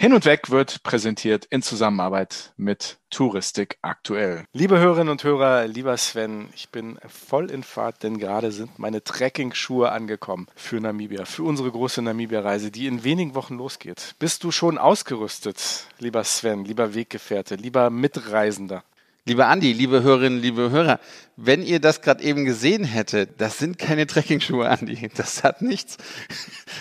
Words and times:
Hin 0.00 0.14
und 0.14 0.24
Weg 0.24 0.48
wird 0.48 0.82
präsentiert 0.82 1.44
in 1.50 1.60
Zusammenarbeit 1.60 2.54
mit 2.56 2.96
Touristik 3.10 3.76
aktuell. 3.82 4.46
Liebe 4.54 4.78
Hörerinnen 4.78 5.10
und 5.10 5.24
Hörer, 5.24 5.66
lieber 5.66 5.94
Sven, 5.98 6.48
ich 6.54 6.70
bin 6.70 6.98
voll 7.06 7.50
in 7.50 7.62
Fahrt, 7.62 8.02
denn 8.02 8.16
gerade 8.16 8.50
sind 8.50 8.78
meine 8.78 9.04
Trekking-Schuhe 9.04 9.92
angekommen 9.92 10.46
für 10.56 10.80
Namibia, 10.80 11.26
für 11.26 11.42
unsere 11.42 11.70
große 11.70 12.00
Namibia-Reise, 12.00 12.70
die 12.70 12.86
in 12.86 13.04
wenigen 13.04 13.34
Wochen 13.34 13.58
losgeht. 13.58 14.14
Bist 14.18 14.42
du 14.42 14.50
schon 14.50 14.78
ausgerüstet, 14.78 15.84
lieber 15.98 16.24
Sven, 16.24 16.64
lieber 16.64 16.94
Weggefährte, 16.94 17.56
lieber 17.56 17.90
Mitreisender? 17.90 18.84
Lieber 19.26 19.48
Andi, 19.48 19.72
liebe 19.72 20.02
Hörerinnen, 20.02 20.40
liebe 20.40 20.70
Hörer, 20.70 20.98
wenn 21.42 21.62
ihr 21.62 21.80
das 21.80 22.02
gerade 22.02 22.22
eben 22.22 22.44
gesehen 22.44 22.84
hättet, 22.84 23.40
das 23.40 23.58
sind 23.58 23.78
keine 23.78 24.06
Trekkingschuhe, 24.06 24.68
Andi. 24.68 25.10
Das 25.14 25.42
hat 25.42 25.62
nichts. 25.62 25.96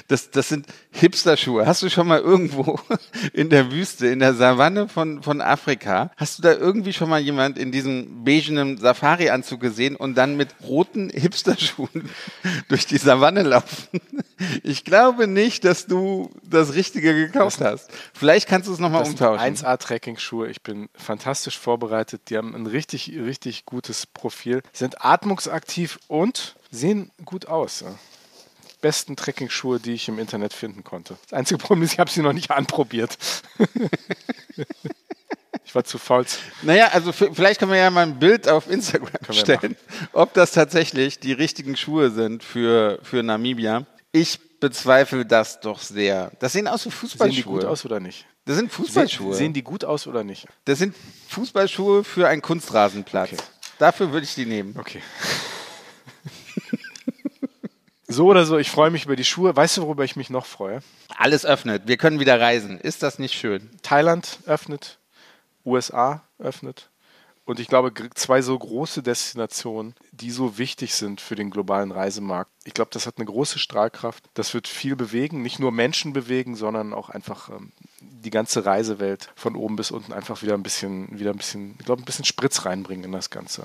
Das, 0.08 0.32
das 0.32 0.50
sind 0.50 0.68
Hipster-Schuhe. 0.92 1.66
Hast 1.66 1.82
du 1.82 1.90
schon 1.90 2.08
mal 2.08 2.20
irgendwo 2.20 2.80
in 3.34 3.50
der 3.50 3.72
Wüste, 3.72 4.08
in 4.08 4.20
der 4.20 4.34
Savanne 4.34 4.90
von, 4.90 5.24
von 5.24 5.40
Afrika, 5.40 6.12
hast 6.18 6.38
du 6.38 6.42
da 6.42 6.54
irgendwie 6.54 6.94
schon 6.94 7.10
mal 7.10 7.20
jemand 7.22 7.58
in 7.58 7.72
diesem 7.72 8.24
beigenen 8.24 8.78
Safari-Anzug 8.78 9.62
gesehen 9.62 9.96
und 9.96 10.16
dann 10.16 10.36
mit 10.36 10.50
roten 10.64 11.10
Hipster-Schuhen 11.10 12.10
durch 12.68 12.86
die 12.86 12.98
Savanne 12.98 13.44
laufen? 13.44 14.02
Ich 14.64 14.84
glaube 14.84 15.28
nicht, 15.28 15.64
dass 15.64 15.88
du 15.88 16.30
das 16.44 16.74
Richtige 16.74 17.14
gekauft 17.14 17.62
hast. 17.62 17.90
Vielleicht 18.14 18.48
kannst 18.48 18.68
du 18.68 18.74
es 18.74 18.80
nochmal 18.80 19.06
umtauschen. 19.06 19.56
1A 19.56 19.78
Trekking-Schuhe. 19.78 20.50
Ich 20.50 20.62
bin 20.62 20.90
fantastisch 20.96 21.58
vorbereitet. 21.58 22.29
Die 22.30 22.38
haben 22.38 22.56
ein 22.56 22.68
richtig, 22.68 23.12
richtig 23.16 23.66
gutes 23.66 24.06
Profil, 24.06 24.62
sind 24.72 25.04
atmungsaktiv 25.04 26.00
und 26.08 26.56
sehen 26.70 27.12
gut 27.26 27.48
aus. 27.48 27.84
Besten 28.82 29.16
Trekking-Schuhe, 29.16 29.80
die 29.80 29.94
ich 29.94 30.08
im 30.08 30.20
Internet 30.20 30.54
finden 30.54 30.84
konnte. 30.84 31.18
Das 31.24 31.34
einzige 31.34 31.58
Problem 31.58 31.84
ist, 31.84 31.94
ich 31.94 32.00
habe 32.00 32.10
sie 32.10 32.22
noch 32.22 32.34
nicht 32.34 32.52
anprobiert. 32.52 33.18
Ich 35.66 35.76
war 35.76 35.84
zu 35.84 36.00
faul. 36.00 36.26
Naja, 36.64 36.90
also 36.94 37.12
vielleicht 37.12 37.60
können 37.60 37.72
wir 37.72 37.78
ja 37.78 37.92
mal 37.92 38.02
ein 38.02 38.18
Bild 38.18 38.48
auf 38.48 38.68
Instagram 38.68 39.12
stellen, 39.32 39.76
ob 40.14 40.34
das 40.34 40.52
tatsächlich 40.52 41.20
die 41.20 41.32
richtigen 41.32 41.78
Schuhe 41.78 42.10
sind 42.10 42.44
für, 42.44 42.98
für 43.04 43.22
Namibia. 43.22 43.86
Ich 44.12 44.40
bezweifle 44.60 45.28
das 45.28 45.60
doch 45.60 45.80
sehr. 45.80 46.32
Das 46.40 46.54
sehen 46.54 46.68
aus 46.68 46.88
wie 46.88 46.92
Fußballschuhe. 46.92 47.36
Sehen 47.36 47.44
die 47.44 47.48
gut 47.48 47.66
aus 47.66 47.86
oder 47.86 48.00
nicht? 48.00 48.26
Das 48.50 48.58
sind 48.58 48.72
Fußballschuhe. 48.72 49.36
Sehen 49.36 49.54
die 49.54 49.62
gut 49.62 49.86
aus 49.86 50.08
oder 50.08 50.24
nicht? 50.24 50.48
Das 50.66 50.80
sind 50.80 50.96
Fußballschuhe 51.28 52.04
für 52.04 52.28
einen 52.28 52.42
Kunstrasenplatz. 52.42 53.34
Okay. 53.34 53.44
Dafür 53.78 54.12
würde 54.12 54.24
ich 54.24 54.34
die 54.34 54.48
nehmen. 54.48 54.76
Okay. 54.76 55.04
so 58.08 58.26
oder 58.26 58.48
so, 58.48 58.58
ich 58.58 58.72
freue 58.72 58.90
mich 58.90 59.06
über 59.06 59.16
die 59.16 59.24
Schuhe. 59.24 59.56
Weißt 59.56 59.78
du, 59.78 59.84
worüber 59.84 60.04
ich 60.04 60.16
mich 60.16 60.32
noch 60.32 60.48
freue? 60.48 60.82
Alles 61.16 61.46
öffnet. 61.46 61.84
Wir 61.86 61.98
können 61.98 62.20
wieder 62.20 62.42
reisen. 62.42 62.80
Ist 62.80 63.04
das 63.04 63.20
nicht 63.20 63.36
schön? 63.36 63.70
Thailand 63.84 64.40
öffnet. 64.48 64.98
USA 65.64 66.24
öffnet. 66.40 66.90
Und 67.46 67.60
ich 67.60 67.68
glaube, 67.68 67.94
zwei 68.16 68.42
so 68.42 68.58
große 68.58 69.04
Destinationen, 69.04 69.94
die 70.12 70.32
so 70.32 70.58
wichtig 70.58 70.96
sind 70.96 71.22
für 71.22 71.36
den 71.36 71.52
globalen 71.52 71.92
Reisemarkt. 71.92 72.50
Ich 72.64 72.74
glaube, 72.74 72.90
das 72.94 73.06
hat 73.06 73.18
eine 73.18 73.26
große 73.26 73.60
Strahlkraft. 73.60 74.24
Das 74.34 74.56
wird 74.56 74.68
viel 74.68 74.96
bewegen, 74.96 75.44
nicht 75.44 75.60
nur 75.60 75.72
Menschen 75.72 76.14
bewegen, 76.14 76.56
sondern 76.56 76.96
auch 76.96 77.12
einfach 77.12 77.50
ähm, 77.50 77.74
die 78.24 78.30
ganze 78.30 78.66
Reisewelt 78.66 79.30
von 79.36 79.56
oben 79.56 79.76
bis 79.76 79.92
unten 79.92 80.14
einfach 80.14 80.42
wieder 80.42 80.54
ein 80.54 80.64
bisschen, 80.64 81.20
wieder 81.20 81.32
ein 81.32 81.38
bisschen, 81.38 81.76
ich 81.80 81.86
glaube, 81.86 82.02
ein 82.02 82.06
bisschen 82.06 82.26
Spritz 82.26 82.66
reinbringen 82.66 83.06
in 83.06 83.12
das 83.12 83.30
Ganze. 83.30 83.64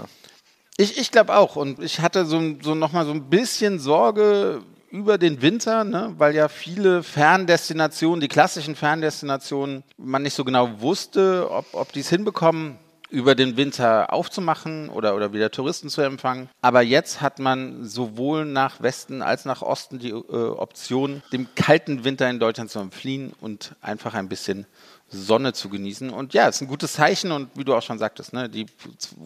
Ich, 0.77 0.99
ich 0.99 1.11
glaube 1.11 1.37
auch. 1.37 1.57
Und 1.57 1.81
ich 1.83 2.01
hatte 2.01 2.27
so, 2.27 2.41
so 2.63 2.75
nochmal 2.75 3.05
so 3.05 3.13
ein 3.13 3.31
bisschen 3.31 3.79
Sorge 3.79 4.63
über 4.91 5.19
den 5.19 5.43
Winter, 5.43 5.83
ne, 5.83 6.15
weil 6.19 6.35
ja 6.37 6.49
viele 6.49 7.03
Ferndestinationen, 7.03 8.21
die 8.21 8.29
klassischen 8.29 8.77
Ferndestinationen, 8.77 9.83
man 9.97 10.23
nicht 10.23 10.35
so 10.35 10.45
genau 10.45 10.81
wusste, 10.81 11.51
ob, 11.51 11.67
ob 11.73 11.93
die 11.93 12.01
es 12.01 12.09
hinbekommen 12.09 12.79
über 13.15 13.35
den 13.35 13.57
Winter 13.57 14.13
aufzumachen 14.13 14.89
oder, 14.89 15.15
oder 15.15 15.33
wieder 15.33 15.51
Touristen 15.51 15.89
zu 15.89 16.03
empfangen. 16.03 16.49
Aber 16.61 16.83
jetzt 16.83 17.21
hat 17.21 17.39
man 17.39 17.85
sowohl 17.85 18.45
nach 18.45 18.83
Westen 18.83 19.23
als 19.23 19.45
nach 19.45 19.63
Osten 19.63 20.01
die 20.01 20.11
äh, 20.11 20.15
Option, 20.15 21.23
dem 21.33 21.47
kalten 21.55 22.05
Winter 22.05 22.29
in 22.29 22.41
Deutschland 22.41 22.71
zu 22.71 22.81
entfliehen 22.81 23.33
und 23.41 23.77
einfach 23.81 24.15
ein 24.15 24.29
bisschen 24.29 24.67
Sonne 25.09 25.53
zu 25.53 25.69
genießen. 25.69 26.11
Und 26.11 26.35
ja, 26.35 26.49
es 26.49 26.57
ist 26.57 26.63
ein 26.63 26.69
gutes 26.69 26.95
Zeichen 26.95 27.31
und 27.31 27.51
wie 27.57 27.65
du 27.65 27.75
auch 27.75 27.83
schon 27.83 27.99
sagtest, 27.99 28.33
ne, 28.33 28.49
die 28.49 28.67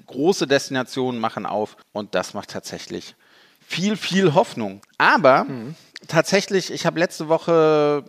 große 0.06 0.47
Destinationen 0.47 1.19
machen 1.19 1.47
auf 1.47 1.77
und 1.93 2.15
das 2.15 2.34
macht 2.34 2.50
tatsächlich 2.50 3.15
viel, 3.66 3.97
viel 3.97 4.34
Hoffnung. 4.34 4.82
Aber 4.98 5.44
mhm. 5.44 5.75
tatsächlich, 6.09 6.71
ich 6.71 6.84
habe 6.84 7.00
letzte 7.00 7.28
Woche 7.28 8.04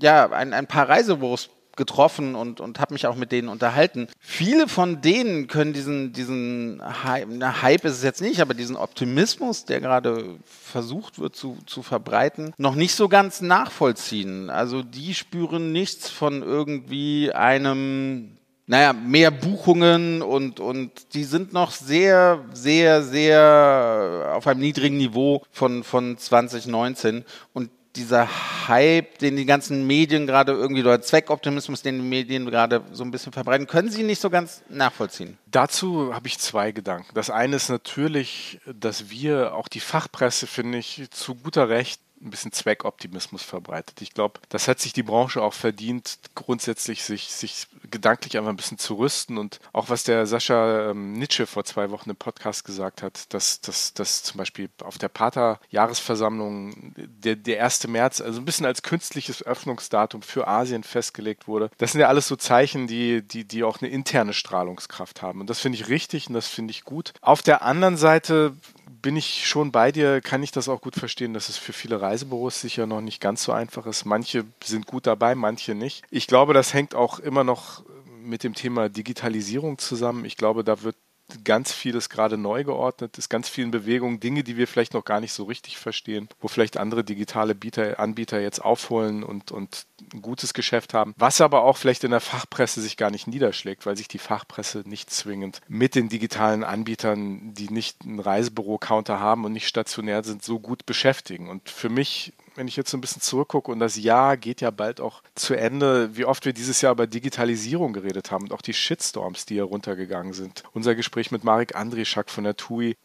ja 0.00 0.28
ein, 0.30 0.52
ein 0.52 0.66
paar 0.66 0.88
Reisebüros 0.88 1.50
getroffen 1.78 2.34
und, 2.34 2.60
und 2.60 2.78
habe 2.78 2.92
mich 2.92 3.06
auch 3.06 3.16
mit 3.16 3.32
denen 3.32 3.48
unterhalten. 3.48 4.08
Viele 4.20 4.68
von 4.68 5.00
denen 5.00 5.46
können 5.46 5.72
diesen, 5.72 6.12
diesen 6.12 6.82
Hype, 7.04 7.28
na, 7.30 7.62
Hype 7.62 7.86
ist 7.86 7.94
es 7.94 8.02
jetzt 8.02 8.20
nicht, 8.20 8.42
aber 8.42 8.52
diesen 8.52 8.76
Optimismus, 8.76 9.64
der 9.64 9.80
gerade 9.80 10.36
versucht 10.44 11.18
wird 11.18 11.34
zu, 11.34 11.56
zu 11.64 11.82
verbreiten, 11.82 12.52
noch 12.58 12.74
nicht 12.74 12.94
so 12.94 13.08
ganz 13.08 13.40
nachvollziehen. 13.40 14.50
Also 14.50 14.82
die 14.82 15.14
spüren 15.14 15.72
nichts 15.72 16.10
von 16.10 16.42
irgendwie 16.42 17.32
einem 17.32 18.34
naja, 18.70 18.92
mehr 18.92 19.30
Buchungen 19.30 20.20
und, 20.20 20.60
und 20.60 21.14
die 21.14 21.24
sind 21.24 21.54
noch 21.54 21.70
sehr, 21.70 22.44
sehr, 22.52 23.02
sehr 23.02 24.32
auf 24.34 24.46
einem 24.46 24.60
niedrigen 24.60 24.98
Niveau 24.98 25.42
von, 25.50 25.82
von 25.84 26.18
2019. 26.18 27.24
Und 27.54 27.70
dieser 27.96 28.28
Hype, 28.68 29.18
den 29.18 29.36
die 29.36 29.46
ganzen 29.46 29.86
Medien 29.86 30.26
gerade 30.26 30.52
irgendwie, 30.52 30.82
oder 30.82 31.00
Zweckoptimismus, 31.00 31.82
den 31.82 31.96
die 31.96 32.04
Medien 32.04 32.46
gerade 32.46 32.82
so 32.92 33.04
ein 33.04 33.10
bisschen 33.10 33.32
verbreiten, 33.32 33.66
können 33.66 33.90
Sie 33.90 34.02
nicht 34.02 34.20
so 34.20 34.30
ganz 34.30 34.62
nachvollziehen? 34.68 35.38
Dazu 35.46 36.14
habe 36.14 36.28
ich 36.28 36.38
zwei 36.38 36.72
Gedanken. 36.72 37.10
Das 37.14 37.30
eine 37.30 37.56
ist 37.56 37.68
natürlich, 37.68 38.60
dass 38.66 39.10
wir, 39.10 39.54
auch 39.54 39.68
die 39.68 39.80
Fachpresse, 39.80 40.46
finde 40.46 40.78
ich, 40.78 41.06
zu 41.10 41.34
guter 41.34 41.68
Recht 41.68 42.00
ein 42.20 42.30
bisschen 42.30 42.52
Zweckoptimismus 42.52 43.42
verbreitet. 43.42 44.00
Ich 44.02 44.12
glaube, 44.12 44.40
das 44.48 44.68
hat 44.68 44.80
sich 44.80 44.92
die 44.92 45.02
Branche 45.02 45.42
auch 45.42 45.54
verdient, 45.54 46.18
grundsätzlich 46.34 47.04
sich, 47.04 47.32
sich 47.32 47.66
gedanklich 47.90 48.36
einfach 48.36 48.50
ein 48.50 48.56
bisschen 48.56 48.78
zu 48.78 48.94
rüsten. 48.94 49.38
Und 49.38 49.60
auch 49.72 49.88
was 49.88 50.04
der 50.04 50.26
Sascha 50.26 50.90
ähm, 50.90 51.12
Nitsche 51.12 51.46
vor 51.46 51.64
zwei 51.64 51.90
Wochen 51.90 52.10
im 52.10 52.16
Podcast 52.16 52.64
gesagt 52.64 53.02
hat, 53.02 53.32
dass, 53.32 53.60
dass, 53.60 53.94
dass 53.94 54.22
zum 54.22 54.38
Beispiel 54.38 54.68
auf 54.82 54.98
der 54.98 55.08
Pater-Jahresversammlung 55.08 56.94
der, 56.96 57.36
der 57.36 57.64
1. 57.64 57.86
März, 57.88 58.20
also 58.20 58.40
ein 58.40 58.44
bisschen 58.44 58.66
als 58.66 58.82
künstliches 58.82 59.42
Öffnungsdatum 59.44 60.22
für 60.22 60.48
Asien 60.48 60.84
festgelegt 60.84 61.48
wurde. 61.48 61.70
Das 61.78 61.92
sind 61.92 62.00
ja 62.00 62.08
alles 62.08 62.28
so 62.28 62.36
Zeichen, 62.36 62.86
die, 62.86 63.22
die, 63.22 63.44
die 63.44 63.64
auch 63.64 63.80
eine 63.80 63.90
interne 63.90 64.32
Strahlungskraft 64.32 65.22
haben. 65.22 65.40
Und 65.40 65.50
das 65.50 65.60
finde 65.60 65.78
ich 65.78 65.88
richtig 65.88 66.28
und 66.28 66.34
das 66.34 66.48
finde 66.48 66.72
ich 66.72 66.84
gut. 66.84 67.12
Auf 67.20 67.42
der 67.42 67.62
anderen 67.62 67.96
Seite 67.96 68.56
bin 69.02 69.16
ich 69.16 69.46
schon 69.46 69.72
bei 69.72 69.92
dir, 69.92 70.20
kann 70.20 70.42
ich 70.42 70.52
das 70.52 70.68
auch 70.68 70.80
gut 70.80 70.94
verstehen, 70.94 71.34
dass 71.34 71.48
es 71.48 71.56
für 71.56 71.72
viele 71.72 72.00
Reisebüros 72.00 72.60
sicher 72.60 72.86
noch 72.86 73.00
nicht 73.00 73.20
ganz 73.20 73.42
so 73.42 73.52
einfach 73.52 73.86
ist. 73.86 74.04
Manche 74.04 74.44
sind 74.62 74.86
gut 74.86 75.06
dabei, 75.06 75.34
manche 75.34 75.74
nicht. 75.74 76.04
Ich 76.10 76.26
glaube, 76.26 76.54
das 76.54 76.74
hängt 76.74 76.94
auch 76.94 77.18
immer 77.18 77.44
noch 77.44 77.84
mit 78.22 78.44
dem 78.44 78.54
Thema 78.54 78.88
Digitalisierung 78.88 79.78
zusammen. 79.78 80.24
Ich 80.24 80.36
glaube, 80.36 80.64
da 80.64 80.82
wird 80.82 80.96
ganz 81.44 81.72
vieles 81.72 82.08
gerade 82.08 82.38
neu 82.38 82.64
geordnet, 82.64 83.18
ist 83.18 83.28
ganz 83.28 83.48
viel 83.48 83.64
in 83.64 83.70
Bewegung, 83.70 84.20
Dinge, 84.20 84.42
die 84.44 84.56
wir 84.56 84.66
vielleicht 84.66 84.94
noch 84.94 85.04
gar 85.04 85.20
nicht 85.20 85.32
so 85.32 85.44
richtig 85.44 85.78
verstehen, 85.78 86.28
wo 86.40 86.48
vielleicht 86.48 86.76
andere 86.76 87.04
digitale 87.04 87.54
Bieter, 87.54 88.00
Anbieter 88.00 88.40
jetzt 88.40 88.64
aufholen 88.64 89.22
und, 89.22 89.52
und 89.52 89.86
ein 90.12 90.22
gutes 90.22 90.54
Geschäft 90.54 90.94
haben, 90.94 91.14
was 91.16 91.40
aber 91.40 91.62
auch 91.62 91.76
vielleicht 91.76 92.04
in 92.04 92.10
der 92.10 92.20
Fachpresse 92.20 92.80
sich 92.80 92.96
gar 92.96 93.10
nicht 93.10 93.26
niederschlägt, 93.26 93.84
weil 93.86 93.96
sich 93.96 94.08
die 94.08 94.18
Fachpresse 94.18 94.82
nicht 94.86 95.10
zwingend 95.10 95.60
mit 95.68 95.94
den 95.94 96.08
digitalen 96.08 96.64
Anbietern, 96.64 97.54
die 97.54 97.70
nicht 97.70 98.02
einen 98.02 98.20
Reisebüro-Counter 98.20 99.20
haben 99.20 99.44
und 99.44 99.52
nicht 99.52 99.68
stationär 99.68 100.24
sind, 100.24 100.42
so 100.44 100.58
gut 100.58 100.86
beschäftigen. 100.86 101.48
Und 101.48 101.68
für 101.68 101.88
mich 101.88 102.32
wenn 102.58 102.68
ich 102.68 102.76
jetzt 102.76 102.90
so 102.90 102.98
ein 102.98 103.00
bisschen 103.00 103.22
zurückgucke 103.22 103.70
und 103.70 103.78
das 103.78 103.96
Jahr 103.96 104.36
geht 104.36 104.60
ja 104.60 104.70
bald 104.70 105.00
auch 105.00 105.22
zu 105.34 105.54
Ende, 105.54 106.16
wie 106.16 106.24
oft 106.24 106.44
wir 106.44 106.52
dieses 106.52 106.80
Jahr 106.80 106.92
über 106.92 107.06
Digitalisierung 107.06 107.92
geredet 107.92 108.30
haben 108.30 108.44
und 108.44 108.52
auch 108.52 108.62
die 108.62 108.74
Shitstorms, 108.74 109.46
die 109.46 109.56
heruntergegangen 109.56 110.32
sind. 110.32 110.64
Unser 110.72 110.94
Gespräch 110.94 111.30
mit 111.30 111.44
Marek 111.44 111.76
Andrischak 111.76 112.30
von 112.30 112.44
der 112.44 112.56
TUI, 112.56 112.96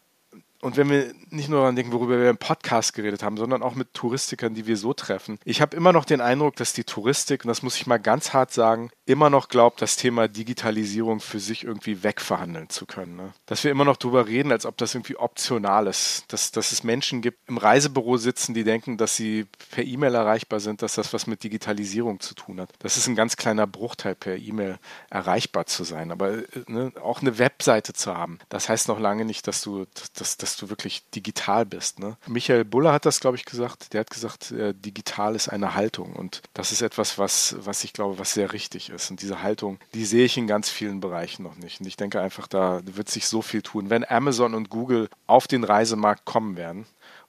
und 0.64 0.78
wenn 0.78 0.88
wir 0.88 1.12
nicht 1.28 1.50
nur 1.50 1.60
daran 1.60 1.76
denken, 1.76 1.92
worüber 1.92 2.18
wir 2.18 2.30
im 2.30 2.38
Podcast 2.38 2.94
geredet 2.94 3.22
haben, 3.22 3.36
sondern 3.36 3.62
auch 3.62 3.74
mit 3.74 3.92
Touristikern, 3.92 4.54
die 4.54 4.66
wir 4.66 4.78
so 4.78 4.94
treffen. 4.94 5.38
Ich 5.44 5.60
habe 5.60 5.76
immer 5.76 5.92
noch 5.92 6.06
den 6.06 6.22
Eindruck, 6.22 6.56
dass 6.56 6.72
die 6.72 6.84
Touristik, 6.84 7.44
und 7.44 7.48
das 7.48 7.62
muss 7.62 7.76
ich 7.76 7.86
mal 7.86 7.98
ganz 7.98 8.32
hart 8.32 8.50
sagen, 8.50 8.90
immer 9.04 9.28
noch 9.28 9.48
glaubt, 9.48 9.82
das 9.82 9.96
Thema 9.96 10.26
Digitalisierung 10.26 11.20
für 11.20 11.38
sich 11.38 11.64
irgendwie 11.64 12.02
wegverhandeln 12.02 12.70
zu 12.70 12.86
können. 12.86 13.16
Ne? 13.16 13.34
Dass 13.44 13.62
wir 13.62 13.70
immer 13.70 13.84
noch 13.84 13.98
darüber 13.98 14.26
reden, 14.26 14.52
als 14.52 14.64
ob 14.64 14.78
das 14.78 14.94
irgendwie 14.94 15.16
optional 15.16 15.86
ist. 15.86 16.24
Dass, 16.28 16.50
dass 16.50 16.72
es 16.72 16.82
Menschen 16.82 17.20
gibt, 17.20 17.46
im 17.46 17.58
Reisebüro 17.58 18.16
sitzen, 18.16 18.54
die 18.54 18.64
denken, 18.64 18.96
dass 18.96 19.16
sie 19.16 19.46
per 19.70 19.84
E-Mail 19.84 20.14
erreichbar 20.14 20.60
sind, 20.60 20.80
dass 20.80 20.94
das 20.94 21.12
was 21.12 21.26
mit 21.26 21.44
Digitalisierung 21.44 22.20
zu 22.20 22.34
tun 22.34 22.58
hat. 22.58 22.70
Das 22.78 22.96
ist 22.96 23.06
ein 23.06 23.16
ganz 23.16 23.36
kleiner 23.36 23.66
Bruchteil, 23.66 24.14
per 24.14 24.38
E-Mail 24.38 24.78
erreichbar 25.10 25.66
zu 25.66 25.84
sein. 25.84 26.10
Aber 26.10 26.38
ne, 26.66 26.90
auch 27.02 27.20
eine 27.20 27.38
Webseite 27.38 27.92
zu 27.92 28.16
haben, 28.16 28.38
das 28.48 28.70
heißt 28.70 28.88
noch 28.88 28.98
lange 28.98 29.26
nicht, 29.26 29.46
dass 29.46 29.60
du, 29.60 29.84
dass, 30.14 30.38
dass 30.38 30.53
dass 30.54 30.60
du 30.60 30.70
wirklich 30.70 31.02
digital 31.10 31.66
bist. 31.66 31.98
Ne? 31.98 32.16
Michael 32.26 32.64
Buller 32.64 32.92
hat 32.92 33.06
das, 33.06 33.18
glaube 33.18 33.36
ich, 33.36 33.44
gesagt. 33.44 33.92
Der 33.92 34.00
hat 34.00 34.10
gesagt, 34.10 34.52
äh, 34.52 34.72
digital 34.72 35.34
ist 35.34 35.48
eine 35.48 35.74
Haltung. 35.74 36.14
Und 36.14 36.42
das 36.54 36.70
ist 36.70 36.80
etwas, 36.80 37.18
was, 37.18 37.56
was 37.58 37.82
ich 37.82 37.92
glaube, 37.92 38.18
was 38.18 38.34
sehr 38.34 38.52
richtig 38.52 38.90
ist. 38.90 39.10
Und 39.10 39.20
diese 39.20 39.42
Haltung, 39.42 39.78
die 39.94 40.04
sehe 40.04 40.24
ich 40.24 40.36
in 40.36 40.46
ganz 40.46 40.70
vielen 40.70 41.00
Bereichen 41.00 41.42
noch 41.42 41.56
nicht. 41.56 41.80
Und 41.80 41.86
ich 41.86 41.96
denke 41.96 42.20
einfach, 42.20 42.46
da 42.46 42.80
wird 42.84 43.08
sich 43.08 43.26
so 43.26 43.42
viel 43.42 43.62
tun. 43.62 43.90
Wenn 43.90 44.08
Amazon 44.08 44.54
und 44.54 44.70
Google 44.70 45.08
auf 45.26 45.48
den 45.48 45.64
Reisemarkt 45.64 46.24
kommen 46.24 46.56
werden, 46.56 46.86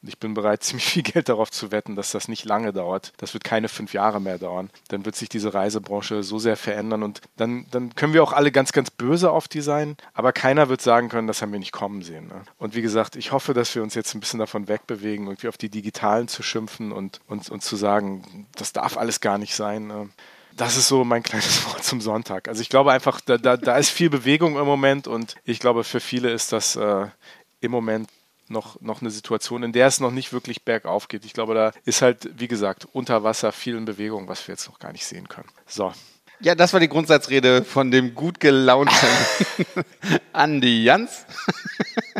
ich 0.07 0.19
bin 0.19 0.33
bereit, 0.33 0.63
ziemlich 0.63 0.85
viel 0.85 1.03
Geld 1.03 1.29
darauf 1.29 1.51
zu 1.51 1.71
wetten, 1.71 1.95
dass 1.95 2.11
das 2.11 2.27
nicht 2.27 2.45
lange 2.45 2.73
dauert. 2.73 3.13
Das 3.17 3.33
wird 3.33 3.43
keine 3.43 3.67
fünf 3.67 3.93
Jahre 3.93 4.21
mehr 4.21 4.37
dauern. 4.37 4.69
Dann 4.89 5.05
wird 5.05 5.15
sich 5.15 5.29
diese 5.29 5.53
Reisebranche 5.53 6.23
so 6.23 6.39
sehr 6.39 6.57
verändern 6.57 7.03
und 7.03 7.21
dann, 7.37 7.65
dann 7.71 7.95
können 7.95 8.13
wir 8.13 8.23
auch 8.23 8.33
alle 8.33 8.51
ganz, 8.51 8.71
ganz 8.71 8.91
böse 8.91 9.31
auf 9.31 9.47
die 9.47 9.61
sein. 9.61 9.97
Aber 10.13 10.33
keiner 10.33 10.69
wird 10.69 10.81
sagen 10.81 11.09
können, 11.09 11.27
das 11.27 11.41
haben 11.41 11.51
wir 11.51 11.59
nicht 11.59 11.71
kommen 11.71 12.01
sehen. 12.01 12.27
Ne? 12.27 12.43
Und 12.57 12.75
wie 12.75 12.81
gesagt, 12.81 13.15
ich 13.15 13.31
hoffe, 13.31 13.53
dass 13.53 13.73
wir 13.75 13.83
uns 13.83 13.95
jetzt 13.95 14.13
ein 14.15 14.19
bisschen 14.19 14.39
davon 14.39 14.67
wegbewegen, 14.67 15.27
irgendwie 15.27 15.47
auf 15.47 15.57
die 15.57 15.69
Digitalen 15.69 16.27
zu 16.27 16.43
schimpfen 16.43 16.91
und, 16.91 17.19
und, 17.27 17.49
und 17.49 17.63
zu 17.63 17.75
sagen, 17.75 18.47
das 18.55 18.73
darf 18.73 18.97
alles 18.97 19.21
gar 19.21 19.37
nicht 19.37 19.55
sein. 19.55 19.87
Ne? 19.87 20.09
Das 20.55 20.77
ist 20.77 20.87
so 20.87 21.03
mein 21.03 21.23
kleines 21.23 21.65
Wort 21.65 21.83
zum 21.83 22.01
Sonntag. 22.01 22.47
Also 22.47 22.61
ich 22.61 22.69
glaube 22.69 22.91
einfach, 22.91 23.21
da, 23.21 23.37
da, 23.37 23.57
da 23.57 23.77
ist 23.77 23.89
viel 23.89 24.09
Bewegung 24.09 24.57
im 24.57 24.65
Moment 24.65 25.07
und 25.07 25.35
ich 25.43 25.59
glaube, 25.59 25.83
für 25.83 25.99
viele 25.99 26.31
ist 26.31 26.51
das 26.51 26.75
äh, 26.75 27.07
im 27.61 27.71
Moment 27.71 28.09
noch, 28.47 28.79
noch 28.81 29.01
eine 29.01 29.09
Situation, 29.09 29.63
in 29.63 29.71
der 29.71 29.87
es 29.87 29.99
noch 29.99 30.11
nicht 30.11 30.33
wirklich 30.33 30.63
bergauf 30.63 31.07
geht. 31.07 31.25
Ich 31.25 31.33
glaube, 31.33 31.53
da 31.53 31.71
ist 31.85 32.01
halt, 32.01 32.29
wie 32.39 32.47
gesagt, 32.47 32.87
unter 32.93 33.23
Wasser 33.23 33.51
viel 33.51 33.75
in 33.75 33.85
Bewegung, 33.85 34.27
was 34.27 34.47
wir 34.47 34.53
jetzt 34.53 34.67
noch 34.67 34.79
gar 34.79 34.91
nicht 34.91 35.05
sehen 35.05 35.27
können. 35.27 35.49
So. 35.67 35.93
Ja, 36.41 36.53
das 36.53 36.73
war 36.73 36.81
die 36.81 36.89
Grundsatzrede 36.89 37.63
von 37.63 37.91
dem 37.91 38.13
gut 38.13 38.39
gelaunten 38.39 38.93
Andi 40.33 40.83
Jans. 40.83 41.25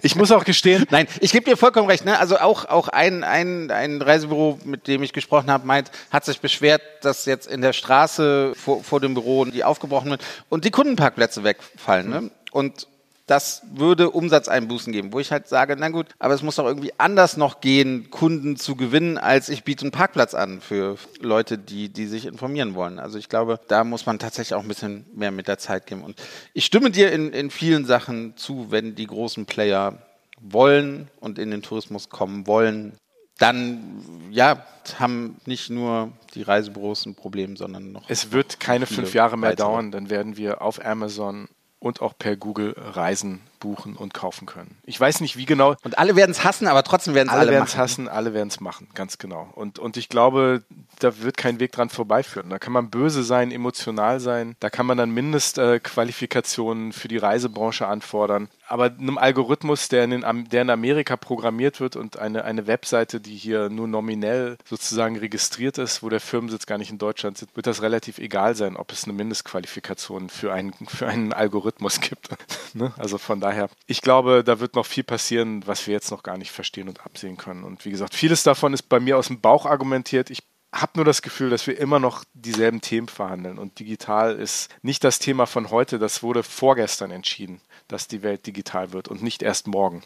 Ich 0.01 0.16
muss 0.16 0.31
auch 0.31 0.45
gestehen. 0.45 0.86
Nein, 0.89 1.07
ich 1.19 1.31
gebe 1.31 1.50
dir 1.50 1.57
vollkommen 1.57 1.89
recht. 1.89 2.06
Ne? 2.06 2.18
Also 2.18 2.38
auch, 2.38 2.66
auch 2.66 2.88
ein, 2.88 3.24
ein, 3.24 3.72
ein 3.72 4.01
Reisebüro, 4.01 4.60
mit 4.63 4.88
dem 4.88 5.04
ich 5.04 5.12
gesprochen 5.12 5.51
habe, 5.51 5.68
meint, 5.68 5.92
hat 6.12 6.24
sich 6.24 6.39
beschwert, 6.39 6.81
dass 7.01 7.25
jetzt 7.25 7.48
in 7.48 7.62
der 7.62 7.74
Straße 7.74 8.54
vor, 8.56 8.83
vor 8.83 9.01
dem 9.01 9.16
Büro 9.16 9.45
die 9.45 9.63
aufgebrochen 9.63 10.12
wird 10.12 10.24
und 10.50 10.63
die 10.63 10.72
Kundenparkplätze 10.72 11.44
wegfallen. 11.44 12.10
Ne? 12.10 12.31
Und 12.51 12.88
das 13.25 13.63
würde 13.74 14.12
Umsatzeinbußen 14.12 14.94
geben, 14.94 15.12
wo 15.12 15.19
ich 15.19 15.31
halt 15.31 15.48
sage, 15.48 15.75
na 15.77 15.89
gut, 15.89 16.07
aber 16.19 16.33
es 16.33 16.44
muss 16.44 16.57
doch 16.57 16.66
irgendwie 16.66 16.94
anders 16.98 17.38
noch 17.38 17.60
gehen, 17.60 18.12
Kunden 18.12 18.56
zu 18.56 18.75
gewinnen, 18.75 19.18
als 19.18 19.50
ich 19.50 19.63
biete 19.63 19.83
einen 19.83 19.92
Parkplatz 19.92 20.36
an 20.36 20.62
für 20.62 20.98
Leute, 21.19 21.57
die, 21.57 21.89
die 21.89 22.06
sich 22.06 22.25
informieren 22.25 22.75
wollen. 22.75 23.00
Also 23.00 23.18
ich 23.18 23.27
glaube, 23.27 23.60
da 23.68 23.83
muss 23.83 24.06
man 24.06 24.19
tatsächlich 24.19 24.54
auch 24.54 24.62
ein 24.62 24.68
bisschen 24.68 25.06
mehr 25.13 25.31
mit 25.31 25.48
der 25.48 25.57
Zeit 25.57 25.88
geben. 25.88 26.04
Und 26.04 26.22
ich 26.54 26.66
stimme 26.66 26.92
dir 26.92 27.12
in, 27.12 27.33
in 27.33 27.50
vielen 27.50 27.86
Sachen 27.86 28.38
zu, 28.38 28.68
wenn 28.69 28.94
die 28.94 29.07
großen 29.07 29.48
Player 29.48 29.98
wollen 30.39 31.10
und 31.19 31.39
in 31.39 31.50
den 31.50 31.63
Tourismus 31.63 32.10
kommen 32.10 32.45
wollen, 32.45 32.94
dann 33.38 34.01
ja, 34.31 34.66
haben 35.00 35.38
nicht 35.45 35.69
nur 35.69 36.12
die 36.36 36.44
Reisebüros 36.44 37.06
ein 37.06 37.16
Problem, 37.16 37.57
sondern 37.57 37.92
noch. 37.92 38.10
Es 38.10 38.31
wird 38.31 38.60
keine 38.60 38.86
fünf 38.86 39.13
Jahre 39.13 39.38
mehr 39.38 39.51
weitere. 39.51 39.68
dauern, 39.68 39.92
dann 39.92 40.10
werden 40.10 40.38
wir 40.38 40.62
auf 40.62 40.83
Amazon 40.86 41.50
und 41.86 42.02
auch 42.02 42.18
per 42.18 42.36
Google 42.36 42.74
Reisen 42.76 43.42
buchen 43.66 43.96
und 43.96 44.14
kaufen 44.14 44.46
können. 44.46 44.78
Ich 44.84 45.00
weiß 45.00 45.22
nicht, 45.22 45.38
wie 45.38 45.46
genau. 45.46 45.76
Und 45.84 45.98
alle 45.98 46.16
werden 46.16 46.30
es 46.30 46.44
hassen, 46.44 46.68
aber 46.68 46.84
trotzdem 46.84 47.16
werden 47.16 47.30
es 47.30 47.34
alle, 47.34 47.42
alle 47.42 47.52
werden 47.52 47.66
es 47.66 47.76
hassen, 47.76 48.08
alle 48.08 48.36
werden 48.36 48.50
es 48.50 48.60
machen, 48.60 48.90
ganz 48.94 49.18
genau. 49.18 49.50
Und, 49.56 49.80
und 49.80 49.98
ich 49.98 50.08
glaube, 50.08 50.62
da 51.00 51.20
wird 51.24 51.36
kein 51.36 51.60
Weg 51.60 51.72
dran 51.72 51.90
vorbeiführen. 51.90 52.52
Da 52.52 52.60
kann 52.60 52.74
man 52.74 52.92
böse 52.92 53.24
sein, 53.24 53.52
emotional 53.52 54.20
sein. 54.20 54.56
Da 54.60 54.70
kann 54.70 54.86
man 54.86 55.00
dann 55.00 55.10
Mindestqualifikationen 55.10 56.92
äh, 56.92 56.94
für 56.94 57.08
die 57.08 57.18
Reisebranche 57.18 57.88
anfordern. 57.88 58.50
Aber 58.68 58.86
einem 58.86 59.18
Algorithmus, 59.18 59.90
der 59.90 60.04
in, 60.04 60.12
den, 60.12 60.50
der 60.52 60.62
in 60.62 60.70
Amerika 60.70 61.18
programmiert 61.18 61.80
wird 61.80 61.96
und 61.96 62.18
eine, 62.18 62.46
eine 62.46 62.68
Webseite, 62.68 63.20
die 63.20 63.36
hier 63.36 63.70
nur 63.70 63.88
nominell 63.88 64.58
sozusagen 64.66 65.18
registriert 65.18 65.78
ist, 65.78 66.02
wo 66.02 66.10
der 66.10 66.20
Firmensitz 66.20 66.66
gar 66.66 66.78
nicht 66.78 66.92
in 66.92 66.98
Deutschland 66.98 67.38
sitzt, 67.38 67.56
wird 67.56 67.68
das 67.68 67.82
relativ 67.82 68.18
egal 68.18 68.56
sein, 68.56 68.76
ob 68.76 68.92
es 68.92 69.04
eine 69.04 69.14
Mindestqualifikation 69.14 70.30
für 70.30 70.54
einen, 70.54 70.74
für 70.88 71.08
einen 71.08 71.34
Algorithmus 71.34 72.00
gibt. 72.02 72.30
ne? 72.74 72.94
Also 72.98 73.18
von 73.18 73.40
daher, 73.40 73.55
ich 73.88 74.02
glaube, 74.02 74.44
da 74.44 74.60
wird 74.60 74.75
noch 74.75 74.86
viel 74.86 75.04
passieren, 75.04 75.66
was 75.66 75.88
wir 75.88 75.94
jetzt 75.94 76.12
noch 76.12 76.24
gar 76.24 76.38
nicht 76.38 76.52
verstehen 76.52 76.88
und 76.90 77.06
absehen 77.06 77.38
können. 77.38 77.63
Und 77.63 77.86
wie 77.86 77.92
gesagt, 77.92 78.16
vieles 78.16 78.44
davon 78.44 78.74
ist 78.74 78.84
bei 78.84 79.00
mir 79.00 79.18
aus 79.18 79.28
dem 79.28 79.42
Bauch 79.42 79.66
argumentiert. 79.66 80.30
Ich 80.30 80.44
habe 80.72 80.92
nur 80.96 81.06
das 81.06 81.22
Gefühl, 81.22 81.50
dass 81.50 81.68
wir 81.68 81.78
immer 81.80 82.00
noch 82.00 82.25
dieselben 82.34 82.81
Themen 82.81 83.07
verhandeln. 83.07 83.57
Und 83.57 83.80
digital 83.80 84.36
ist 84.36 84.69
nicht 84.81 85.04
das 85.04 85.19
Thema 85.19 85.46
von 85.46 85.69
heute, 85.69 86.00
das 86.00 86.22
wurde 86.22 86.44
vorgestern 86.44 87.12
entschieden, 87.12 87.62
dass 87.88 88.07
die 88.07 88.24
Welt 88.24 88.46
digital 88.46 88.92
wird 88.92 89.07
und 89.07 89.24
nicht 89.24 89.42
erst 89.42 89.68
morgen. 89.68 90.04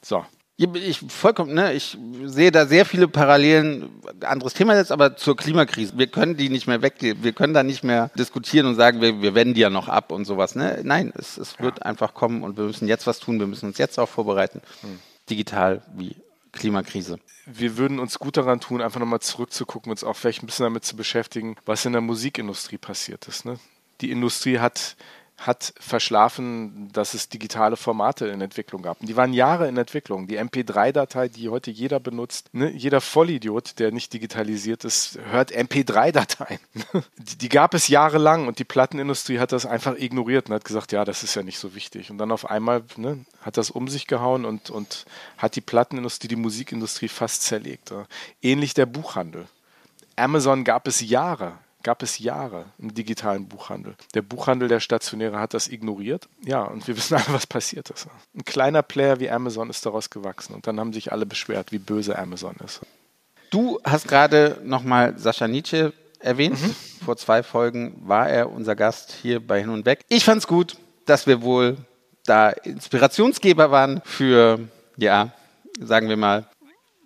So. 0.00 0.24
Ich 0.74 1.00
vollkommen, 1.08 1.54
ne, 1.54 1.72
ich 1.72 1.96
sehe 2.24 2.52
da 2.52 2.66
sehr 2.66 2.84
viele 2.84 3.08
Parallelen, 3.08 3.90
anderes 4.20 4.54
Thema 4.54 4.76
jetzt, 4.76 4.92
aber 4.92 5.16
zur 5.16 5.36
Klimakrise. 5.36 5.94
Wir 5.96 6.06
können 6.06 6.36
die 6.36 6.48
nicht 6.48 6.66
mehr 6.66 6.82
weg, 6.82 6.94
wir 7.00 7.32
können 7.32 7.54
da 7.54 7.62
nicht 7.62 7.82
mehr 7.82 8.10
diskutieren 8.16 8.66
und 8.66 8.76
sagen, 8.76 9.00
wir, 9.00 9.22
wir 9.22 9.34
wenden 9.34 9.54
die 9.54 9.60
ja 9.60 9.70
noch 9.70 9.88
ab 9.88 10.12
und 10.12 10.24
sowas. 10.24 10.54
Ne? 10.54 10.80
Nein, 10.84 11.12
es, 11.16 11.36
es 11.36 11.58
wird 11.58 11.78
ja. 11.78 11.84
einfach 11.86 12.14
kommen 12.14 12.42
und 12.42 12.56
wir 12.56 12.64
müssen 12.64 12.88
jetzt 12.88 13.06
was 13.06 13.18
tun, 13.18 13.40
wir 13.40 13.46
müssen 13.46 13.66
uns 13.66 13.78
jetzt 13.78 13.98
auch 13.98 14.08
vorbereiten. 14.08 14.60
Hm. 14.82 14.98
Digital 15.28 15.82
wie 15.96 16.16
Klimakrise. 16.52 17.18
Wir 17.46 17.76
würden 17.76 17.98
uns 17.98 18.18
gut 18.18 18.36
daran 18.36 18.60
tun, 18.60 18.82
einfach 18.82 19.00
nochmal 19.00 19.20
zurückzugucken, 19.20 19.90
uns 19.90 20.04
auch 20.04 20.14
vielleicht 20.14 20.42
ein 20.42 20.46
bisschen 20.46 20.64
damit 20.64 20.84
zu 20.84 20.96
beschäftigen, 20.96 21.56
was 21.64 21.84
in 21.84 21.92
der 21.92 22.02
Musikindustrie 22.02 22.78
passiert 22.78 23.26
ist. 23.26 23.44
Ne? 23.44 23.58
Die 24.00 24.10
Industrie 24.10 24.58
hat 24.58 24.96
hat 25.46 25.74
verschlafen, 25.78 26.88
dass 26.92 27.14
es 27.14 27.28
digitale 27.28 27.76
Formate 27.76 28.26
in 28.26 28.40
Entwicklung 28.40 28.82
gab. 28.82 29.00
Und 29.00 29.08
die 29.08 29.16
waren 29.16 29.32
Jahre 29.32 29.68
in 29.68 29.76
Entwicklung. 29.76 30.28
Die 30.28 30.38
MP3-Datei, 30.38 31.28
die 31.28 31.48
heute 31.48 31.70
jeder 31.70 32.00
benutzt, 32.00 32.54
ne? 32.54 32.70
jeder 32.70 33.00
Vollidiot, 33.00 33.78
der 33.78 33.90
nicht 33.90 34.12
digitalisiert 34.12 34.84
ist, 34.84 35.18
hört 35.30 35.52
MP3-Dateien. 35.52 36.60
die, 37.18 37.38
die, 37.38 37.48
gab 37.48 37.74
es 37.74 37.88
jahrelang 37.88 38.46
und 38.46 38.58
die 38.58 38.64
Plattenindustrie 38.64 39.40
hat 39.40 39.52
das 39.52 39.66
einfach 39.66 39.96
ignoriert 39.96 40.48
und 40.48 40.54
hat 40.54 40.64
gesagt, 40.64 40.92
ja, 40.92 41.04
das 41.04 41.22
ist 41.22 41.34
ja 41.34 41.42
nicht 41.42 41.58
so 41.58 41.74
wichtig. 41.74 42.10
Und 42.10 42.18
dann 42.18 42.30
auf 42.30 42.48
einmal 42.48 42.84
ne, 42.96 43.24
hat 43.40 43.56
das 43.56 43.70
um 43.70 43.88
sich 43.88 44.06
gehauen 44.06 44.44
und, 44.44 44.70
und 44.70 45.06
hat 45.38 45.56
die 45.56 45.60
Plattenindustrie, 45.60 46.28
die 46.28 46.36
Musikindustrie 46.36 47.08
fast 47.08 47.42
zerlegt. 47.42 47.92
Ähnlich 48.42 48.74
der 48.74 48.86
Buchhandel. 48.86 49.46
Amazon 50.14 50.62
gab 50.62 50.86
es 50.86 51.00
Jahre 51.00 51.54
gab 51.82 52.02
es 52.02 52.18
Jahre 52.18 52.66
im 52.78 52.94
digitalen 52.94 53.48
Buchhandel. 53.48 53.94
Der 54.14 54.22
Buchhandel, 54.22 54.68
der 54.68 54.80
stationäre, 54.80 55.38
hat 55.38 55.54
das 55.54 55.68
ignoriert. 55.68 56.28
Ja, 56.44 56.62
und 56.62 56.86
wir 56.86 56.96
wissen 56.96 57.14
alle, 57.14 57.24
was 57.28 57.46
passiert 57.46 57.90
ist. 57.90 58.06
Ein 58.34 58.44
kleiner 58.44 58.82
Player 58.82 59.20
wie 59.20 59.30
Amazon 59.30 59.70
ist 59.70 59.84
daraus 59.84 60.10
gewachsen 60.10 60.54
und 60.54 60.66
dann 60.66 60.78
haben 60.80 60.92
sich 60.92 61.12
alle 61.12 61.26
beschwert, 61.26 61.72
wie 61.72 61.78
böse 61.78 62.18
Amazon 62.18 62.56
ist. 62.64 62.80
Du 63.50 63.78
hast 63.84 64.08
gerade 64.08 64.58
nochmal 64.64 65.18
Sascha 65.18 65.46
Nietzsche 65.46 65.92
erwähnt. 66.20 66.60
Mhm. 66.60 66.74
Vor 67.04 67.16
zwei 67.16 67.42
Folgen 67.42 68.00
war 68.06 68.28
er 68.28 68.50
unser 68.50 68.76
Gast 68.76 69.12
hier 69.20 69.46
bei 69.46 69.60
Hin 69.60 69.68
und 69.68 69.84
Weg. 69.84 70.00
Ich 70.08 70.24
fand 70.24 70.38
es 70.38 70.46
gut, 70.46 70.76
dass 71.04 71.26
wir 71.26 71.42
wohl 71.42 71.76
da 72.24 72.50
Inspirationsgeber 72.50 73.70
waren 73.70 74.00
für, 74.04 74.60
ja, 74.96 75.32
sagen 75.80 76.08
wir 76.08 76.16
mal, 76.16 76.46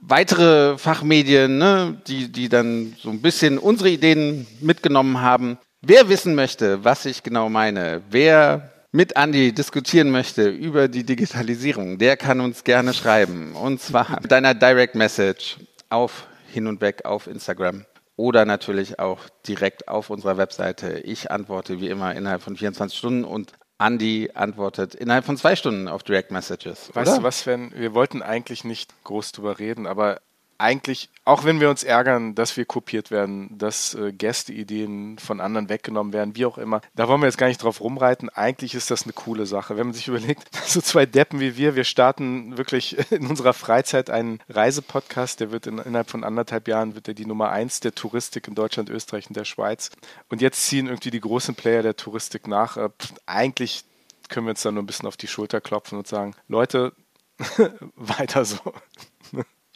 weitere 0.00 0.78
Fachmedien, 0.78 1.58
ne, 1.58 2.00
die, 2.06 2.30
die 2.30 2.48
dann 2.48 2.94
so 2.98 3.10
ein 3.10 3.22
bisschen 3.22 3.58
unsere 3.58 3.90
Ideen 3.90 4.46
mitgenommen 4.60 5.20
haben. 5.20 5.58
Wer 5.82 6.08
wissen 6.08 6.34
möchte, 6.34 6.84
was 6.84 7.06
ich 7.06 7.22
genau 7.22 7.48
meine, 7.48 8.02
wer 8.10 8.72
mit 8.92 9.16
Andy 9.16 9.52
diskutieren 9.52 10.10
möchte 10.10 10.48
über 10.48 10.88
die 10.88 11.04
Digitalisierung, 11.04 11.98
der 11.98 12.16
kann 12.16 12.40
uns 12.40 12.64
gerne 12.64 12.94
schreiben. 12.94 13.52
Und 13.54 13.80
zwar 13.80 14.20
mit 14.22 14.32
einer 14.32 14.54
Direct 14.54 14.94
Message 14.94 15.58
auf 15.90 16.26
hin 16.46 16.66
und 16.66 16.80
weg 16.80 17.04
auf 17.04 17.26
Instagram 17.26 17.84
oder 18.16 18.46
natürlich 18.46 18.98
auch 18.98 19.20
direkt 19.46 19.88
auf 19.88 20.10
unserer 20.10 20.38
Webseite. 20.38 21.00
Ich 21.00 21.30
antworte 21.30 21.80
wie 21.80 21.88
immer 21.88 22.14
innerhalb 22.14 22.42
von 22.42 22.56
24 22.56 22.96
Stunden 22.96 23.24
und 23.24 23.52
Andy 23.78 24.30
antwortet 24.34 24.94
innerhalb 24.94 25.24
von 25.24 25.36
zwei 25.36 25.54
Stunden 25.54 25.88
auf 25.88 26.02
Direct 26.02 26.30
Messages. 26.30 26.90
Weißt 26.94 27.10
oder? 27.10 27.18
du 27.18 27.22
was, 27.24 27.46
wenn 27.46 27.72
wir 27.72 27.94
wollten 27.94 28.22
eigentlich 28.22 28.64
nicht 28.64 28.94
groß 29.04 29.32
drüber 29.32 29.58
reden, 29.58 29.86
aber 29.86 30.20
eigentlich, 30.58 31.10
auch 31.24 31.44
wenn 31.44 31.60
wir 31.60 31.70
uns 31.70 31.84
ärgern, 31.84 32.34
dass 32.34 32.56
wir 32.56 32.64
kopiert 32.64 33.10
werden, 33.10 33.56
dass 33.58 33.94
äh, 33.94 34.12
Gästeideen 34.12 35.18
von 35.18 35.40
anderen 35.40 35.68
weggenommen 35.68 36.12
werden, 36.12 36.36
wie 36.36 36.46
auch 36.46 36.58
immer, 36.58 36.80
da 36.94 37.08
wollen 37.08 37.20
wir 37.20 37.26
jetzt 37.26 37.38
gar 37.38 37.48
nicht 37.48 37.62
drauf 37.62 37.80
rumreiten. 37.80 38.28
Eigentlich 38.28 38.74
ist 38.74 38.90
das 38.90 39.04
eine 39.04 39.12
coole 39.12 39.46
Sache. 39.46 39.76
Wenn 39.76 39.88
man 39.88 39.94
sich 39.94 40.08
überlegt, 40.08 40.44
so 40.66 40.80
zwei 40.80 41.06
Deppen 41.06 41.40
wie 41.40 41.56
wir, 41.56 41.74
wir 41.76 41.84
starten 41.84 42.56
wirklich 42.56 42.96
in 43.12 43.26
unserer 43.26 43.52
Freizeit 43.52 44.10
einen 44.10 44.40
Reisepodcast, 44.48 45.40
der 45.40 45.50
wird 45.50 45.66
in, 45.66 45.78
innerhalb 45.78 46.10
von 46.10 46.24
anderthalb 46.24 46.68
Jahren 46.68 46.94
wird 46.94 47.08
er 47.08 47.14
die 47.14 47.26
Nummer 47.26 47.50
eins 47.50 47.80
der 47.80 47.94
Touristik 47.94 48.48
in 48.48 48.54
Deutschland, 48.54 48.90
Österreich 48.90 49.28
und 49.28 49.36
der 49.36 49.44
Schweiz. 49.44 49.90
Und 50.28 50.40
jetzt 50.40 50.64
ziehen 50.64 50.86
irgendwie 50.86 51.10
die 51.10 51.20
großen 51.20 51.54
Player 51.54 51.82
der 51.82 51.96
Touristik 51.96 52.46
nach. 52.46 52.76
Äh, 52.76 52.88
eigentlich 53.26 53.84
können 54.28 54.46
wir 54.46 54.50
uns 54.50 54.62
da 54.62 54.72
nur 54.72 54.82
ein 54.82 54.86
bisschen 54.86 55.06
auf 55.06 55.16
die 55.16 55.28
Schulter 55.28 55.60
klopfen 55.60 55.98
und 55.98 56.06
sagen, 56.06 56.34
Leute, 56.48 56.92
weiter 57.96 58.44
so 58.44 58.58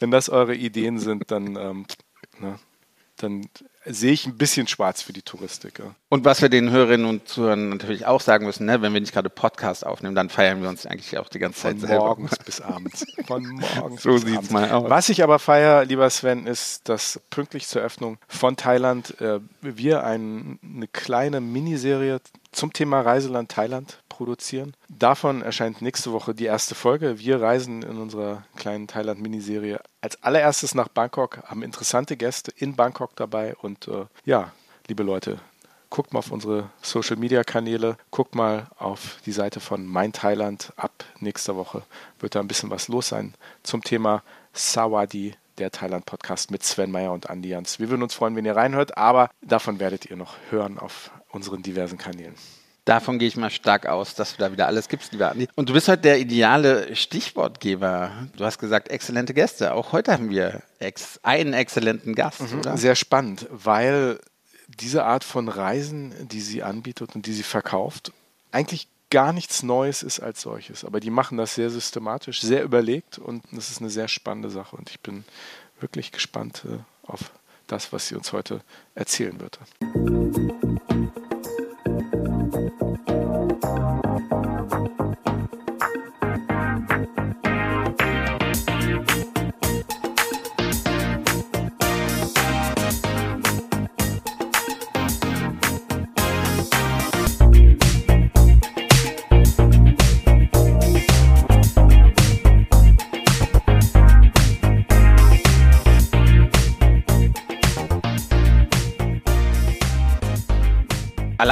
wenn 0.01 0.11
das 0.11 0.29
eure 0.29 0.55
Ideen 0.55 0.99
sind, 0.99 1.31
dann, 1.31 1.57
ähm, 1.57 1.87
ne, 2.41 2.59
dann 3.17 3.47
sehe 3.85 4.13
ich 4.13 4.27
ein 4.27 4.37
bisschen 4.37 4.67
schwarz 4.67 5.03
für 5.03 5.13
die 5.13 5.23
Touristik. 5.23 5.79
Ja. 5.79 5.95
Und 6.09 6.25
was 6.25 6.43
wir 6.43 6.49
den 6.49 6.71
Hörerinnen 6.71 7.07
und 7.07 7.29
Zuhörern 7.29 7.69
natürlich 7.71 8.07
auch 8.07 8.21
sagen 8.21 8.45
müssen, 8.47 8.67
ne, 8.67 8.83
wenn 8.83 8.93
wir 8.93 9.01
nicht 9.01 9.13
gerade 9.13 9.31
Podcast 9.31 9.87
aufnehmen, 9.87 10.15
dann 10.15 10.29
feiern 10.29 10.63
wir 10.63 10.69
uns 10.69 10.87
eigentlich 10.87 11.17
auch 11.19 11.29
die 11.29 11.39
ganze 11.39 11.61
Zeit 11.61 11.79
Von 11.79 11.89
selber. 11.89 12.05
morgens 12.05 12.37
bis 12.39 12.61
abends. 12.61 13.07
Von 13.27 13.45
morgens 13.77 14.03
So 14.03 14.13
bis 14.13 14.23
sieht's 14.23 14.37
abends. 14.37 14.51
mal 14.51 14.71
aus. 14.71 14.91
Was 14.91 15.09
ich 15.09 15.23
aber 15.23 15.39
feiere, 15.39 15.85
lieber 15.85 16.09
Sven, 16.11 16.47
ist, 16.47 16.89
dass 16.89 17.21
pünktlich 17.31 17.67
zur 17.69 17.81
Eröffnung 17.81 18.19
von 18.29 18.57
Thailand 18.57 19.21
äh, 19.21 19.41
wir 19.63 20.05
ein, 20.05 20.59
eine 20.63 20.89
kleine 20.89 21.41
Miniserie 21.41 22.21
zum 22.53 22.73
Thema 22.73 23.01
Reiseland 23.01 23.51
Thailand 23.51 24.03
produzieren. 24.09 24.75
Davon 24.89 25.41
erscheint 25.41 25.81
nächste 25.81 26.13
Woche 26.13 26.35
die 26.35 26.45
erste 26.45 26.75
Folge. 26.75 27.19
Wir 27.21 27.41
reisen 27.41 27.83
in 27.83 27.97
unserer 27.99 28.45
kleinen 28.57 28.89
Thailand-Miniserie 28.89 29.81
als 30.03 30.23
allererstes 30.23 30.75
nach 30.75 30.89
Bangkok, 30.89 31.43
haben 31.45 31.63
interessante 31.63 32.17
Gäste 32.17 32.53
in 32.57 32.75
Bangkok 32.75 33.15
dabei 33.17 33.55
und 33.57 33.70
äh, 33.89 34.07
ja, 34.25 34.53
liebe 34.89 35.03
Leute, 35.03 35.39
guckt 35.91 36.13
mal 36.13 36.21
auf 36.21 36.31
unsere 36.31 36.71
Social 36.83 37.17
Media 37.17 37.45
Kanäle, 37.45 37.97
guckt 38.11 38.35
mal 38.35 38.69
auf 38.79 39.19
die 39.27 39.33
Seite 39.33 39.61
von 39.61 39.87
Mein 39.87 40.13
Thailand. 40.13 40.73
Ab 40.77 41.05
nächster 41.19 41.57
Woche 41.57 41.83
wird 42.19 42.35
da 42.35 42.41
ein 42.41 42.49
bisschen 42.49 42.71
was 42.71 42.89
los 42.89 43.09
sein 43.09 43.35
zum 43.63 43.83
Thema 43.83 44.23
Sawadi, 44.53 45.35
der 45.59 45.71
Thailand 45.71 46.07
Podcast 46.07 46.51
mit 46.51 46.63
Sven 46.63 46.91
Meyer 46.91 47.13
und 47.13 47.29
Andi 47.29 47.51
Jans. 47.51 47.79
Wir 47.79 47.91
würden 47.91 48.03
uns 48.03 48.15
freuen, 48.15 48.37
wenn 48.37 48.47
ihr 48.47 48.57
reinhört, 48.57 48.97
aber 48.97 49.31
davon 49.43 49.79
werdet 49.81 50.07
ihr 50.07 50.17
noch 50.17 50.37
hören 50.51 50.79
auf 50.79 51.11
unseren 51.31 51.63
diversen 51.63 51.99
Kanälen. 51.99 52.35
Davon 52.85 53.19
gehe 53.19 53.29
ich 53.29 53.37
mal 53.37 53.51
stark 53.51 53.87
aus, 53.87 54.15
dass 54.15 54.37
du 54.37 54.39
da 54.39 54.53
wieder 54.53 54.67
alles 54.67 54.89
gibst, 54.89 55.13
lieber 55.13 55.31
Andi. 55.31 55.49
Und 55.55 55.69
du 55.69 55.73
bist 55.73 55.89
heute 55.89 56.03
der 56.03 56.19
ideale 56.19 56.97
Stichwortgeber. 56.97 58.11
Du 58.37 58.45
hast 58.45 58.59
gesagt, 58.59 58.89
exzellente 58.89 59.35
Gäste. 59.35 59.75
Auch 59.75 59.93
heute 59.93 60.13
haben 60.13 60.31
wir 60.31 60.63
ex 60.79 61.21
einen 61.23 61.53
exzellenten 61.53 62.15
Gast, 62.15 62.41
oder? 62.41 62.77
Sehr 62.77 62.95
spannend, 62.95 63.47
weil 63.51 64.19
diese 64.67 65.05
Art 65.05 65.25
von 65.25 65.49
Reisen, 65.49 66.15
die 66.29 66.41
sie 66.41 66.63
anbietet 66.63 67.15
und 67.15 67.27
die 67.27 67.33
sie 67.33 67.43
verkauft, 67.43 68.13
eigentlich 68.53 68.89
gar 69.11 69.33
nichts 69.33 69.63
Neues 69.63 70.03
ist 70.03 70.21
als 70.21 70.41
solches. 70.41 70.85
Aber 70.85 71.01
die 71.01 71.11
machen 71.11 71.37
das 71.37 71.55
sehr 71.55 71.71
systematisch, 71.71 72.41
sehr 72.41 72.63
überlegt 72.63 73.19
und 73.19 73.45
das 73.53 73.71
ist 73.71 73.81
eine 73.81 73.91
sehr 73.91 74.09
spannende 74.09 74.51
Sache. 74.51 74.77
Und 74.77 74.91
ich 74.91 75.01
bin 75.01 75.25
wirklich 75.81 76.13
gespannt 76.13 76.65
äh, 76.65 76.79
auf 77.07 77.33
das, 77.67 77.93
was 77.93 78.09
sie 78.09 78.15
uns 78.15 78.33
heute 78.33 78.63
erzählen 78.95 79.39
wird. 79.41 79.59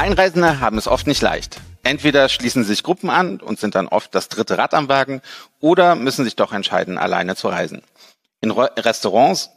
Alleinreisende 0.08 0.60
haben 0.60 0.78
es 0.78 0.88
oft 0.88 1.06
nicht 1.06 1.20
leicht. 1.20 1.60
Entweder 1.82 2.30
schließen 2.30 2.64
sich 2.64 2.82
Gruppen 2.82 3.10
an 3.10 3.40
und 3.40 3.60
sind 3.60 3.74
dann 3.74 3.88
oft 3.88 4.14
das 4.14 4.30
dritte 4.30 4.56
Rad 4.56 4.72
am 4.72 4.88
Wagen 4.88 5.20
oder 5.60 5.96
müssen 5.96 6.24
sich 6.24 6.34
doch 6.34 6.54
entscheiden, 6.54 6.96
alleine 6.96 7.36
zu 7.36 7.48
reisen. 7.48 7.82
In 8.40 8.50
Ro 8.50 8.68
Restaurants, 8.78 9.50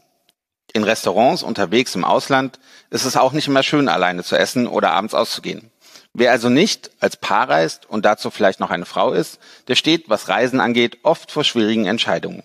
in 0.73 0.83
Restaurants 0.83 1.41
unterwegs 1.41 1.95
im 1.95 2.03
Ausland 2.03 2.59
ist 2.89 3.05
es 3.05 3.15
auch 3.15 3.31
nicht 3.31 3.47
immer 3.47 3.63
schön, 3.63 3.87
alleine 3.87 4.25
zu 4.25 4.35
essen 4.35 4.67
oder 4.67 4.91
abends 4.91 5.13
auszugehen. 5.13 5.71
Wer 6.13 6.31
also 6.31 6.49
nicht 6.49 6.91
als 6.99 7.15
Paar 7.15 7.47
reist 7.47 7.89
und 7.89 8.03
dazu 8.03 8.29
vielleicht 8.29 8.59
noch 8.59 8.71
eine 8.71 8.85
Frau 8.85 9.13
ist, 9.13 9.39
der 9.69 9.75
steht, 9.75 10.09
was 10.09 10.27
Reisen 10.27 10.59
angeht, 10.59 10.97
oft 11.03 11.31
vor 11.31 11.45
schwierigen 11.45 11.85
Entscheidungen. 11.85 12.43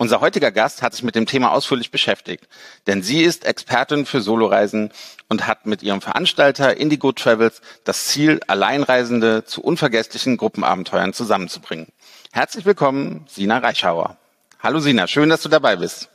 Unser 0.00 0.20
heutiger 0.20 0.52
Gast 0.52 0.80
hat 0.80 0.92
sich 0.94 1.02
mit 1.02 1.16
dem 1.16 1.26
Thema 1.26 1.50
ausführlich 1.50 1.90
beschäftigt, 1.90 2.46
denn 2.86 3.02
sie 3.02 3.22
ist 3.24 3.44
Expertin 3.44 4.06
für 4.06 4.20
Soloreisen 4.20 4.92
und 5.28 5.48
hat 5.48 5.66
mit 5.66 5.82
ihrem 5.82 6.00
Veranstalter 6.00 6.76
Indigo 6.76 7.10
Travels 7.10 7.60
das 7.82 8.04
Ziel, 8.04 8.38
Alleinreisende 8.46 9.44
zu 9.44 9.60
unvergesslichen 9.60 10.36
Gruppenabenteuern 10.36 11.14
zusammenzubringen. 11.14 11.88
Herzlich 12.30 12.64
willkommen, 12.64 13.26
Sina 13.28 13.58
Reichauer. 13.58 14.16
Hallo 14.60 14.78
Sina, 14.78 15.08
schön, 15.08 15.30
dass 15.30 15.42
du 15.42 15.48
dabei 15.48 15.74
bist. 15.74 16.08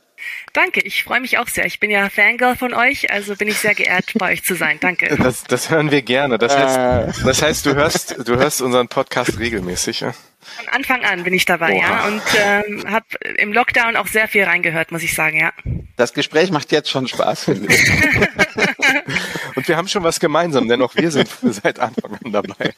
Danke, 0.52 0.80
ich 0.80 1.04
freue 1.04 1.20
mich 1.20 1.38
auch 1.38 1.48
sehr. 1.48 1.66
Ich 1.66 1.80
bin 1.80 1.90
ja 1.90 2.08
Fangirl 2.08 2.56
von 2.56 2.74
euch, 2.74 3.10
also 3.10 3.34
bin 3.36 3.48
ich 3.48 3.58
sehr 3.58 3.74
geehrt, 3.74 4.12
bei 4.14 4.32
euch 4.32 4.42
zu 4.42 4.54
sein. 4.54 4.78
Danke. 4.80 5.16
Das, 5.24 5.44
das 5.44 5.70
hören 5.70 5.90
wir 5.90 6.02
gerne. 6.02 6.36
Das 6.38 6.56
heißt, 6.56 7.24
das 7.24 7.40
heißt 7.40 7.66
du, 7.66 7.74
hörst, 7.74 8.28
du 8.28 8.36
hörst 8.36 8.60
unseren 8.60 8.88
Podcast 8.88 9.38
regelmäßig. 9.38 10.00
Ja? 10.00 10.12
Von 10.40 10.68
Anfang 10.68 11.02
an 11.04 11.24
bin 11.24 11.32
ich 11.32 11.46
dabei, 11.46 11.72
Oha. 11.72 11.88
ja, 11.88 12.06
und 12.06 12.22
ähm, 12.36 12.84
habe 12.92 13.06
im 13.38 13.52
Lockdown 13.54 13.96
auch 13.96 14.06
sehr 14.06 14.28
viel 14.28 14.44
reingehört, 14.44 14.92
muss 14.92 15.02
ich 15.02 15.14
sagen, 15.14 15.38
ja. 15.38 15.52
Das 15.96 16.12
Gespräch 16.12 16.50
macht 16.50 16.72
jetzt 16.72 16.90
schon 16.90 17.08
Spaß, 17.08 17.44
finde 17.44 17.72
ich. 17.72 17.90
Und 19.54 19.68
wir 19.68 19.76
haben 19.76 19.88
schon 19.88 20.02
was 20.02 20.20
gemeinsam, 20.20 20.68
denn 20.68 20.82
auch 20.82 20.94
wir 20.94 21.10
sind 21.10 21.28
seit 21.42 21.78
Anfang 21.78 22.18
an 22.24 22.32
dabei. 22.32 22.74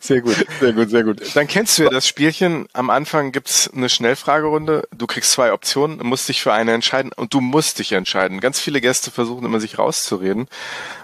Sehr 0.00 0.22
gut, 0.22 0.46
sehr 0.58 0.72
gut, 0.72 0.90
sehr 0.90 1.04
gut. 1.04 1.36
Dann 1.36 1.46
kennst 1.46 1.78
du 1.78 1.82
ja 1.82 1.90
das 1.90 2.08
Spielchen. 2.08 2.66
Am 2.72 2.88
Anfang 2.90 3.32
gibt's 3.32 3.70
eine 3.74 3.88
Schnellfragerunde. 3.88 4.88
Du 4.96 5.06
kriegst 5.06 5.32
zwei 5.32 5.52
Optionen, 5.52 5.98
musst 6.06 6.28
dich 6.28 6.40
für 6.40 6.52
eine 6.52 6.72
entscheiden 6.72 7.12
und 7.14 7.34
du 7.34 7.40
musst 7.40 7.78
dich 7.78 7.92
entscheiden. 7.92 8.40
Ganz 8.40 8.58
viele 8.58 8.80
Gäste 8.80 9.10
versuchen 9.10 9.44
immer, 9.44 9.60
sich 9.60 9.78
rauszureden. 9.78 10.48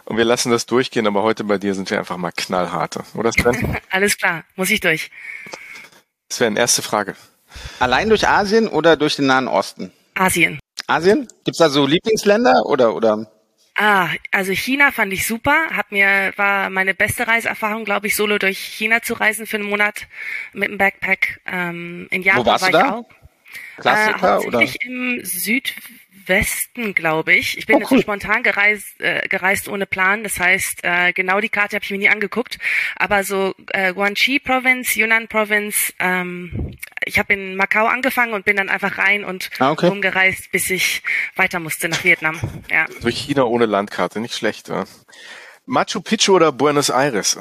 Und 0.05 0.17
wir 0.17 0.25
lassen 0.25 0.51
das 0.51 0.67
durchgehen, 0.67 1.07
aber 1.07 1.23
heute 1.23 1.45
bei 1.45 1.59
dir 1.59 1.75
sind 1.75 1.91
wir 1.91 1.99
einfach 1.99 2.17
mal 2.17 2.33
knallharte. 2.33 3.05
Oder 3.15 3.33
Sven? 3.33 3.77
Alles 3.91 4.17
klar, 4.17 4.45
muss 4.57 4.71
ich 4.71 4.81
durch. 4.81 5.11
Sven, 6.31 6.57
erste 6.57 6.83
Frage. 6.83 7.15
Allein 7.79 8.09
durch 8.09 8.27
Asien 8.27 8.69
oder 8.69 8.97
durch 8.97 9.17
den 9.17 9.27
Nahen 9.27 9.49
Osten? 9.49 9.93
Asien. 10.15 10.59
Asien? 10.87 11.29
Gibt's 11.45 11.59
da 11.59 11.69
so 11.69 11.87
Lieblingsländer 11.87 12.65
oder, 12.67 12.95
oder? 12.95 13.31
Ah, 13.79 14.09
also 14.31 14.53
China 14.53 14.91
fand 14.91 15.13
ich 15.13 15.27
super. 15.27 15.69
Hat 15.71 15.93
mir 15.93 16.33
war 16.37 16.71
meine 16.71 16.95
beste 16.95 17.29
Reiseerfahrung, 17.29 17.85
glaube 17.85 18.07
ich, 18.07 18.17
solo 18.17 18.39
durch 18.39 18.59
China 18.59 19.03
zu 19.03 19.15
reisen 19.15 19.47
für 19.47 19.59
einen 19.59 19.69
Monat 19.69 20.07
mit 20.55 20.69
dem 20.69 20.79
Backpack. 20.79 21.41
Ähm, 21.47 22.09
in 22.11 22.23
Japan 22.23 22.47
warst 22.47 22.65
war 22.65 22.71
du 22.71 22.79
ich 22.79 22.85
da? 22.85 22.95
auch. 22.95 23.11
Klassiker 23.77 24.41
äh, 24.43 24.47
oder? 24.47 24.63
im 24.81 25.21
Südwesten, 26.27 26.95
glaube 26.95 27.35
ich. 27.35 27.57
Ich 27.57 27.67
bin 27.67 27.77
Oh, 27.77 27.79
jetzt 27.81 27.91
cool. 27.93 27.99
so 27.99 28.03
spontan 28.03 28.43
gereist, 28.43 29.01
äh, 29.01 29.27
gereist 29.29 29.69
ohne 29.69 29.87
Plan. 29.87 30.25
Das 30.25 30.41
heißt, 30.41 30.81
äh, 30.83 31.13
genau 31.13 31.41
die 31.41 31.49
Karte 31.49 31.77
habe 31.77 31.85
ich 31.85 31.91
mir 31.91 31.99
nie 31.99 32.09
angeguckt. 32.09 32.59
Aber 32.97 33.23
so 33.25 33.55
äh, 33.69 33.93
Guangxi 33.95 34.41
Province, 34.41 34.99
Yunnan 34.99 35.29
Province. 35.29 35.93
Ähm, 36.01 36.77
ich 37.05 37.19
habe 37.21 37.33
in 37.35 37.55
Macau 37.57 37.87
angefangen 37.87 38.33
und 38.35 38.45
bin 38.45 38.57
dann 38.57 38.69
einfach 38.69 38.99
rein 38.99 39.25
und 39.25 39.51
Ah, 39.61 39.71
okay. 39.71 39.87
rumgereist, 39.89 40.51
bis 40.51 40.69
ich 40.71 41.03
weiter 41.37 41.61
musste 41.61 41.89
nach 41.89 42.03
Vietnam. 42.03 42.41
Ja. 42.71 42.87
Durch 43.03 43.17
China 43.19 43.45
ohne 43.45 43.67
Landkarte, 43.67 44.19
nicht 44.21 44.35
schlecht. 44.35 44.69
Ja. 44.69 44.85
Machu 45.65 46.01
Picchu 46.01 46.35
oder 46.35 46.51
Buenos 46.53 46.91
Aires? 46.91 47.39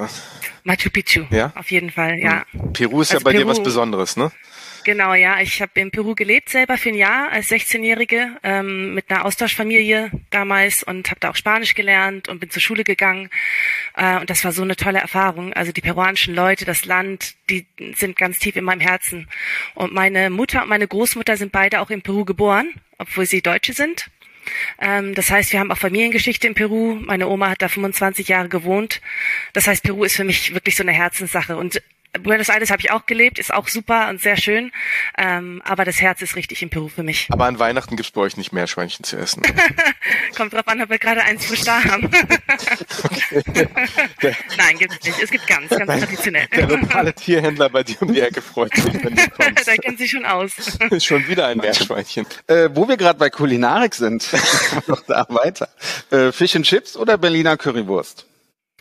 Machu 0.63 0.89
Picchu. 0.91 1.25
Ja? 1.31 1.51
Auf 1.55 1.69
jeden 1.71 1.91
Fall, 1.91 2.17
ja. 2.19 2.45
Peru 2.73 3.01
ist 3.01 3.09
ja 3.11 3.15
Also 3.17 3.23
bei 3.25 3.33
dir 3.33 3.41
Peru- 3.45 3.49
was 3.49 3.63
Besonderes, 3.63 4.15
ne? 4.17 4.31
Genau, 4.85 5.15
ja. 5.15 5.41
Ich 5.41 5.63
habe 5.63 5.79
in 5.79 5.89
Peru 5.89 6.13
gelebt, 6.13 6.49
selber 6.49 6.77
für 6.77 6.89
ein 6.89 6.95
Jahr 6.95 7.31
als 7.31 7.49
16-Jährige 7.49 8.37
ähm, 8.43 8.93
mit 8.93 9.09
einer 9.09 9.25
Austauschfamilie 9.25 10.11
damals 10.29 10.83
und 10.83 11.09
habe 11.09 11.19
da 11.19 11.31
auch 11.31 11.35
Spanisch 11.35 11.73
gelernt 11.73 12.29
und 12.29 12.39
bin 12.39 12.51
zur 12.51 12.61
Schule 12.61 12.83
gegangen. 12.83 13.31
Äh, 13.95 14.19
und 14.19 14.29
das 14.29 14.45
war 14.45 14.51
so 14.51 14.61
eine 14.61 14.75
tolle 14.75 14.99
Erfahrung. 14.99 15.53
Also 15.53 15.71
die 15.71 15.81
peruanischen 15.81 16.35
Leute, 16.35 16.65
das 16.65 16.85
Land, 16.85 17.33
die 17.49 17.65
sind 17.95 18.15
ganz 18.15 18.37
tief 18.37 18.57
in 18.57 18.63
meinem 18.63 18.79
Herzen. 18.79 19.27
Und 19.73 19.91
meine 19.91 20.29
Mutter 20.29 20.61
und 20.61 20.69
meine 20.69 20.87
Großmutter 20.87 21.35
sind 21.35 21.51
beide 21.51 21.81
auch 21.81 21.89
in 21.89 22.03
Peru 22.03 22.23
geboren, 22.23 22.69
obwohl 22.99 23.25
sie 23.25 23.41
Deutsche 23.41 23.73
sind. 23.73 24.11
Ähm, 24.79 25.15
das 25.15 25.31
heißt, 25.31 25.51
wir 25.51 25.61
haben 25.61 25.71
auch 25.71 25.79
Familiengeschichte 25.79 26.45
in 26.45 26.53
Peru. 26.53 26.93
Meine 26.93 27.27
Oma 27.27 27.49
hat 27.49 27.63
da 27.63 27.69
25 27.69 28.27
Jahre 28.27 28.49
gewohnt. 28.49 29.01
Das 29.53 29.65
heißt, 29.65 29.81
Peru 29.81 30.03
ist 30.03 30.15
für 30.15 30.25
mich 30.25 30.53
wirklich 30.53 30.75
so 30.75 30.83
eine 30.83 30.91
Herzenssache. 30.91 31.57
Und 31.57 31.81
Buenos 32.19 32.49
Aires 32.49 32.69
habe 32.69 32.81
ich 32.81 32.91
auch 32.91 33.05
gelebt, 33.05 33.39
ist 33.39 33.53
auch 33.53 33.67
super 33.67 34.09
und 34.09 34.21
sehr 34.21 34.37
schön. 34.37 34.71
Ähm, 35.17 35.61
aber 35.65 35.85
das 35.85 36.01
Herz 36.01 36.21
ist 36.21 36.35
richtig 36.35 36.61
in 36.61 36.69
Peru 36.69 36.87
für 36.87 37.03
mich. 37.03 37.27
Aber 37.31 37.45
an 37.45 37.59
Weihnachten 37.59 37.95
gibt's 37.95 38.11
bei 38.11 38.21
euch 38.21 38.37
nicht 38.37 38.51
mehr 38.51 38.67
Schweinchen 38.67 39.03
zu 39.03 39.17
essen. 39.17 39.43
Kommt 40.37 40.53
drauf 40.53 40.67
an, 40.67 40.81
ob 40.81 40.89
wir 40.89 40.99
gerade 40.99 41.23
eins 41.23 41.45
frisch 41.45 41.63
da 41.63 41.83
haben. 41.83 42.03
Nein, 44.57 44.77
gibt's 44.77 45.05
nicht. 45.05 45.21
Es 45.21 45.31
gibt 45.31 45.47
ganz, 45.47 45.69
ganz 45.69 45.85
traditionell. 45.85 46.47
Der 46.47 46.67
lokale 46.67 47.13
Tierhändler 47.13 47.69
bei 47.69 47.83
dir 47.83 48.01
um 48.01 48.13
die 48.13 48.21
Ecke 48.21 48.41
freut 48.41 48.73
sich, 48.75 48.93
wenn 49.03 49.15
du 49.15 49.29
kommst. 49.29 49.67
da 49.67 49.75
kennt 49.75 49.97
sich 49.97 50.11
schon 50.11 50.25
aus. 50.25 50.51
Ist 50.89 51.05
schon 51.05 51.27
wieder 51.27 51.47
ein 51.47 51.57
Meerschweinchen. 51.57 52.25
Äh, 52.47 52.69
wo 52.73 52.87
wir 52.87 52.97
gerade 52.97 53.19
bei 53.19 53.29
Kulinarik 53.29 53.95
sind, 53.95 54.29
noch 54.87 55.01
da 55.01 55.25
weiter. 55.29 55.69
Äh, 56.11 56.31
Fish 56.31 56.55
and 56.55 56.65
Chips 56.65 56.97
oder 56.97 57.17
Berliner 57.17 57.57
Currywurst? 57.57 58.25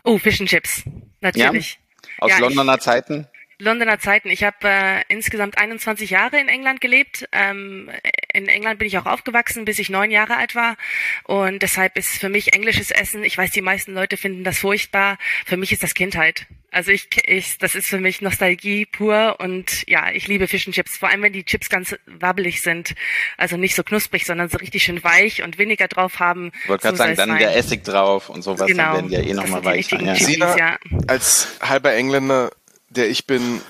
Oh, 0.04 0.18
Fish 0.18 0.40
and 0.40 0.48
Chips. 0.48 0.82
Natürlich. 1.20 1.78
Aus 2.24 2.30
Ja, 2.30 2.38
Londoner 2.38 2.78
Zeiten? 2.78 3.26
Londoner 3.58 3.98
Zeiten. 3.98 4.30
Ich 4.30 4.42
habe 4.42 4.56
äh, 4.62 5.02
insgesamt 5.08 5.58
21 5.58 6.08
Jahre 6.08 6.40
in 6.40 6.48
England 6.48 6.80
gelebt. 6.80 7.28
Ähm, 7.32 7.90
in 8.32 8.48
England 8.48 8.78
bin 8.78 8.88
ich 8.88 8.96
auch 8.96 9.06
aufgewachsen, 9.06 9.66
bis 9.66 9.78
ich 9.78 9.90
neun 9.90 10.10
Jahre 10.10 10.36
alt 10.36 10.54
war. 10.54 10.76
Und 11.24 11.62
deshalb 11.62 11.98
ist 11.98 12.18
für 12.18 12.30
mich 12.30 12.54
englisches 12.54 12.90
Essen, 12.90 13.22
ich 13.22 13.36
weiß, 13.36 13.50
die 13.50 13.60
meisten 13.60 13.92
Leute 13.92 14.16
finden 14.16 14.42
das 14.42 14.58
furchtbar. 14.58 15.18
Für 15.44 15.58
mich 15.58 15.70
ist 15.70 15.82
das 15.82 15.92
Kindheit. 15.94 16.46
Also 16.74 16.90
ich, 16.90 17.08
ich, 17.26 17.58
das 17.58 17.74
ist 17.74 17.86
für 17.86 18.00
mich 18.00 18.20
Nostalgie 18.20 18.84
pur 18.84 19.36
und 19.38 19.86
ja, 19.88 20.10
ich 20.10 20.26
liebe 20.26 20.48
Fish 20.48 20.66
and 20.66 20.74
Chips. 20.74 20.96
Vor 20.96 21.08
allem, 21.08 21.22
wenn 21.22 21.32
die 21.32 21.44
Chips 21.44 21.68
ganz 21.68 21.94
wabbelig 22.06 22.62
sind. 22.62 22.94
Also 23.38 23.56
nicht 23.56 23.74
so 23.76 23.82
knusprig, 23.82 24.26
sondern 24.26 24.48
so 24.48 24.58
richtig 24.58 24.82
schön 24.82 25.02
weich 25.04 25.42
und 25.42 25.56
weniger 25.56 25.86
drauf 25.86 26.18
haben. 26.18 26.50
Ich 26.64 26.68
wollte 26.68 26.82
gerade 26.82 26.96
sagen, 26.96 27.16
dann 27.16 27.28
sein. 27.30 27.38
der 27.38 27.56
Essig 27.56 27.84
drauf 27.84 28.28
und 28.28 28.42
sowas, 28.42 28.66
genau, 28.66 28.94
dann 28.94 28.94
werden 28.94 29.08
die 29.08 29.14
ja 29.14 29.22
eh 29.22 29.34
nochmal 29.34 29.64
weich. 29.64 29.90
Ja. 29.92 30.16
Sina, 30.16 30.58
ja. 30.58 30.78
als 31.06 31.58
halber 31.60 31.94
Engländer 31.94 32.50
der 32.96 33.10
ich 33.10 33.26
bin, 33.26 33.60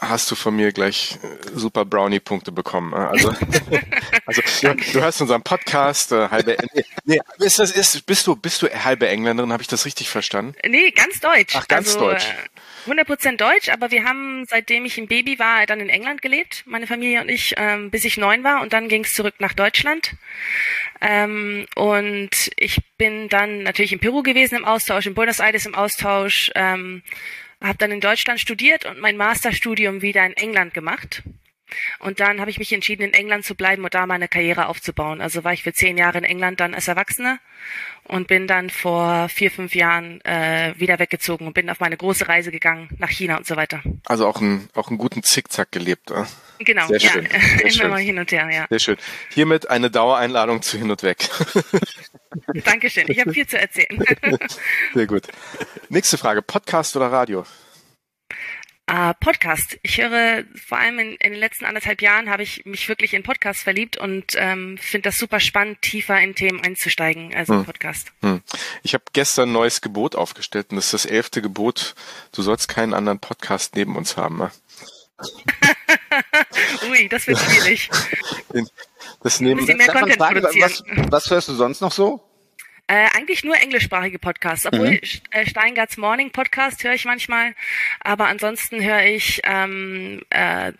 hast 0.00 0.30
du 0.30 0.34
von 0.34 0.54
mir 0.54 0.72
gleich 0.72 1.18
äh, 1.22 1.50
super 1.54 1.84
Brownie-Punkte 1.84 2.52
bekommen. 2.52 2.92
Äh, 2.92 2.96
also, 2.96 3.28
also 4.26 4.42
du, 4.62 4.74
du 4.74 5.00
hörst 5.00 5.20
unseren 5.20 5.42
Podcast, 5.42 6.12
äh, 6.12 6.28
halbe 6.28 6.56
nee, 6.74 6.84
nee, 7.04 7.20
ist 7.38 7.58
das, 7.58 7.70
ist, 7.72 8.06
bist 8.06 8.26
du 8.26 8.36
bist 8.36 8.62
du 8.62 8.68
halbe 8.68 9.08
Engländerin? 9.08 9.52
Habe 9.52 9.62
ich 9.62 9.68
das 9.68 9.84
richtig 9.84 10.08
verstanden? 10.08 10.54
Nee, 10.66 10.90
ganz 10.90 11.20
deutsch. 11.20 11.54
Ach, 11.56 11.66
ganz 11.68 11.94
also, 11.94 12.10
deutsch. 12.10 12.26
100% 12.86 13.36
deutsch, 13.36 13.68
aber 13.68 13.90
wir 13.90 14.04
haben, 14.04 14.44
seitdem 14.48 14.84
ich 14.84 14.98
ein 14.98 15.08
Baby 15.08 15.38
war, 15.38 15.66
dann 15.66 15.80
in 15.80 15.88
England 15.88 16.22
gelebt, 16.22 16.62
meine 16.66 16.86
Familie 16.86 17.20
und 17.20 17.28
ich, 17.28 17.54
ähm, 17.56 17.90
bis 17.90 18.04
ich 18.04 18.16
neun 18.16 18.44
war 18.44 18.62
und 18.62 18.72
dann 18.72 18.88
ging 18.88 19.04
es 19.04 19.14
zurück 19.14 19.34
nach 19.38 19.52
Deutschland. 19.52 20.14
Ähm, 21.00 21.66
und 21.76 22.50
ich 22.56 22.80
bin 22.96 23.28
dann 23.28 23.62
natürlich 23.62 23.92
in 23.92 24.00
Peru 24.00 24.22
gewesen 24.22 24.56
im 24.56 24.64
Austausch, 24.64 25.06
in 25.06 25.14
Buenos 25.14 25.40
Aires 25.40 25.66
im 25.66 25.74
Austausch, 25.74 26.50
ähm, 26.54 27.02
habe 27.60 27.78
dann 27.78 27.90
in 27.90 28.00
Deutschland 28.00 28.40
studiert 28.40 28.84
und 28.84 29.00
mein 29.00 29.16
Masterstudium 29.16 30.02
wieder 30.02 30.24
in 30.24 30.34
England 30.34 30.74
gemacht. 30.74 31.22
Und 31.98 32.20
dann 32.20 32.40
habe 32.40 32.50
ich 32.50 32.58
mich 32.58 32.72
entschieden, 32.72 33.02
in 33.02 33.14
England 33.14 33.44
zu 33.44 33.54
bleiben 33.54 33.84
und 33.84 33.94
da 33.94 34.06
meine 34.06 34.28
Karriere 34.28 34.66
aufzubauen. 34.66 35.20
Also 35.20 35.44
war 35.44 35.52
ich 35.52 35.62
für 35.62 35.72
zehn 35.72 35.96
Jahre 35.98 36.18
in 36.18 36.24
England 36.24 36.60
dann 36.60 36.74
als 36.74 36.88
Erwachsene 36.88 37.38
und 38.04 38.26
bin 38.26 38.46
dann 38.46 38.70
vor 38.70 39.28
vier, 39.28 39.50
fünf 39.50 39.74
Jahren 39.74 40.20
äh, 40.24 40.74
wieder 40.76 40.98
weggezogen 40.98 41.46
und 41.46 41.52
bin 41.52 41.68
auf 41.70 41.80
meine 41.80 41.96
große 41.96 42.28
Reise 42.28 42.50
gegangen 42.50 42.88
nach 42.98 43.10
China 43.10 43.36
und 43.36 43.46
so 43.46 43.56
weiter. 43.56 43.82
Also 44.06 44.26
auch, 44.26 44.40
ein, 44.40 44.68
auch 44.74 44.88
einen 44.88 44.98
guten 44.98 45.22
Zickzack 45.22 45.70
gelebt. 45.70 46.10
Äh? 46.10 46.24
Genau, 46.60 46.86
Sehr 46.88 46.98
ja. 46.98 47.10
schön. 47.10 47.28
Sehr 47.30 47.60
immer 47.60 47.70
schön. 47.70 47.90
mal 47.90 48.00
hin 48.00 48.18
und 48.18 48.32
her, 48.32 48.48
ja. 48.50 48.66
Sehr 48.70 48.78
schön. 48.78 48.96
Hiermit 49.30 49.68
eine 49.68 49.90
Dauereinladung 49.90 50.62
zu 50.62 50.78
hin 50.78 50.90
und 50.90 51.02
weg. 51.02 51.28
Dankeschön, 52.64 53.04
ich 53.08 53.20
habe 53.20 53.32
viel 53.32 53.46
zu 53.46 53.58
erzählen. 53.58 54.02
Sehr 54.94 55.06
gut. 55.06 55.24
Nächste 55.88 56.18
Frage, 56.18 56.42
Podcast 56.42 56.96
oder 56.96 57.12
Radio? 57.12 57.44
Uh, 58.90 59.12
Podcast. 59.20 59.78
Ich 59.82 60.00
höre 60.00 60.44
vor 60.66 60.78
allem 60.78 60.98
in, 60.98 61.10
in, 61.16 61.32
den 61.32 61.40
letzten 61.40 61.66
anderthalb 61.66 62.00
Jahren 62.00 62.30
habe 62.30 62.42
ich 62.42 62.64
mich 62.64 62.88
wirklich 62.88 63.12
in 63.12 63.22
Podcasts 63.22 63.62
verliebt 63.62 63.98
und 63.98 64.32
ähm, 64.36 64.78
finde 64.78 65.10
das 65.10 65.18
super 65.18 65.40
spannend, 65.40 65.82
tiefer 65.82 66.18
in 66.18 66.34
Themen 66.34 66.64
einzusteigen, 66.64 67.34
also 67.34 67.52
hm. 67.54 67.64
Podcast. 67.66 68.12
Hm. 68.22 68.40
Ich 68.82 68.94
habe 68.94 69.04
gestern 69.12 69.50
ein 69.50 69.52
neues 69.52 69.82
Gebot 69.82 70.16
aufgestellt 70.16 70.68
und 70.70 70.76
das 70.76 70.86
ist 70.86 70.94
das 70.94 71.06
elfte 71.06 71.42
Gebot. 71.42 71.94
Du 72.32 72.40
sollst 72.40 72.68
keinen 72.68 72.94
anderen 72.94 73.18
Podcast 73.18 73.76
neben 73.76 73.94
uns 73.94 74.16
haben. 74.16 74.38
Ne? 74.38 74.50
Ui, 76.90 77.08
das 77.10 77.26
wird 77.26 77.38
schwierig. 77.38 77.90
Das 79.22 79.40
nehmen, 79.40 79.66
wir 79.66 79.76
was, 79.76 80.82
was 81.10 81.30
hörst 81.30 81.48
du 81.48 81.54
sonst 81.54 81.82
noch 81.82 81.92
so? 81.92 82.27
Äh, 82.90 83.08
eigentlich 83.14 83.44
nur 83.44 83.54
englischsprachige 83.56 84.18
Podcasts, 84.18 84.64
obwohl 84.64 84.92
mhm. 84.92 85.00
Äh, 85.30 85.46
Steingarts 85.46 85.98
Morning 85.98 86.30
Podcast 86.30 86.82
höre 86.84 86.94
ich 86.94 87.04
manchmal, 87.04 87.54
aber 88.00 88.28
ansonsten 88.28 88.82
höre 88.82 89.04
ich 89.04 89.42
ähm, 89.44 90.22
äh, 90.30 90.72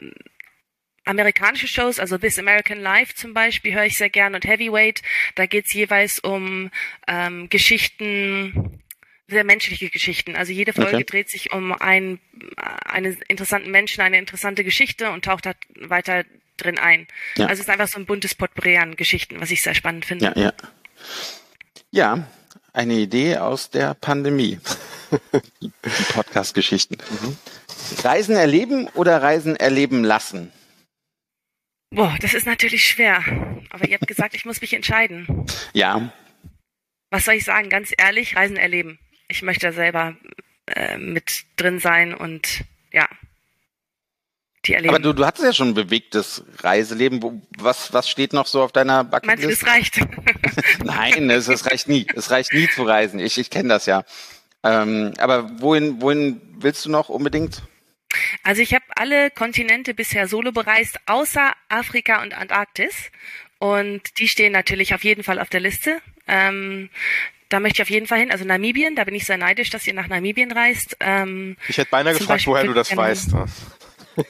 amerikanische 1.05 1.69
Shows, 1.69 2.00
also 2.00 2.17
This 2.17 2.38
American 2.38 2.81
Life 2.81 3.15
zum 3.15 3.35
Beispiel 3.35 3.75
höre 3.75 3.85
ich 3.85 3.99
sehr 3.99 4.09
gern 4.09 4.35
und 4.35 4.47
Heavyweight, 4.47 5.03
da 5.35 5.45
geht's 5.45 5.75
jeweils 5.75 6.19
um 6.19 6.71
ähm, 7.07 7.50
Geschichten, 7.50 8.81
sehr 9.27 9.45
menschliche 9.45 9.91
Geschichten. 9.91 10.35
Also 10.35 10.53
jede 10.53 10.73
Folge 10.73 10.97
okay. 10.97 11.05
dreht 11.05 11.29
sich 11.29 11.53
um 11.53 11.73
einen, 11.73 12.21
einen 12.57 13.19
interessanten 13.29 13.71
Menschen, 13.71 14.00
eine 14.00 14.17
interessante 14.17 14.65
Geschichte 14.65 15.11
und 15.11 15.27
taucht 15.27 15.45
da 15.45 15.53
weiter 15.77 16.25
drin 16.57 16.79
ein. 16.79 17.07
Ja. 17.37 17.49
Also 17.49 17.61
es 17.61 17.69
ist 17.69 17.71
einfach 17.71 17.88
so 17.88 17.99
ein 17.99 18.07
buntes 18.07 18.35
Potpourri 18.35 18.79
an 18.79 18.97
Geschichten, 18.97 19.41
was 19.41 19.50
ich 19.50 19.61
sehr 19.61 19.75
spannend 19.75 20.07
finde. 20.07 20.25
Ja, 20.25 20.33
ja. 20.35 20.53
Ja, 21.90 22.28
eine 22.73 22.95
Idee 22.95 23.38
aus 23.38 23.71
der 23.71 23.95
Pandemie. 23.95 24.61
Die 25.62 25.73
Podcast-Geschichten. 26.12 26.97
Mhm. 26.97 27.37
Reisen 28.05 28.37
erleben 28.37 28.88
oder 28.88 29.22
Reisen 29.22 29.57
erleben 29.57 30.05
lassen? 30.05 30.53
Boah, 31.90 32.14
das 32.20 32.35
ist 32.35 32.46
natürlich 32.46 32.87
schwer. 32.87 33.24
Aber 33.70 33.88
ihr 33.88 33.94
habt 33.94 34.07
gesagt, 34.07 34.35
ich 34.35 34.44
muss 34.44 34.61
mich 34.61 34.74
entscheiden. 34.74 35.46
Ja. 35.72 36.12
Was 37.11 37.24
soll 37.24 37.35
ich 37.35 37.44
sagen? 37.44 37.70
Ganz 37.70 37.92
ehrlich, 37.96 38.37
Reisen 38.37 38.57
erleben. 38.57 38.98
Ich 39.29 39.42
möchte 39.42 39.66
da 39.68 39.72
selber 39.72 40.14
äh, 40.66 40.98
mit 40.98 41.44
drin 41.57 41.79
sein 41.79 42.12
und 42.12 42.64
ja, 42.92 43.09
die 44.64 44.75
erleben. 44.75 44.94
Aber 44.94 45.03
du, 45.03 45.12
du 45.12 45.25
hattest 45.25 45.44
ja 45.44 45.53
schon 45.53 45.68
ein 45.68 45.75
bewegtes 45.75 46.44
Reiseleben. 46.59 47.42
Was, 47.59 47.92
was 47.92 48.09
steht 48.09 48.33
noch 48.33 48.47
so 48.47 48.62
auf 48.62 48.73
deiner 48.73 49.05
Bucketlist? 49.05 49.64
Meinst 49.64 49.97
du, 49.97 50.01
das 50.01 50.09
reicht? 50.09 50.85
Nein, 50.85 51.31
es, 51.31 51.49
es 51.49 51.66
reicht 51.66 51.88
nie. 51.88 52.07
Es 52.14 52.31
reicht 52.31 52.53
nie 52.53 52.68
zu 52.68 52.83
reisen. 52.83 53.21
Ich, 53.21 53.38
ich 53.38 53.51
kenne 53.51 53.68
das 53.68 53.87
ja. 53.87 54.05
Ähm, 54.64 55.14
aber 55.18 55.61
wohin, 55.61 56.01
wohin 56.03 56.40
willst 56.59 56.85
du 56.85 56.90
noch 56.90 57.09
unbedingt? 57.09 57.62
Also 58.42 58.62
ich 58.62 58.75
habe 58.75 58.85
alle 58.97 59.31
Kontinente 59.31 59.94
bisher 59.94 60.29
solo 60.29 60.53
bereist, 60.53 60.99
außer 61.07 61.53
Afrika 61.68 62.23
und 62.23 62.35
Antarktis. 62.35 63.11
Und 63.59 64.03
die 64.18 64.29
stehen 64.29 64.53
natürlich 64.53 64.94
auf 64.94 65.05
jeden 65.05 65.23
Fall 65.23 65.38
auf 65.40 65.49
der 65.49 65.61
Liste. 65.61 66.01
Ähm, 66.27 66.90
da 67.49 67.61
möchte 67.61 67.77
ich 67.77 67.83
auf 67.83 67.90
jeden 67.90 68.07
Fall 68.07 68.21
hin. 68.21 68.31
Also 68.31 68.44
Namibien, 68.44 68.94
da 68.94 69.05
bin 69.05 69.14
ich 69.14 69.25
sehr 69.25 69.38
neidisch, 69.38 69.71
dass 69.71 69.87
ihr 69.87 69.94
nach 69.94 70.09
Namibien 70.09 70.53
reist. 70.53 70.97
Ähm, 71.01 71.57
ich 71.68 71.79
hätte 71.79 71.90
beinahe 71.90 72.12
gefragt, 72.12 72.29
Beispiel 72.29 72.53
woher 72.53 72.64
du 72.64 72.75
das 72.75 72.94
weißt. 72.94 73.33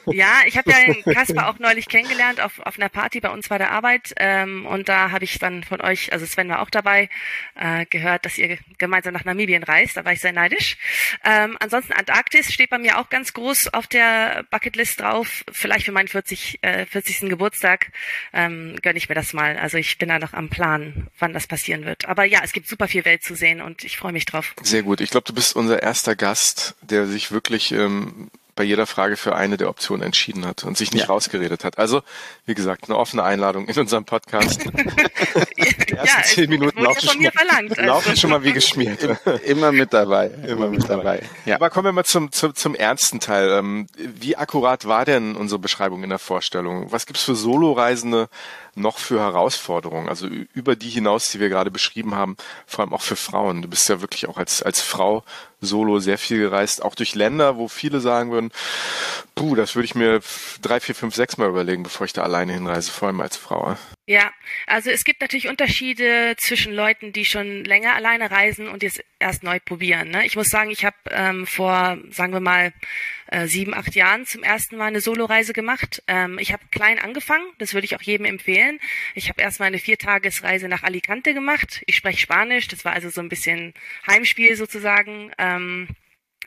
Ja, 0.07 0.41
ich 0.45 0.57
habe 0.57 0.71
ja 0.71 1.13
Kasper 1.13 1.49
auch 1.49 1.59
neulich 1.59 1.87
kennengelernt 1.87 2.41
auf, 2.41 2.59
auf 2.59 2.77
einer 2.77 2.89
Party 2.89 3.19
bei 3.19 3.29
uns 3.29 3.49
bei 3.49 3.57
der 3.57 3.71
Arbeit 3.71 4.13
ähm, 4.17 4.65
und 4.65 4.89
da 4.89 5.11
habe 5.11 5.23
ich 5.23 5.39
dann 5.39 5.63
von 5.63 5.81
euch, 5.81 6.11
also 6.13 6.25
Sven 6.25 6.49
war 6.49 6.61
auch 6.61 6.69
dabei, 6.69 7.09
äh, 7.55 7.85
gehört, 7.85 8.25
dass 8.25 8.37
ihr 8.37 8.57
gemeinsam 8.77 9.13
nach 9.13 9.25
Namibien 9.25 9.63
reist. 9.63 9.97
Da 9.97 10.05
war 10.05 10.13
ich 10.13 10.21
sehr 10.21 10.33
neidisch. 10.33 10.77
Ähm, 11.23 11.57
ansonsten 11.59 11.93
Antarktis 11.93 12.51
steht 12.51 12.69
bei 12.69 12.77
mir 12.77 12.99
auch 12.99 13.09
ganz 13.09 13.33
groß 13.33 13.73
auf 13.73 13.87
der 13.87 14.45
Bucketlist 14.49 14.99
drauf. 15.01 15.43
Vielleicht 15.51 15.85
für 15.85 15.91
meinen 15.91 16.07
40, 16.07 16.59
äh, 16.61 16.85
40. 16.85 17.29
Geburtstag 17.29 17.91
ähm, 18.33 18.75
gönne 18.81 18.97
ich 18.97 19.09
mir 19.09 19.15
das 19.15 19.33
mal. 19.33 19.57
Also 19.57 19.77
ich 19.77 19.97
bin 19.97 20.09
da 20.09 20.19
noch 20.19 20.33
am 20.33 20.49
Plan, 20.49 21.07
wann 21.19 21.33
das 21.33 21.47
passieren 21.47 21.85
wird. 21.85 22.05
Aber 22.05 22.23
ja, 22.23 22.41
es 22.43 22.51
gibt 22.51 22.67
super 22.67 22.87
viel 22.87 23.05
Welt 23.05 23.23
zu 23.23 23.35
sehen 23.35 23.61
und 23.61 23.83
ich 23.83 23.97
freue 23.97 24.11
mich 24.11 24.25
drauf. 24.25 24.55
Sehr 24.61 24.83
gut. 24.83 25.01
Ich 25.01 25.09
glaube, 25.09 25.25
du 25.25 25.33
bist 25.33 25.55
unser 25.55 25.81
erster 25.81 26.15
Gast, 26.15 26.75
der 26.81 27.07
sich 27.07 27.31
wirklich 27.31 27.71
ähm, 27.71 28.29
bei 28.59 28.65
jeder 28.65 28.85
Frage 28.85 29.15
für 29.15 29.37
eine 29.37 29.55
der 29.55 29.69
Optionen 29.69 30.03
entschieden 30.03 30.45
hat 30.45 30.65
und 30.65 30.77
sich 30.77 30.91
nicht 30.91 31.03
ja. 31.03 31.07
rausgeredet 31.07 31.63
hat. 31.63 31.77
Also, 31.77 32.01
wie 32.45 32.55
gesagt, 32.55 32.89
eine 32.89 32.97
offene 32.97 33.23
Einladung 33.23 33.69
in 33.69 33.79
unserem 33.79 34.03
Podcast. 34.03 34.59
Die 34.73 35.93
ersten 35.93 35.95
ja, 35.95 36.23
zehn 36.25 36.49
Minuten 36.49 36.83
laufen, 36.83 37.07
schon 37.07 37.21
mal, 37.21 37.31
verlangt, 37.31 37.79
also. 37.79 37.89
laufen 37.89 38.17
schon 38.17 38.29
mal 38.31 38.43
wie 38.43 38.51
geschmiert. 38.51 38.99
Immer 39.45 39.71
mit 39.71 39.93
dabei. 39.93 40.29
Immer 40.45 40.67
mit 40.67 40.89
dabei. 40.89 41.23
Ja. 41.45 41.55
Aber 41.55 41.69
kommen 41.69 41.85
wir 41.85 41.93
mal 41.93 42.03
zum, 42.03 42.33
zum, 42.33 42.53
zum 42.53 42.75
ernsten 42.75 43.21
Teil. 43.21 43.49
Ähm, 43.49 43.87
wie 43.95 44.35
akkurat 44.35 44.85
war 44.85 45.05
denn 45.05 45.37
unsere 45.37 45.59
Beschreibung 45.59 46.03
in 46.03 46.09
der 46.09 46.19
Vorstellung? 46.19 46.91
Was 46.91 47.05
gibt's 47.05 47.23
für 47.23 47.35
Soloreisende 47.35 48.27
noch 48.75 48.97
für 48.97 49.21
Herausforderungen? 49.21 50.09
Also 50.09 50.27
über 50.27 50.75
die 50.75 50.89
hinaus, 50.89 51.29
die 51.29 51.39
wir 51.39 51.47
gerade 51.47 51.71
beschrieben 51.71 52.13
haben, 52.13 52.35
vor 52.67 52.83
allem 52.83 52.93
auch 52.93 53.03
für 53.03 53.15
Frauen. 53.15 53.61
Du 53.61 53.69
bist 53.69 53.87
ja 53.87 54.01
wirklich 54.01 54.27
auch 54.27 54.37
als, 54.37 54.61
als 54.61 54.81
Frau 54.81 55.23
solo 55.61 55.99
sehr 55.99 56.17
viel 56.17 56.39
gereist, 56.39 56.83
auch 56.83 56.95
durch 56.95 57.15
Länder, 57.15 57.57
wo 57.57 57.67
viele 57.67 57.99
sagen 57.99 58.31
würden, 58.31 58.51
puh, 59.35 59.55
das 59.55 59.75
würde 59.75 59.85
ich 59.85 59.95
mir 59.95 60.21
drei, 60.61 60.79
vier, 60.79 60.95
fünf, 60.95 61.15
sechs 61.15 61.37
Mal 61.37 61.49
überlegen, 61.49 61.83
bevor 61.83 62.05
ich 62.05 62.13
da 62.13 62.23
alleine 62.23 62.53
hinreise, 62.53 62.91
vor 62.91 63.07
allem 63.07 63.21
als 63.21 63.37
Frau. 63.37 63.77
Ja, 64.05 64.31
also 64.67 64.89
es 64.89 65.03
gibt 65.03 65.21
natürlich 65.21 65.47
Unterschiede 65.47 66.35
zwischen 66.37 66.73
Leuten, 66.73 67.13
die 67.13 67.25
schon 67.25 67.63
länger 67.63 67.95
alleine 67.95 68.31
reisen 68.31 68.67
und 68.67 68.83
jetzt 68.83 69.03
erst 69.19 69.43
neu 69.43 69.59
probieren. 69.59 70.09
Ne? 70.09 70.25
Ich 70.25 70.35
muss 70.35 70.49
sagen, 70.49 70.71
ich 70.71 70.83
habe 70.83 70.97
ähm, 71.11 71.45
vor, 71.45 71.97
sagen 72.09 72.33
wir 72.33 72.39
mal, 72.39 72.73
äh, 73.31 73.47
sieben, 73.47 73.73
acht 73.73 73.95
Jahren 73.95 74.25
zum 74.25 74.43
ersten 74.43 74.77
Mal 74.77 74.87
eine 74.87 75.01
Soloreise 75.01 75.53
gemacht. 75.53 76.03
Ähm, 76.07 76.39
ich 76.39 76.51
habe 76.51 76.63
klein 76.71 76.99
angefangen, 76.99 77.45
das 77.57 77.73
würde 77.73 77.85
ich 77.85 77.95
auch 77.95 78.01
jedem 78.01 78.25
empfehlen. 78.25 78.79
Ich 79.15 79.29
habe 79.29 79.41
erstmal 79.41 79.67
eine 79.67 79.79
Viertagesreise 79.79 80.67
nach 80.67 80.83
Alicante 80.83 81.33
gemacht. 81.33 81.81
Ich 81.85 81.95
spreche 81.95 82.19
Spanisch, 82.19 82.67
das 82.67 82.85
war 82.85 82.93
also 82.93 83.09
so 83.09 83.21
ein 83.21 83.29
bisschen 83.29 83.73
Heimspiel 84.07 84.55
sozusagen. 84.55 85.31
Ähm, 85.37 85.87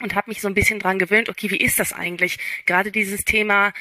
und 0.02 0.14
habe 0.14 0.30
mich 0.30 0.40
so 0.40 0.48
ein 0.48 0.54
bisschen 0.54 0.78
dran 0.78 0.98
gewöhnt, 0.98 1.28
okay, 1.28 1.50
wie 1.50 1.56
ist 1.56 1.78
das 1.78 1.92
eigentlich? 1.92 2.38
Gerade 2.66 2.90
dieses 2.92 3.24
Thema 3.24 3.72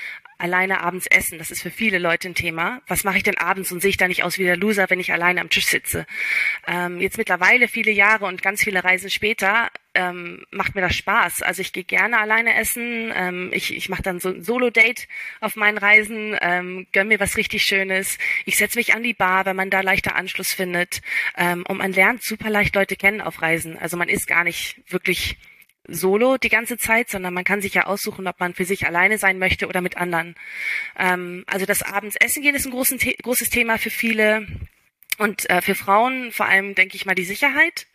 alleine 0.42 0.82
abends 0.82 1.08
essen, 1.08 1.38
das 1.38 1.52
ist 1.52 1.62
für 1.62 1.70
viele 1.70 2.00
Leute 2.00 2.28
ein 2.28 2.36
Thema. 2.36 2.82
Was 2.88 3.04
mache 3.04 3.18
ich 3.18 3.24
denn 3.24 3.38
abends 3.38 3.72
und 3.72 3.82
sehe 3.82 3.92
ich 3.92 3.98
da 3.98 4.08
nicht 4.08 4.24
aus 4.24 4.40
wie 4.40 4.44
der 4.44 4.58
Loser, 4.58 4.90
wenn 4.90 5.00
ich 5.00 5.14
alleine 5.14 5.40
am 5.40 5.50
Tisch 5.50 5.68
sitze? 5.68 6.06
Ähm, 6.68 7.00
jetzt 7.00 7.18
mittlerweile 7.18 7.68
viele 7.68 7.92
Jahre 7.92 8.26
und 8.26 8.42
ganz 8.42 8.64
viele 8.64 8.84
Reisen 8.84 9.10
später 9.10 9.70
ähm, 9.94 10.46
macht 10.52 10.74
mir 10.74 10.82
das 10.82 10.96
Spaß. 10.96 11.44
Also 11.44 11.62
ich 11.62 11.74
gehe 11.74 11.84
gerne 11.84 12.20
alleine 12.20 12.56
essen. 12.56 13.12
Ähm, 13.16 13.52
ich 13.54 13.76
ich 13.76 13.90
mache 13.90 14.02
dann 14.02 14.20
so 14.20 14.30
ein 14.30 14.44
Solo-Date 14.44 15.08
auf 15.42 15.56
meinen 15.56 15.78
Reisen, 15.78 16.36
ähm, 16.42 16.88
gönn 16.92 17.10
mir 17.10 17.20
was 17.20 17.38
richtig 17.38 17.64
Schönes. 17.64 18.18
Ich 18.46 18.58
setze 18.58 18.80
mich 18.80 18.96
an 18.96 19.04
die 19.04 19.14
Bar, 19.14 19.46
wenn 19.46 19.56
man 19.56 19.70
da 19.70 19.82
leichter 19.82 20.16
Anschluss 20.16 20.54
findet. 20.54 21.02
Ähm, 21.38 21.64
und 21.68 21.78
man 21.78 21.94
lernt 21.94 22.24
super 22.24 22.50
leicht 22.50 22.76
Leute 22.76 22.96
kennen 22.96 23.22
auf 23.22 23.42
Reisen. 23.42 23.78
Also 23.78 23.96
man 23.96 24.10
ist 24.10 24.28
gar 24.28 24.44
nicht 24.44 24.78
wirklich 24.88 25.38
solo 25.88 26.38
die 26.38 26.50
ganze 26.50 26.78
Zeit, 26.78 27.10
sondern 27.10 27.34
man 27.34 27.44
kann 27.44 27.62
sich 27.62 27.74
ja 27.74 27.86
aussuchen, 27.86 28.28
ob 28.28 28.39
man 28.39 28.54
für 28.54 28.65
sich 28.65 28.86
alleine 28.86 29.17
sein 29.17 29.39
möchte 29.39 29.67
oder 29.67 29.82
mit 29.82 29.98
anderen. 29.98 30.36
Ähm, 30.98 31.44
also 31.48 31.65
das 31.65 31.82
abends 31.84 32.15
essen 32.20 32.44
gehen 32.44 32.56
ist 32.56 32.65
ein 32.65 32.72
großen, 32.72 33.00
großes 33.00 33.50
Thema 33.50 33.78
für 33.78 33.89
viele. 33.89 34.48
Und 35.17 35.50
äh, 35.50 35.62
für 35.62 35.76
Frauen 35.76 36.32
vor 36.32 36.48
allem, 36.48 36.76
denke 36.76 36.96
ich 36.96 37.06
mal, 37.06 37.15
die 37.15 37.26
Sicherheit. 37.26 37.88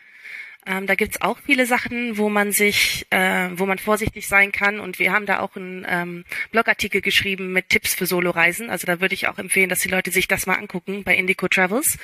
Ähm, 0.67 0.87
da 0.87 0.95
gibt's 0.97 1.21
auch 1.21 1.39
viele 1.45 1.65
Sachen, 1.65 2.19
wo 2.19 2.29
man 2.29 2.53
sich, 2.53 3.07
äh, 3.11 3.51
wo 3.53 3.67
man 3.67 3.79
vorsichtig 3.79 4.27
sein 4.27 4.51
kann. 4.53 4.81
Und 4.81 4.99
wir 4.99 5.13
haben 5.13 5.27
da 5.27 5.41
auch 5.41 5.57
einen 5.57 5.87
ähm, 5.89 6.25
Blogartikel 6.51 7.01
geschrieben 7.01 7.53
mit 7.53 7.69
Tipps 7.69 7.95
für 7.95 8.07
Soloreisen. 8.07 8.69
Also 8.69 8.87
da 8.87 9.01
würde 9.01 9.15
ich 9.15 9.29
auch 9.29 9.39
empfehlen, 9.39 9.69
dass 9.69 9.81
die 9.81 9.89
Leute 9.89 10.11
sich 10.11 10.27
das 10.27 10.47
mal 10.47 10.55
angucken 10.55 11.05
bei 11.05 11.15
Indico 11.17 11.47
Travels. 11.47 11.99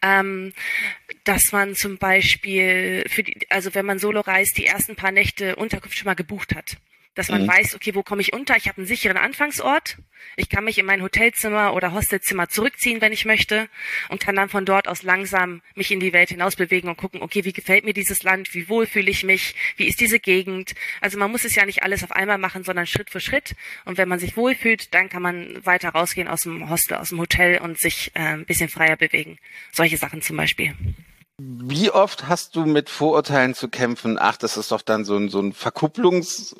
Ähm, 0.00 0.52
dass 1.24 1.52
man 1.52 1.74
zum 1.74 1.98
Beispiel 1.98 3.04
für 3.08 3.22
die, 3.22 3.36
also 3.50 3.74
wenn 3.74 3.86
man 3.86 3.98
Solo 3.98 4.20
reist, 4.20 4.56
die 4.56 4.66
ersten 4.66 4.96
paar 4.96 5.12
Nächte 5.12 5.56
Unterkunft 5.56 5.98
schon 5.98 6.06
mal 6.06 6.14
gebucht 6.14 6.54
hat 6.54 6.76
dass 7.16 7.28
man 7.28 7.42
mhm. 7.42 7.48
weiß, 7.48 7.74
okay, 7.74 7.94
wo 7.94 8.02
komme 8.02 8.20
ich 8.20 8.32
unter? 8.32 8.56
Ich 8.56 8.68
habe 8.68 8.78
einen 8.78 8.86
sicheren 8.86 9.16
Anfangsort. 9.16 9.96
Ich 10.36 10.48
kann 10.50 10.64
mich 10.64 10.78
in 10.78 10.86
mein 10.86 11.02
Hotelzimmer 11.02 11.74
oder 11.74 11.92
Hostelzimmer 11.92 12.48
zurückziehen, 12.48 13.00
wenn 13.00 13.12
ich 13.12 13.24
möchte 13.24 13.68
und 14.10 14.20
kann 14.20 14.36
dann 14.36 14.50
von 14.50 14.66
dort 14.66 14.86
aus 14.86 15.02
langsam 15.02 15.62
mich 15.74 15.90
in 15.90 15.98
die 15.98 16.12
Welt 16.12 16.28
hinaus 16.28 16.56
bewegen 16.56 16.88
und 16.88 16.96
gucken, 16.96 17.22
okay, 17.22 17.44
wie 17.44 17.54
gefällt 17.54 17.84
mir 17.84 17.94
dieses 17.94 18.22
Land? 18.22 18.54
Wie 18.54 18.68
wohl 18.68 18.86
fühle 18.86 19.10
ich 19.10 19.24
mich? 19.24 19.54
Wie 19.76 19.86
ist 19.86 20.00
diese 20.00 20.20
Gegend? 20.20 20.74
Also 21.00 21.18
man 21.18 21.30
muss 21.30 21.44
es 21.44 21.54
ja 21.54 21.64
nicht 21.64 21.82
alles 21.82 22.04
auf 22.04 22.12
einmal 22.12 22.38
machen, 22.38 22.64
sondern 22.64 22.86
Schritt 22.86 23.08
für 23.08 23.20
Schritt. 23.20 23.56
Und 23.86 23.96
wenn 23.96 24.08
man 24.08 24.18
sich 24.18 24.36
wohlfühlt, 24.36 24.92
dann 24.94 25.08
kann 25.08 25.22
man 25.22 25.64
weiter 25.64 25.88
rausgehen 25.90 26.28
aus 26.28 26.42
dem 26.42 26.68
Hostel, 26.68 26.98
aus 26.98 27.08
dem 27.08 27.18
Hotel 27.18 27.58
und 27.62 27.78
sich 27.78 28.10
äh, 28.14 28.20
ein 28.20 28.44
bisschen 28.44 28.68
freier 28.68 28.96
bewegen. 28.96 29.38
Solche 29.72 29.96
Sachen 29.96 30.20
zum 30.20 30.36
Beispiel. 30.36 30.74
Wie 31.38 31.90
oft 31.90 32.28
hast 32.28 32.56
du 32.56 32.66
mit 32.66 32.90
Vorurteilen 32.90 33.54
zu 33.54 33.68
kämpfen? 33.68 34.18
Ach, 34.18 34.36
das 34.36 34.56
ist 34.56 34.70
doch 34.70 34.82
dann 34.82 35.04
so 35.04 35.16
ein, 35.16 35.28
so 35.28 35.40
ein 35.40 35.52
Verkupplungs 35.52 36.56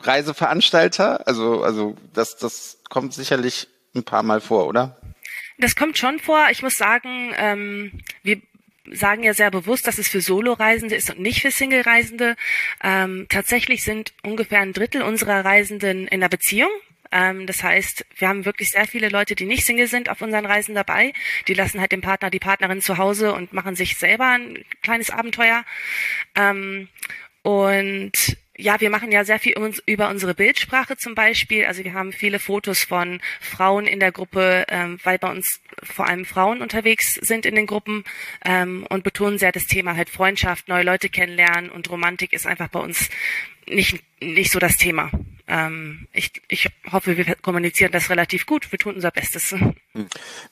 Reiseveranstalter? 0.00 1.26
Also, 1.26 1.62
also 1.62 1.96
das, 2.12 2.36
das 2.36 2.78
kommt 2.88 3.14
sicherlich 3.14 3.68
ein 3.94 4.04
paar 4.04 4.22
Mal 4.22 4.40
vor, 4.40 4.66
oder? 4.66 4.96
Das 5.58 5.76
kommt 5.76 5.98
schon 5.98 6.18
vor. 6.18 6.46
Ich 6.50 6.62
muss 6.62 6.76
sagen, 6.76 7.32
ähm, 7.36 8.00
wir 8.22 8.40
sagen 8.90 9.22
ja 9.22 9.32
sehr 9.32 9.50
bewusst, 9.50 9.86
dass 9.86 9.98
es 9.98 10.08
für 10.08 10.20
Solo-Reisende 10.20 10.94
ist 10.94 11.10
und 11.10 11.20
nicht 11.20 11.40
für 11.40 11.50
Single-Reisende. 11.50 12.36
Ähm, 12.82 13.26
tatsächlich 13.28 13.82
sind 13.82 14.12
ungefähr 14.22 14.60
ein 14.60 14.72
Drittel 14.72 15.02
unserer 15.02 15.44
Reisenden 15.44 16.06
in 16.08 16.20
einer 16.20 16.28
Beziehung. 16.28 16.70
Ähm, 17.10 17.46
das 17.46 17.62
heißt, 17.62 18.04
wir 18.16 18.28
haben 18.28 18.44
wirklich 18.44 18.70
sehr 18.70 18.86
viele 18.86 19.08
Leute, 19.08 19.34
die 19.34 19.46
nicht 19.46 19.64
Single 19.64 19.86
sind 19.86 20.10
auf 20.10 20.20
unseren 20.20 20.44
Reisen 20.44 20.74
dabei. 20.74 21.12
Die 21.48 21.54
lassen 21.54 21.80
halt 21.80 21.92
den 21.92 22.00
Partner, 22.00 22.28
die 22.28 22.40
Partnerin 22.40 22.82
zu 22.82 22.98
Hause 22.98 23.32
und 23.32 23.52
machen 23.52 23.76
sich 23.76 23.96
selber 23.96 24.26
ein 24.26 24.64
kleines 24.82 25.10
Abenteuer. 25.10 25.64
Ähm, 26.34 26.88
und 27.42 28.36
ja, 28.56 28.80
wir 28.80 28.90
machen 28.90 29.10
ja 29.10 29.24
sehr 29.24 29.40
viel 29.40 29.54
über 29.86 30.08
unsere 30.08 30.34
Bildsprache 30.34 30.96
zum 30.96 31.14
Beispiel. 31.14 31.64
Also 31.64 31.82
wir 31.82 31.92
haben 31.92 32.12
viele 32.12 32.38
Fotos 32.38 32.84
von 32.84 33.20
Frauen 33.40 33.86
in 33.86 33.98
der 33.98 34.12
Gruppe, 34.12 34.64
ähm, 34.68 34.98
weil 35.02 35.18
bei 35.18 35.30
uns 35.30 35.60
vor 35.82 36.06
allem 36.06 36.24
Frauen 36.24 36.62
unterwegs 36.62 37.14
sind 37.14 37.46
in 37.46 37.56
den 37.56 37.66
Gruppen 37.66 38.04
ähm, 38.44 38.86
und 38.88 39.02
betonen 39.02 39.38
sehr 39.38 39.50
das 39.50 39.66
Thema 39.66 39.96
halt 39.96 40.08
Freundschaft, 40.08 40.68
neue 40.68 40.84
Leute 40.84 41.08
kennenlernen 41.08 41.68
und 41.70 41.90
Romantik 41.90 42.32
ist 42.32 42.46
einfach 42.46 42.68
bei 42.68 42.80
uns 42.80 43.08
nicht, 43.68 44.02
nicht 44.20 44.50
so 44.50 44.58
das 44.58 44.76
Thema. 44.76 45.10
Ähm, 45.46 46.08
ich, 46.12 46.32
ich 46.48 46.70
hoffe, 46.90 47.18
wir 47.18 47.34
kommunizieren 47.36 47.92
das 47.92 48.08
relativ 48.08 48.46
gut. 48.46 48.72
Wir 48.72 48.78
tun 48.78 48.94
unser 48.94 49.10
Bestes. 49.10 49.50
Hm. 49.50 49.74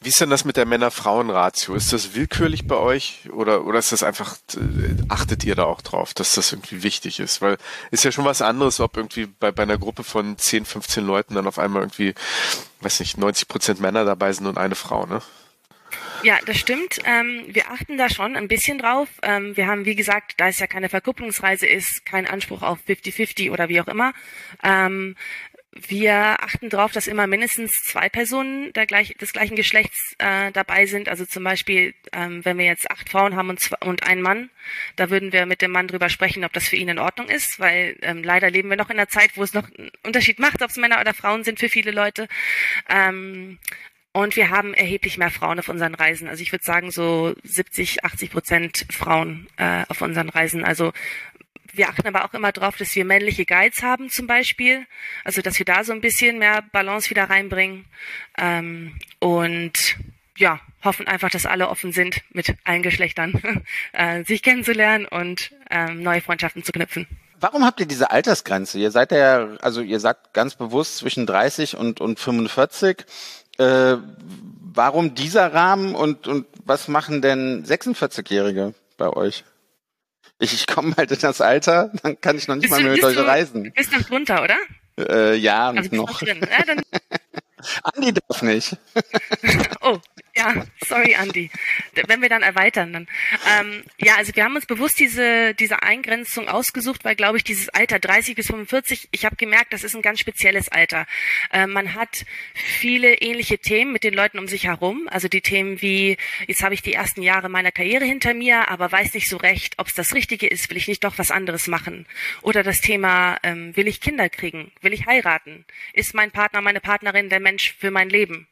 Wie 0.00 0.08
ist 0.08 0.20
denn 0.20 0.28
das 0.28 0.44
mit 0.44 0.58
der 0.58 0.66
Männer-Frauen-Ratio? 0.66 1.74
Ist 1.74 1.94
das 1.94 2.14
willkürlich 2.14 2.66
bei 2.66 2.76
euch 2.76 3.30
oder, 3.32 3.64
oder 3.64 3.78
ist 3.78 3.92
das 3.92 4.02
einfach, 4.02 4.36
äh, 4.54 5.02
achtet 5.08 5.44
ihr 5.44 5.54
da 5.54 5.64
auch 5.64 5.80
drauf, 5.80 6.12
dass 6.12 6.34
das 6.34 6.52
irgendwie 6.52 6.82
wichtig 6.82 7.20
ist? 7.20 7.40
Weil 7.40 7.56
ist 7.90 8.04
ja 8.04 8.12
schon 8.12 8.26
was 8.26 8.42
anderes, 8.42 8.80
ob 8.80 8.98
irgendwie 8.98 9.26
bei, 9.26 9.50
bei 9.50 9.62
einer 9.62 9.78
Gruppe 9.78 10.04
von 10.04 10.36
10, 10.36 10.66
15 10.66 11.06
Leuten 11.06 11.34
dann 11.34 11.46
auf 11.46 11.58
einmal 11.58 11.82
irgendwie, 11.82 12.14
weiß 12.80 13.00
nicht, 13.00 13.16
90 13.16 13.48
Prozent 13.48 13.80
Männer 13.80 14.04
dabei 14.04 14.32
sind 14.32 14.46
und 14.46 14.58
eine 14.58 14.74
Frau, 14.74 15.06
ne? 15.06 15.22
Ja, 16.22 16.38
das 16.46 16.58
stimmt. 16.58 17.00
Ähm, 17.04 17.44
wir 17.48 17.70
achten 17.70 17.98
da 17.98 18.08
schon 18.08 18.36
ein 18.36 18.46
bisschen 18.46 18.78
drauf. 18.78 19.08
Ähm, 19.22 19.56
wir 19.56 19.66
haben, 19.66 19.86
wie 19.86 19.96
gesagt, 19.96 20.34
da 20.36 20.48
es 20.48 20.60
ja 20.60 20.68
keine 20.68 20.88
Verkupplungsreise 20.88 21.66
ist, 21.66 22.06
keinen 22.06 22.28
Anspruch 22.28 22.62
auf 22.62 22.78
50-50 22.86 23.50
oder 23.50 23.68
wie 23.68 23.80
auch 23.80 23.88
immer. 23.88 24.12
Ähm, 24.62 25.16
wir 25.74 26.14
achten 26.42 26.68
darauf, 26.68 26.92
dass 26.92 27.06
immer 27.06 27.26
mindestens 27.26 27.72
zwei 27.82 28.08
Personen 28.10 28.72
gleich, 28.72 29.14
des 29.16 29.32
gleichen 29.32 29.56
Geschlechts 29.56 30.14
äh, 30.18 30.52
dabei 30.52 30.86
sind. 30.86 31.08
Also 31.08 31.24
zum 31.24 31.42
Beispiel, 31.44 31.94
ähm, 32.12 32.44
wenn 32.44 32.58
wir 32.58 32.66
jetzt 32.66 32.90
acht 32.90 33.08
Frauen 33.08 33.34
haben 33.34 33.48
und, 33.48 33.58
zwei, 33.58 33.78
und 33.84 34.06
einen 34.06 34.22
Mann, 34.22 34.50
da 34.96 35.10
würden 35.10 35.32
wir 35.32 35.46
mit 35.46 35.62
dem 35.62 35.72
Mann 35.72 35.88
drüber 35.88 36.10
sprechen, 36.10 36.44
ob 36.44 36.52
das 36.52 36.68
für 36.68 36.76
ihn 36.76 36.88
in 36.88 36.98
Ordnung 36.98 37.28
ist, 37.28 37.58
weil 37.58 37.96
ähm, 38.02 38.22
leider 38.22 38.50
leben 38.50 38.68
wir 38.68 38.76
noch 38.76 38.90
in 38.90 38.98
einer 38.98 39.08
Zeit, 39.08 39.30
wo 39.36 39.42
es 39.42 39.54
noch 39.54 39.68
einen 39.76 39.90
Unterschied 40.04 40.38
macht, 40.38 40.62
ob 40.62 40.70
es 40.70 40.76
Männer 40.76 41.00
oder 41.00 41.14
Frauen 41.14 41.42
sind 41.42 41.58
für 41.58 41.70
viele 41.70 41.90
Leute. 41.90 42.28
Ähm, 42.88 43.58
und 44.12 44.36
wir 44.36 44.50
haben 44.50 44.74
erheblich 44.74 45.16
mehr 45.16 45.30
Frauen 45.30 45.58
auf 45.58 45.68
unseren 45.68 45.94
Reisen. 45.94 46.28
Also 46.28 46.42
ich 46.42 46.52
würde 46.52 46.64
sagen 46.64 46.90
so 46.90 47.34
70, 47.44 48.04
80 48.04 48.30
Prozent 48.30 48.86
Frauen 48.90 49.48
äh, 49.56 49.84
auf 49.88 50.02
unseren 50.02 50.28
Reisen. 50.28 50.64
Also 50.64 50.92
wir 51.72 51.88
achten 51.88 52.06
aber 52.06 52.24
auch 52.26 52.34
immer 52.34 52.52
darauf, 52.52 52.76
dass 52.76 52.94
wir 52.94 53.06
männliche 53.06 53.46
Guides 53.46 53.82
haben 53.82 54.10
zum 54.10 54.26
Beispiel. 54.26 54.86
Also 55.24 55.40
dass 55.40 55.58
wir 55.58 55.64
da 55.64 55.84
so 55.84 55.92
ein 55.92 56.02
bisschen 56.02 56.38
mehr 56.38 56.62
Balance 56.72 57.08
wieder 57.08 57.30
reinbringen. 57.30 57.86
Ähm, 58.36 58.98
und 59.18 59.96
ja, 60.36 60.60
hoffen 60.84 61.06
einfach, 61.06 61.30
dass 61.30 61.46
alle 61.46 61.68
offen 61.68 61.92
sind, 61.92 62.22
mit 62.32 62.54
allen 62.64 62.82
Geschlechtern 62.82 63.64
äh, 63.92 64.24
sich 64.24 64.42
kennenzulernen 64.42 65.06
und 65.06 65.52
ähm, 65.70 66.02
neue 66.02 66.20
Freundschaften 66.20 66.62
zu 66.62 66.72
knüpfen. 66.72 67.06
Warum 67.40 67.64
habt 67.64 67.80
ihr 67.80 67.86
diese 67.86 68.10
Altersgrenze? 68.10 68.78
Ihr 68.78 68.92
seid 68.92 69.10
ja, 69.10 69.56
also 69.60 69.80
ihr 69.80 69.98
sagt 69.98 70.32
ganz 70.32 70.54
bewusst 70.54 70.98
zwischen 70.98 71.26
30 71.26 71.76
und, 71.76 72.00
und 72.00 72.20
45. 72.20 73.04
Äh, 73.58 73.96
warum 74.74 75.14
dieser 75.14 75.52
Rahmen 75.52 75.94
und, 75.94 76.26
und 76.26 76.46
was 76.64 76.88
machen 76.88 77.22
denn 77.22 77.64
46-Jährige 77.64 78.74
bei 78.96 79.10
euch? 79.10 79.44
Ich, 80.38 80.54
ich 80.54 80.66
komme 80.66 80.94
halt 80.96 81.12
in 81.12 81.20
das 81.20 81.40
Alter, 81.40 81.92
dann 82.02 82.20
kann 82.20 82.36
ich 82.36 82.48
noch 82.48 82.56
nicht 82.56 82.62
bist 82.62 82.72
mal 82.72 82.82
mehr 82.82 82.92
mit 82.92 83.04
euch 83.04 83.16
du, 83.16 83.26
reisen. 83.26 83.64
Du 83.64 83.70
bist 83.70 83.92
noch 83.92 84.02
drunter, 84.02 84.42
oder? 84.42 84.56
Äh, 84.98 85.36
ja, 85.36 85.70
also 85.70 85.94
noch. 85.94 86.18
Drin. 86.18 86.40
Ja, 86.40 86.74
Andi 87.84 88.12
darf 88.12 88.42
nicht. 88.42 88.76
oh, 89.82 89.98
ja, 90.34 90.64
sorry, 90.86 91.14
Andi. 91.14 91.50
Wenn 92.06 92.22
wir 92.22 92.30
dann 92.30 92.42
erweitern, 92.42 92.92
dann. 92.92 93.08
Ähm, 93.58 93.82
ja, 93.98 94.16
also 94.16 94.34
wir 94.34 94.44
haben 94.44 94.56
uns 94.56 94.64
bewusst 94.64 94.98
diese, 94.98 95.54
diese 95.54 95.82
Eingrenzung 95.82 96.48
ausgesucht, 96.48 97.04
weil, 97.04 97.16
glaube 97.16 97.36
ich, 97.36 97.44
dieses 97.44 97.68
Alter 97.68 97.98
30 97.98 98.34
bis 98.34 98.46
45, 98.46 99.08
ich 99.10 99.26
habe 99.26 99.36
gemerkt, 99.36 99.74
das 99.74 99.84
ist 99.84 99.94
ein 99.94 100.00
ganz 100.00 100.20
spezielles 100.20 100.70
Alter. 100.70 101.06
Äh, 101.52 101.66
man 101.66 101.94
hat 101.94 102.24
viele 102.54 103.14
ähnliche 103.16 103.58
Themen 103.58 103.92
mit 103.92 104.04
den 104.04 104.14
Leuten 104.14 104.38
um 104.38 104.48
sich 104.48 104.64
herum. 104.64 105.06
Also 105.10 105.28
die 105.28 105.42
Themen 105.42 105.82
wie, 105.82 106.16
jetzt 106.46 106.62
habe 106.62 106.74
ich 106.74 106.80
die 106.80 106.94
ersten 106.94 107.22
Jahre 107.22 107.50
meiner 107.50 107.72
Karriere 107.72 108.06
hinter 108.06 108.32
mir, 108.32 108.70
aber 108.70 108.90
weiß 108.90 109.12
nicht 109.12 109.28
so 109.28 109.36
recht, 109.36 109.74
ob 109.76 109.88
es 109.88 109.94
das 109.94 110.14
Richtige 110.14 110.46
ist, 110.46 110.70
will 110.70 110.78
ich 110.78 110.88
nicht 110.88 111.04
doch 111.04 111.18
was 111.18 111.30
anderes 111.30 111.66
machen. 111.66 112.06
Oder 112.40 112.62
das 112.62 112.80
Thema, 112.80 113.38
ähm, 113.42 113.76
will 113.76 113.86
ich 113.86 114.00
Kinder 114.00 114.30
kriegen? 114.30 114.72
Will 114.80 114.94
ich 114.94 115.04
heiraten? 115.04 115.66
Ist 115.92 116.14
mein 116.14 116.30
Partner, 116.30 116.62
meine 116.62 116.80
Partnerin 116.80 117.28
der 117.28 117.40
Mensch 117.40 117.74
für 117.78 117.90
mein 117.90 118.08
Leben? 118.08 118.48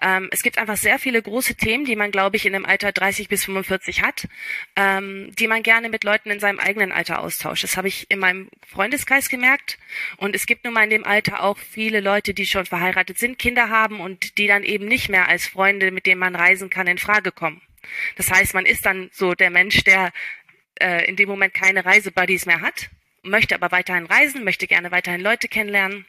Ähm, 0.00 0.28
es 0.30 0.42
gibt 0.42 0.58
einfach 0.58 0.76
sehr 0.76 0.98
viele 0.98 1.20
große 1.22 1.54
Themen, 1.54 1.84
die 1.84 1.96
man, 1.96 2.10
glaube 2.10 2.36
ich, 2.36 2.46
in 2.46 2.52
dem 2.52 2.66
Alter 2.66 2.92
30 2.92 3.28
bis 3.28 3.44
45 3.44 4.02
hat, 4.02 4.28
ähm, 4.76 5.32
die 5.38 5.48
man 5.48 5.62
gerne 5.62 5.88
mit 5.88 6.04
Leuten 6.04 6.30
in 6.30 6.40
seinem 6.40 6.58
eigenen 6.58 6.92
Alter 6.92 7.20
austauscht. 7.20 7.64
Das 7.64 7.76
habe 7.76 7.88
ich 7.88 8.10
in 8.10 8.18
meinem 8.18 8.48
Freundeskreis 8.66 9.28
gemerkt. 9.28 9.78
Und 10.16 10.34
es 10.34 10.46
gibt 10.46 10.64
nun 10.64 10.74
mal 10.74 10.84
in 10.84 10.90
dem 10.90 11.04
Alter 11.04 11.42
auch 11.42 11.58
viele 11.58 12.00
Leute, 12.00 12.34
die 12.34 12.46
schon 12.46 12.66
verheiratet 12.66 13.18
sind, 13.18 13.38
Kinder 13.38 13.68
haben 13.68 14.00
und 14.00 14.38
die 14.38 14.46
dann 14.46 14.62
eben 14.62 14.86
nicht 14.86 15.08
mehr 15.08 15.28
als 15.28 15.46
Freunde, 15.46 15.90
mit 15.90 16.06
denen 16.06 16.20
man 16.20 16.36
reisen 16.36 16.70
kann, 16.70 16.86
in 16.86 16.98
Frage 16.98 17.32
kommen. 17.32 17.62
Das 18.16 18.30
heißt, 18.30 18.54
man 18.54 18.66
ist 18.66 18.86
dann 18.86 19.10
so 19.12 19.34
der 19.34 19.50
Mensch, 19.50 19.84
der 19.84 20.12
äh, 20.80 21.06
in 21.06 21.16
dem 21.16 21.28
Moment 21.28 21.54
keine 21.54 21.84
Reisebuddies 21.84 22.46
mehr 22.46 22.60
hat, 22.60 22.90
möchte 23.22 23.54
aber 23.54 23.72
weiterhin 23.72 24.06
reisen, 24.06 24.44
möchte 24.44 24.66
gerne 24.66 24.90
weiterhin 24.90 25.20
Leute 25.20 25.48
kennenlernen 25.48 26.06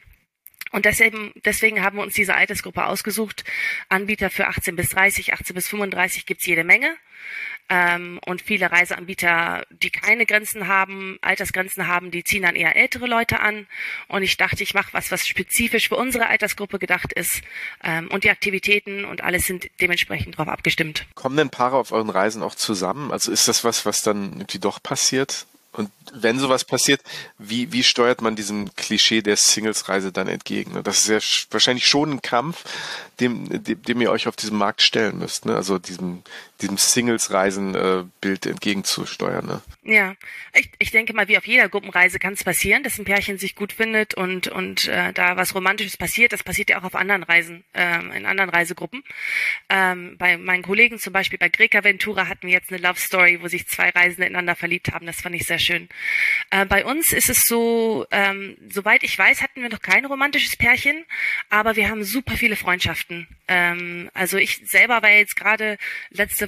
Und 0.71 0.86
deswegen, 0.86 1.32
deswegen 1.45 1.84
haben 1.84 1.97
wir 1.97 2.03
uns 2.03 2.13
diese 2.13 2.36
Altersgruppe 2.36 2.86
ausgesucht. 2.86 3.43
Anbieter 3.89 4.29
für 4.29 4.47
18 4.47 4.75
bis 4.75 4.89
30, 4.89 5.34
18 5.34 5.53
bis 5.53 5.67
35 5.67 6.25
gibt's 6.25 6.45
jede 6.45 6.63
Menge. 6.63 6.95
Ähm, 7.71 8.19
und 8.25 8.41
viele 8.41 8.71
Reiseanbieter, 8.71 9.63
die 9.69 9.91
keine 9.91 10.25
Grenzen 10.25 10.67
haben, 10.67 11.19
Altersgrenzen 11.21 11.88
haben, 11.88 12.10
die 12.10 12.23
ziehen 12.23 12.41
dann 12.41 12.55
eher 12.55 12.75
ältere 12.75 13.05
Leute 13.05 13.41
an. 13.41 13.67
Und 14.08 14.23
ich 14.23 14.38
dachte, 14.38 14.63
ich 14.63 14.73
mache 14.73 14.91
was, 14.93 15.12
was 15.12 15.27
spezifisch 15.27 15.89
für 15.89 15.95
unsere 15.95 16.27
Altersgruppe 16.27 16.79
gedacht 16.79 17.13
ist. 17.13 17.41
Ähm, 17.84 18.10
und 18.10 18.23
die 18.23 18.32
Aktivitäten 18.32 19.05
und 19.05 19.23
alles 19.23 19.45
sind 19.45 19.69
dementsprechend 19.82 20.36
darauf 20.36 20.47
abgestimmt. 20.47 21.05
Kommen 21.13 21.38
denn 21.38 21.51
Paare 21.51 21.77
auf 21.77 21.91
euren 21.91 22.10
Reisen 22.10 22.41
auch 22.41 22.55
zusammen? 22.55 23.12
Also 23.12 23.32
ist 23.32 23.47
das 23.47 23.63
was, 23.63 23.86
was 23.86 24.01
dann 24.01 24.34
irgendwie 24.34 24.60
doch 24.60 24.82
passiert? 24.82 25.45
Und 25.71 25.91
wenn 26.13 26.39
sowas 26.39 26.65
passiert, 26.65 27.01
wie, 27.38 27.71
wie 27.71 27.84
steuert 27.84 28.21
man 28.21 28.36
diesem 28.36 28.73
Klischee 28.75 29.21
der 29.21 29.38
Singles-Reise 29.38 30.12
dann 30.12 30.27
entgegen? 30.27 30.82
Das 30.84 31.08
ist 31.08 31.08
ja 31.10 31.19
wahrscheinlich 31.51 31.86
schon 31.88 32.12
ein 32.12 32.21
Kampf, 32.21 32.63
dem, 33.19 33.63
dem, 33.63 33.82
dem 33.82 34.01
ihr 34.01 34.12
euch 34.12 34.27
auf 34.27 34.36
diesem 34.36 34.58
Markt 34.58 34.82
stellen 34.82 35.19
müsst, 35.19 35.45
ne? 35.45 35.55
Also 35.55 35.77
diesem, 35.77 36.23
diesem 36.62 36.78
Singles-Reisen-Bild 36.78 38.45
äh, 38.45 38.50
entgegenzusteuern. 38.50 39.45
Ne? 39.45 39.62
Ja, 39.84 40.15
ich, 40.54 40.69
ich 40.80 40.91
denke 40.91 41.13
mal, 41.13 41.28
wie 41.28 41.38
auf 41.38 41.48
jeder 41.48 41.69
Gruppenreise 41.69 42.19
kann 42.19 42.34
es 42.34 42.43
passieren, 42.43 42.84
dass 42.84 43.00
ein 43.00 43.06
Pärchen 43.06 43.38
sich 43.38 43.56
gut 43.56 43.74
findet 43.74 44.13
und, 44.13 44.48
und 44.48 44.88
äh, 44.88 45.13
da 45.13 45.38
was 45.38 45.56
Romantisches 45.56 45.98
passiert. 45.98 46.34
Das 46.34 46.43
passiert 46.43 46.69
ja 46.69 46.80
auch 46.80 46.84
auf 46.84 46.95
anderen 46.95 47.24
Reisen, 47.24 47.63
ähm, 47.74 48.12
in 48.12 48.26
anderen 48.26 48.50
Reisegruppen. 48.50 49.04
Ähm, 49.69 50.15
bei 50.17 50.38
meinen 50.38 50.63
Kollegen 50.63 51.00
zum 51.00 51.13
Beispiel 51.13 51.39
bei 51.39 51.50
Greca 51.50 51.84
Ventura 51.84 52.28
hatten 52.28 52.48
wir 52.48 52.54
jetzt 52.54 52.72
eine 52.72 52.82
Love 52.82 53.00
Story, 53.00 53.39
wo 53.41 53.48
sich 53.48 53.67
zwei 53.67 53.89
Reisende 53.89 54.28
ineinander 54.28 54.56
verliebt 54.56 54.91
haben. 54.91 55.06
Das 55.06 55.22
fand 55.22 55.36
ich 55.36 55.45
sehr 55.45 55.60
schön. 55.60 55.89
Äh, 56.50 56.65
bei 56.65 56.86
uns 56.86 57.13
ist 57.13 57.30
es 57.30 57.45
so, 57.45 58.06
ähm, 58.12 58.58
soweit 58.69 59.04
ich 59.04 59.17
weiß, 59.17 59.41
hatten 59.41 59.62
wir 59.62 59.69
noch 59.69 59.82
kein 59.82 60.06
romantisches 60.06 60.56
Pärchen, 60.56 61.06
aber 61.50 61.76
wir 61.76 61.89
haben 61.89 62.04
super 62.04 62.36
viele 62.36 62.56
Freundschaften. 62.56 63.28
Ähm, 63.48 64.10
also 64.13 64.38
ich 64.38 64.62
selber 64.65 65.02
war 65.02 65.10
jetzt 65.10 65.36
gerade 65.36 65.78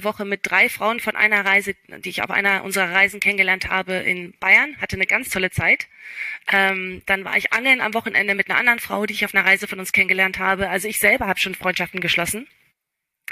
Woche 0.04 0.24
mit 0.24 0.40
drei 0.42 0.68
Frauen 0.68 1.00
von 1.00 1.16
einer 1.16 1.44
Reise, 1.44 1.74
die 1.88 2.08
ich 2.08 2.22
auf 2.22 2.30
einer 2.30 2.64
unserer 2.64 2.90
Reisen 2.92 3.20
kennengelernt 3.20 3.68
habe 3.70 3.94
in 3.94 4.34
Bayern, 4.38 4.76
hatte 4.80 4.96
eine 4.96 5.06
ganz 5.06 5.30
tolle 5.30 5.50
Zeit. 5.50 5.88
Ähm, 6.50 7.02
dann 7.06 7.24
war 7.24 7.36
ich 7.36 7.52
angeln 7.52 7.80
am 7.80 7.94
Wochenende 7.94 8.34
mit 8.34 8.50
einer 8.50 8.58
anderen 8.58 8.78
Frau, 8.78 9.06
die 9.06 9.14
ich 9.14 9.24
auf 9.24 9.34
einer 9.34 9.44
Reise 9.44 9.68
von 9.68 9.78
uns 9.78 9.92
kennengelernt 9.92 10.38
habe. 10.38 10.68
Also 10.68 10.88
ich 10.88 10.98
selber 10.98 11.26
habe 11.26 11.40
schon 11.40 11.54
Freundschaften 11.54 12.00
geschlossen. 12.00 12.46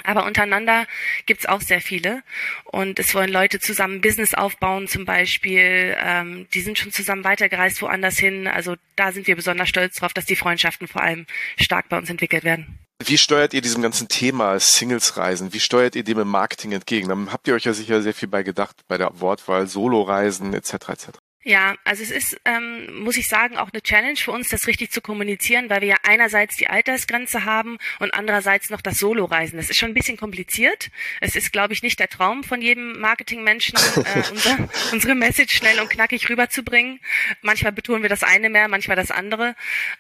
Aber 0.05 0.25
untereinander 0.25 0.87
gibt's 1.27 1.47
auch 1.47 1.61
sehr 1.61 1.81
viele. 1.81 2.23
Und 2.65 2.99
es 2.99 3.15
wollen 3.15 3.31
Leute 3.31 3.61
zusammen 3.61 4.01
Business 4.01 4.35
aufbauen 4.35 4.89
zum 4.89 5.05
Beispiel. 5.05 5.97
Ähm, 5.99 6.47
die 6.55 6.61
sind 6.61 6.79
schon 6.79 6.93
zusammen 6.93 7.25
weitergereist 7.25 7.83
woanders 7.83 8.19
hin. 8.19 8.47
Also 8.47 8.77
da 8.97 9.13
sind 9.13 9.27
wir 9.27 9.37
besonders 9.37 9.69
stolz 9.69 9.97
drauf, 9.97 10.13
dass 10.13 10.25
die 10.25 10.37
Freundschaften 10.37 10.89
vor 10.89 11.03
allem 11.03 11.27
stark 11.59 11.89
bei 11.89 11.99
uns 11.99 12.09
entwickelt 12.11 12.45
werden. 12.45 12.79
Wie 13.03 13.17
steuert 13.17 13.55
ihr 13.55 13.63
diesem 13.63 13.81
ganzen 13.81 14.09
Thema 14.09 14.61
Singles-Reisen? 14.61 15.55
Wie 15.55 15.61
steuert 15.61 15.97
ihr 15.97 16.05
dem 16.05 16.19
im 16.19 16.29
Marketing 16.29 16.73
entgegen? 16.73 17.09
Dann 17.09 17.33
habt 17.33 17.49
ihr 17.49 17.55
euch 17.55 17.65
ja 17.65 17.73
sicher 17.73 18.03
sehr 18.03 18.13
viel 18.13 18.29
bei 18.29 18.43
gedacht, 18.43 18.77
bei 18.89 18.99
der 18.99 19.19
Wortwahl, 19.21 19.67
Solo-Reisen 19.67 20.53
etc. 20.53 20.75
etc. 20.91 21.09
Ja, 21.43 21.75
also 21.85 22.03
es 22.03 22.11
ist, 22.11 22.39
ähm, 22.45 23.03
muss 23.03 23.17
ich 23.17 23.27
sagen, 23.27 23.57
auch 23.57 23.71
eine 23.73 23.81
Challenge 23.81 24.19
für 24.19 24.33
uns, 24.33 24.51
das 24.51 24.67
richtig 24.67 24.93
zu 24.93 25.01
kommunizieren, 25.01 25.71
weil 25.71 25.81
wir 25.81 25.89
ja 25.89 25.97
einerseits 26.03 26.57
die 26.57 26.67
Altersgrenze 26.67 27.47
haben 27.47 27.79
und 27.99 28.13
andererseits 28.13 28.69
noch 28.69 28.83
das 28.83 28.99
Solo-Reisen. 28.99 29.57
Das 29.57 29.71
ist 29.71 29.79
schon 29.79 29.93
ein 29.93 29.95
bisschen 29.95 30.19
kompliziert. 30.19 30.91
Es 31.23 31.37
ist, 31.37 31.51
glaube 31.51 31.73
ich, 31.73 31.83
nicht 31.83 31.99
der 31.99 32.09
Traum 32.09 32.45
von 32.45 32.61
jedem 32.61 33.01
Marketingmenschen, 33.01 33.79
äh, 33.97 34.23
unser, 34.31 34.69
unsere 34.93 35.15
Message 35.15 35.57
schnell 35.57 35.81
und 35.81 35.89
knackig 35.89 36.29
rüberzubringen. 36.29 37.01
Manchmal 37.41 37.73
betonen 37.73 38.03
wir 38.03 38.11
das 38.11 38.23
eine 38.23 38.51
mehr, 38.51 38.69
manchmal 38.69 38.97
das 38.97 39.11
andere. 39.11 39.57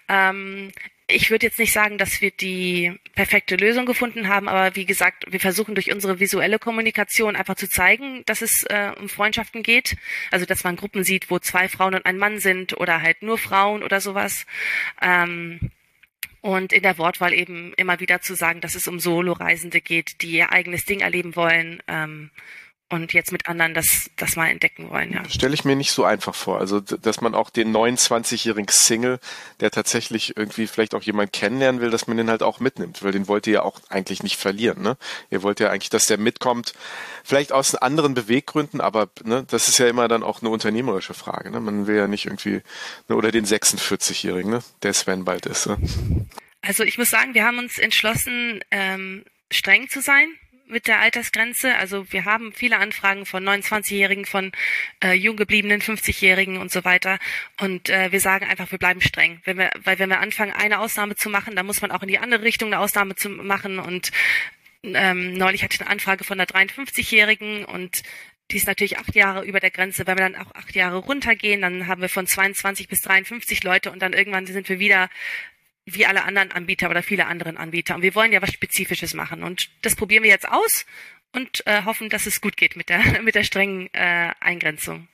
Ähm, 0.08 0.72
ich 1.12 1.30
würde 1.30 1.46
jetzt 1.46 1.58
nicht 1.58 1.72
sagen, 1.72 1.98
dass 1.98 2.20
wir 2.20 2.30
die 2.30 2.92
perfekte 3.14 3.56
Lösung 3.56 3.86
gefunden 3.86 4.28
haben, 4.28 4.48
aber 4.48 4.76
wie 4.76 4.86
gesagt, 4.86 5.24
wir 5.30 5.40
versuchen 5.40 5.74
durch 5.74 5.92
unsere 5.92 6.20
visuelle 6.20 6.58
Kommunikation 6.58 7.36
einfach 7.36 7.56
zu 7.56 7.68
zeigen, 7.68 8.22
dass 8.26 8.42
es 8.42 8.64
äh, 8.64 8.92
um 8.98 9.08
Freundschaften 9.08 9.62
geht. 9.62 9.96
Also 10.30 10.46
dass 10.46 10.64
man 10.64 10.76
Gruppen 10.76 11.04
sieht, 11.04 11.30
wo 11.30 11.38
zwei 11.38 11.68
Frauen 11.68 11.94
und 11.94 12.06
ein 12.06 12.18
Mann 12.18 12.38
sind 12.38 12.78
oder 12.78 13.02
halt 13.02 13.22
nur 13.22 13.38
Frauen 13.38 13.82
oder 13.82 14.00
sowas. 14.00 14.46
Ähm, 15.02 15.70
und 16.40 16.72
in 16.72 16.82
der 16.82 16.96
Wortwahl 16.98 17.34
eben 17.34 17.74
immer 17.74 18.00
wieder 18.00 18.20
zu 18.20 18.34
sagen, 18.34 18.60
dass 18.60 18.74
es 18.74 18.88
um 18.88 18.98
Solo-Reisende 18.98 19.80
geht, 19.80 20.22
die 20.22 20.30
ihr 20.32 20.52
eigenes 20.52 20.84
Ding 20.84 21.00
erleben 21.00 21.36
wollen. 21.36 21.82
Ähm, 21.86 22.30
und 22.90 23.12
jetzt 23.12 23.30
mit 23.30 23.48
anderen 23.48 23.72
das, 23.72 24.10
das 24.16 24.36
mal 24.36 24.48
entdecken 24.48 24.90
wollen. 24.90 25.12
Ja. 25.12 25.28
Stelle 25.28 25.54
ich 25.54 25.64
mir 25.64 25.76
nicht 25.76 25.92
so 25.92 26.04
einfach 26.04 26.34
vor. 26.34 26.58
Also, 26.58 26.80
dass 26.80 27.20
man 27.20 27.34
auch 27.34 27.48
den 27.48 27.74
29-jährigen 27.74 28.68
Single, 28.68 29.20
der 29.60 29.70
tatsächlich 29.70 30.36
irgendwie 30.36 30.66
vielleicht 30.66 30.94
auch 30.94 31.02
jemand 31.02 31.32
kennenlernen 31.32 31.80
will, 31.80 31.90
dass 31.90 32.08
man 32.08 32.16
den 32.16 32.28
halt 32.28 32.42
auch 32.42 32.58
mitnimmt, 32.58 33.02
weil 33.02 33.12
den 33.12 33.28
wollt 33.28 33.46
ihr 33.46 33.52
ja 33.54 33.62
auch 33.62 33.80
eigentlich 33.88 34.22
nicht 34.24 34.36
verlieren. 34.36 34.82
Ne? 34.82 34.96
Ihr 35.30 35.42
wollt 35.42 35.60
ja 35.60 35.70
eigentlich, 35.70 35.90
dass 35.90 36.04
der 36.04 36.18
mitkommt, 36.18 36.74
vielleicht 37.22 37.52
aus 37.52 37.76
anderen 37.76 38.14
Beweggründen, 38.14 38.80
aber 38.80 39.08
ne, 39.22 39.44
das 39.48 39.68
ist 39.68 39.78
ja 39.78 39.86
immer 39.86 40.08
dann 40.08 40.24
auch 40.24 40.42
eine 40.42 40.50
unternehmerische 40.50 41.14
Frage. 41.14 41.50
Ne? 41.52 41.60
Man 41.60 41.86
will 41.86 41.96
ja 41.96 42.08
nicht 42.08 42.26
irgendwie, 42.26 42.60
ne, 43.08 43.14
oder 43.14 43.30
den 43.30 43.46
46-jährigen, 43.46 44.50
ne, 44.50 44.62
der 44.82 44.94
Sven 44.94 45.24
bald 45.24 45.46
ist. 45.46 45.66
Ne? 45.66 45.78
Also 46.62 46.82
ich 46.82 46.98
muss 46.98 47.08
sagen, 47.08 47.34
wir 47.34 47.44
haben 47.44 47.58
uns 47.58 47.78
entschlossen, 47.78 48.60
ähm, 48.70 49.24
streng 49.50 49.88
zu 49.88 50.00
sein 50.00 50.28
mit 50.70 50.86
der 50.86 51.00
Altersgrenze. 51.00 51.74
Also 51.76 52.10
wir 52.12 52.24
haben 52.24 52.52
viele 52.52 52.78
Anfragen 52.78 53.26
von 53.26 53.44
29-Jährigen, 53.46 54.24
von 54.24 54.52
äh, 55.02 55.12
jung 55.12 55.36
gebliebenen 55.36 55.80
50-Jährigen 55.80 56.58
und 56.58 56.70
so 56.70 56.84
weiter. 56.84 57.18
Und 57.60 57.90
äh, 57.90 58.12
wir 58.12 58.20
sagen 58.20 58.46
einfach, 58.46 58.70
wir 58.70 58.78
bleiben 58.78 59.00
streng. 59.00 59.40
Wenn 59.44 59.58
wir, 59.58 59.70
weil 59.84 59.98
wenn 59.98 60.08
wir 60.08 60.20
anfangen, 60.20 60.52
eine 60.52 60.78
Ausnahme 60.78 61.16
zu 61.16 61.28
machen, 61.28 61.56
dann 61.56 61.66
muss 61.66 61.82
man 61.82 61.90
auch 61.90 62.02
in 62.02 62.08
die 62.08 62.18
andere 62.18 62.42
Richtung 62.42 62.68
eine 62.68 62.80
Ausnahme 62.80 63.14
zu 63.14 63.28
machen. 63.28 63.78
Und 63.78 64.10
ähm, 64.82 65.34
neulich 65.34 65.62
hatte 65.62 65.74
ich 65.74 65.80
eine 65.80 65.90
Anfrage 65.90 66.24
von 66.24 66.40
einer 66.40 66.48
53-Jährigen 66.48 67.64
und 67.64 68.02
die 68.50 68.56
ist 68.56 68.66
natürlich 68.66 68.98
acht 68.98 69.14
Jahre 69.14 69.44
über 69.44 69.60
der 69.60 69.70
Grenze. 69.70 70.06
Wenn 70.06 70.18
wir 70.18 70.28
dann 70.28 70.36
auch 70.36 70.54
acht 70.54 70.74
Jahre 70.74 70.96
runtergehen, 70.96 71.62
dann 71.62 71.86
haben 71.86 72.00
wir 72.00 72.08
von 72.08 72.26
22 72.26 72.88
bis 72.88 73.00
53 73.02 73.62
Leute 73.62 73.92
und 73.92 74.00
dann 74.00 74.12
irgendwann 74.12 74.46
sind 74.46 74.68
wir 74.68 74.78
wieder 74.78 75.08
wie 75.94 76.06
alle 76.06 76.24
anderen 76.24 76.52
Anbieter 76.52 76.90
oder 76.90 77.02
viele 77.02 77.26
anderen 77.26 77.56
Anbieter. 77.56 77.94
Und 77.94 78.02
wir 78.02 78.14
wollen 78.14 78.32
ja 78.32 78.42
was 78.42 78.52
Spezifisches 78.52 79.14
machen. 79.14 79.42
Und 79.42 79.70
das 79.82 79.96
probieren 79.96 80.22
wir 80.22 80.30
jetzt 80.30 80.48
aus 80.48 80.86
und 81.32 81.66
äh, 81.66 81.84
hoffen, 81.84 82.08
dass 82.08 82.26
es 82.26 82.40
gut 82.40 82.56
geht 82.56 82.76
mit 82.76 82.88
der, 82.88 83.00
mit 83.22 83.34
der 83.34 83.44
strengen 83.44 83.88
äh, 83.92 84.32
Eingrenzung. 84.40 85.08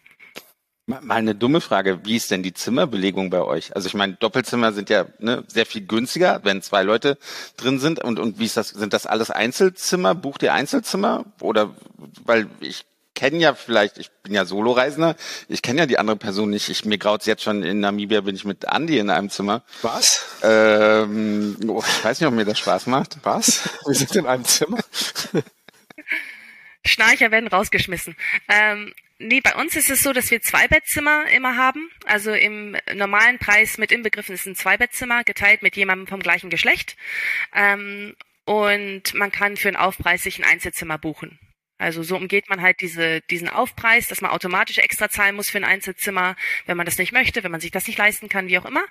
Mal 0.88 1.02
eine 1.10 1.34
dumme 1.34 1.60
Frage, 1.60 2.04
wie 2.04 2.14
ist 2.14 2.30
denn 2.30 2.44
die 2.44 2.54
Zimmerbelegung 2.54 3.28
bei 3.28 3.42
euch? 3.42 3.74
Also 3.74 3.88
ich 3.88 3.94
meine, 3.94 4.12
Doppelzimmer 4.14 4.72
sind 4.72 4.88
ja 4.88 5.06
ne, 5.18 5.42
sehr 5.48 5.66
viel 5.66 5.84
günstiger, 5.84 6.42
wenn 6.44 6.62
zwei 6.62 6.84
Leute 6.84 7.18
drin 7.56 7.80
sind. 7.80 8.04
Und, 8.04 8.20
und 8.20 8.38
wie 8.38 8.44
ist 8.44 8.56
das? 8.56 8.68
Sind 8.68 8.92
das 8.92 9.04
alles 9.04 9.32
Einzelzimmer? 9.32 10.14
Bucht 10.14 10.44
ihr 10.44 10.54
Einzelzimmer? 10.54 11.24
Oder 11.40 11.74
weil 12.24 12.46
ich 12.60 12.84
kenne 13.16 13.38
ja 13.38 13.54
vielleicht, 13.54 13.98
ich 13.98 14.10
bin 14.22 14.34
ja 14.34 14.44
Soloreisender, 14.44 15.16
ich 15.48 15.62
kenne 15.62 15.80
ja 15.80 15.86
die 15.86 15.98
andere 15.98 16.16
Person 16.16 16.50
nicht. 16.50 16.68
Ich, 16.68 16.84
mir 16.84 16.98
graut's 16.98 17.26
jetzt 17.26 17.42
schon, 17.42 17.64
in 17.64 17.80
Namibia 17.80 18.20
bin 18.20 18.36
ich 18.36 18.44
mit 18.44 18.64
Andy 18.64 18.98
in 18.98 19.10
einem 19.10 19.30
Zimmer. 19.30 19.64
Was? 19.82 20.38
Ähm, 20.44 21.56
oh, 21.66 21.82
ich 21.84 22.04
weiß 22.04 22.20
nicht, 22.20 22.28
ob 22.28 22.34
mir 22.34 22.44
das 22.44 22.60
Spaß 22.60 22.86
macht. 22.86 23.18
Was? 23.24 23.68
Wir 23.86 23.94
sind 23.94 24.14
in 24.14 24.26
einem 24.26 24.44
Zimmer? 24.44 24.78
Schnarcher 26.84 27.32
werden 27.32 27.48
rausgeschmissen. 27.48 28.14
Ähm, 28.48 28.94
nee, 29.18 29.40
bei 29.40 29.56
uns 29.56 29.74
ist 29.74 29.90
es 29.90 30.02
so, 30.02 30.12
dass 30.12 30.30
wir 30.30 30.40
zwei 30.40 30.68
Bettzimmer 30.68 31.24
immer 31.34 31.56
haben. 31.56 31.90
Also 32.04 32.32
im 32.32 32.76
normalen 32.94 33.38
Preis 33.38 33.78
mit 33.78 33.90
inbegriffen 33.90 34.36
ist 34.36 34.46
ein 34.46 34.54
Zweibettzimmer, 34.54 35.24
geteilt 35.24 35.62
mit 35.62 35.74
jemandem 35.74 36.06
vom 36.06 36.20
gleichen 36.20 36.50
Geschlecht. 36.50 36.96
Ähm, 37.54 38.14
und 38.44 39.14
man 39.14 39.32
kann 39.32 39.56
für 39.56 39.68
einen 39.68 39.76
Aufpreis 39.76 40.22
sich 40.22 40.38
ein 40.38 40.44
Einzelzimmer 40.44 40.98
buchen. 40.98 41.40
Also 41.78 42.02
so 42.02 42.16
umgeht 42.16 42.48
man 42.48 42.62
halt 42.62 42.80
diese, 42.80 43.20
diesen 43.22 43.48
Aufpreis, 43.48 44.08
dass 44.08 44.22
man 44.22 44.30
automatisch 44.30 44.78
extra 44.78 45.10
zahlen 45.10 45.36
muss 45.36 45.50
für 45.50 45.58
ein 45.58 45.64
Einzelzimmer, 45.64 46.36
wenn 46.64 46.76
man 46.76 46.86
das 46.86 46.96
nicht 46.96 47.12
möchte, 47.12 47.44
wenn 47.44 47.50
man 47.50 47.60
sich 47.60 47.70
das 47.70 47.86
nicht 47.86 47.98
leisten 47.98 48.28
kann, 48.28 48.48
wie 48.48 48.58
auch 48.58 48.64
immer. 48.64 48.84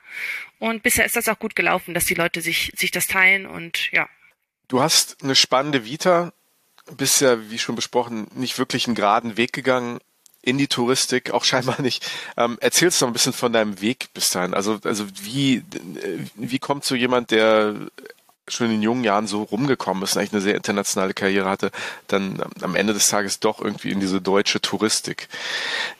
Und 0.59 0.83
bisher 0.83 1.05
ist 1.05 1.15
das 1.15 1.27
auch 1.27 1.39
gut 1.39 1.55
gelaufen, 1.55 1.93
dass 1.93 2.05
die 2.05 2.13
Leute 2.13 2.41
sich, 2.41 2.71
sich 2.75 2.91
das 2.91 3.07
teilen 3.07 3.47
und 3.47 3.91
ja. 3.91 4.07
Du 4.67 4.81
hast 4.81 5.23
eine 5.23 5.35
spannende 5.35 5.85
Vita, 5.85 6.31
bist 6.97 7.21
ja, 7.21 7.49
wie 7.49 7.59
schon 7.59 7.75
besprochen, 7.75 8.27
nicht 8.35 8.57
wirklich 8.59 8.85
einen 8.87 8.95
geraden 8.95 9.37
Weg 9.37 9.53
gegangen 9.53 9.99
in 10.45 10.59
die 10.59 10.67
Touristik, 10.67 11.31
auch 11.31 11.43
scheinbar 11.43 11.81
nicht. 11.81 12.09
Ähm, 12.37 12.57
erzählst 12.61 13.01
du 13.01 13.05
noch 13.05 13.09
ein 13.09 13.13
bisschen 13.13 13.33
von 13.33 13.51
deinem 13.51 13.81
Weg 13.81 14.13
bis 14.13 14.29
dahin. 14.29 14.53
Also, 14.53 14.79
also 14.83 15.07
wie, 15.21 15.63
wie 16.35 16.59
kommt 16.59 16.85
so 16.85 16.93
jemand, 16.93 17.31
der 17.31 17.75
schon 18.47 18.71
in 18.71 18.81
jungen 18.81 19.03
Jahren 19.03 19.27
so 19.27 19.43
rumgekommen 19.43 20.03
ist 20.03 20.15
und 20.15 20.19
eigentlich 20.19 20.33
eine 20.33 20.41
sehr 20.41 20.55
internationale 20.55 21.13
Karriere 21.13 21.49
hatte, 21.49 21.71
dann 22.07 22.43
am 22.61 22.75
Ende 22.75 22.93
des 22.93 23.07
Tages 23.07 23.39
doch 23.39 23.59
irgendwie 23.59 23.91
in 23.91 23.99
diese 23.99 24.21
deutsche 24.21 24.61
Touristik. 24.61 25.27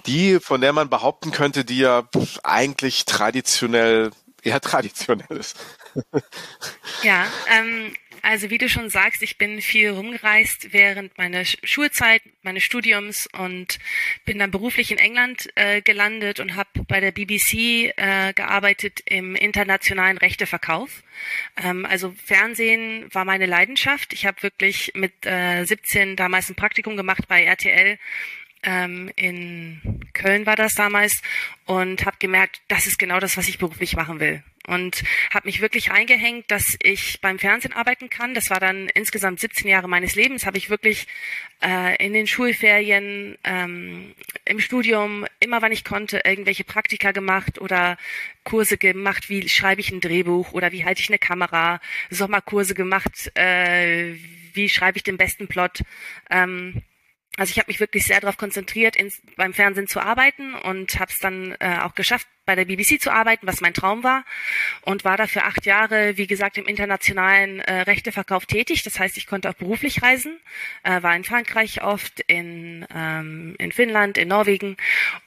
Die, 0.05 0.39
von 0.39 0.61
der 0.61 0.73
man 0.73 0.89
behaupten 0.89 1.31
könnte, 1.31 1.65
die 1.65 1.79
ja 1.79 2.03
eigentlich 2.43 3.05
traditionell, 3.05 4.11
eher 4.43 4.61
traditionell 4.61 5.37
ist. 5.37 5.55
Ja, 7.03 7.25
ähm, 7.49 7.93
Also 8.25 8.49
wie 8.49 8.57
du 8.57 8.67
schon 8.67 8.89
sagst, 8.89 9.21
ich 9.21 9.37
bin 9.37 9.61
viel 9.61 9.91
rumgereist 9.91 10.73
während 10.73 11.15
meiner 11.15 11.45
Schulzeit, 11.45 12.23
meines 12.41 12.63
Studiums 12.63 13.27
und 13.27 13.77
bin 14.25 14.39
dann 14.39 14.49
beruflich 14.49 14.91
in 14.91 14.97
England 14.97 15.47
äh, 15.53 15.83
gelandet 15.83 16.39
und 16.39 16.55
habe 16.55 16.69
bei 16.87 16.99
der 16.99 17.11
BBC 17.11 17.93
äh, 17.95 18.33
gearbeitet 18.33 19.01
im 19.05 19.35
internationalen 19.35 20.17
Rechteverkauf. 20.17 21.03
Ähm, 21.63 21.85
also 21.85 22.15
Fernsehen 22.25 23.05
war 23.13 23.25
meine 23.25 23.45
Leidenschaft. 23.45 24.11
Ich 24.11 24.25
habe 24.25 24.41
wirklich 24.41 24.93
mit 24.95 25.13
äh, 25.27 25.63
17 25.63 26.15
damals 26.15 26.49
ein 26.49 26.55
Praktikum 26.55 26.97
gemacht 26.97 27.27
bei 27.27 27.43
RTL 27.43 27.99
ähm, 28.63 29.11
in 29.15 30.01
Köln 30.13 30.47
war 30.47 30.55
das 30.55 30.73
damals 30.73 31.21
und 31.67 32.07
habe 32.07 32.17
gemerkt, 32.17 32.61
das 32.69 32.87
ist 32.87 32.97
genau 32.97 33.19
das, 33.19 33.37
was 33.37 33.47
ich 33.47 33.59
beruflich 33.59 33.95
machen 33.95 34.19
will. 34.19 34.41
Und 34.67 35.03
habe 35.31 35.47
mich 35.47 35.61
wirklich 35.61 35.91
eingehängt, 35.91 36.49
dass 36.49 36.77
ich 36.81 37.21
beim 37.21 37.39
Fernsehen 37.39 37.73
arbeiten 37.73 38.09
kann. 38.09 38.33
Das 38.33 38.49
war 38.49 38.59
dann 38.59 38.89
insgesamt 38.89 39.39
17 39.39 39.67
Jahre 39.67 39.87
meines 39.87 40.15
Lebens. 40.15 40.45
Habe 40.45 40.57
ich 40.57 40.69
wirklich 40.69 41.07
äh, 41.63 42.03
in 42.03 42.13
den 42.13 42.27
Schulferien, 42.27 43.37
ähm, 43.43 44.13
im 44.45 44.59
Studium, 44.59 45.25
immer 45.39 45.61
wann 45.61 45.71
ich 45.71 45.83
konnte, 45.83 46.21
irgendwelche 46.25 46.63
Praktika 46.63 47.11
gemacht 47.11 47.59
oder 47.59 47.97
Kurse 48.43 48.77
gemacht, 48.77 49.29
wie 49.29 49.47
schreibe 49.49 49.81
ich 49.81 49.91
ein 49.91 50.01
Drehbuch 50.01 50.53
oder 50.53 50.71
wie 50.71 50.85
halte 50.85 51.01
ich 51.01 51.09
eine 51.09 51.19
Kamera, 51.19 51.79
Sommerkurse 52.09 52.75
gemacht, 52.75 53.31
äh, 53.35 54.15
wie 54.53 54.69
schreibe 54.69 54.97
ich 54.97 55.03
den 55.03 55.17
besten 55.17 55.47
Plot. 55.47 55.81
Ähm, 56.29 56.83
also 57.37 57.51
ich 57.51 57.59
habe 57.59 57.67
mich 57.67 57.79
wirklich 57.79 58.05
sehr 58.05 58.21
darauf 58.21 58.37
konzentriert, 58.37 58.95
ins, 58.95 59.21
beim 59.35 59.53
Fernsehen 59.53 59.87
zu 59.87 59.99
arbeiten 59.99 60.53
und 60.53 60.99
habe 60.99 61.11
es 61.11 61.19
dann 61.19 61.55
äh, 61.59 61.79
auch 61.81 61.95
geschafft, 61.95 62.27
bei 62.45 62.55
der 62.55 62.65
BBC 62.65 63.01
zu 63.01 63.11
arbeiten, 63.11 63.47
was 63.47 63.61
mein 63.61 63.73
Traum 63.73 64.03
war 64.03 64.23
und 64.81 65.03
war 65.03 65.17
dafür 65.17 65.45
acht 65.45 65.65
Jahre, 65.65 66.17
wie 66.17 66.27
gesagt, 66.27 66.57
im 66.57 66.65
internationalen 66.65 67.59
äh, 67.59 67.81
Rechteverkauf 67.81 68.45
tätig. 68.45 68.83
Das 68.83 68.99
heißt, 68.99 69.17
ich 69.17 69.25
konnte 69.25 69.49
auch 69.49 69.55
beruflich 69.55 70.03
reisen, 70.03 70.37
äh, 70.83 71.01
war 71.01 71.15
in 71.15 71.23
Frankreich 71.23 71.83
oft, 71.83 72.19
in, 72.27 72.85
ähm, 72.93 73.55
in 73.57 73.71
Finnland, 73.71 74.17
in 74.17 74.27
Norwegen 74.27 74.77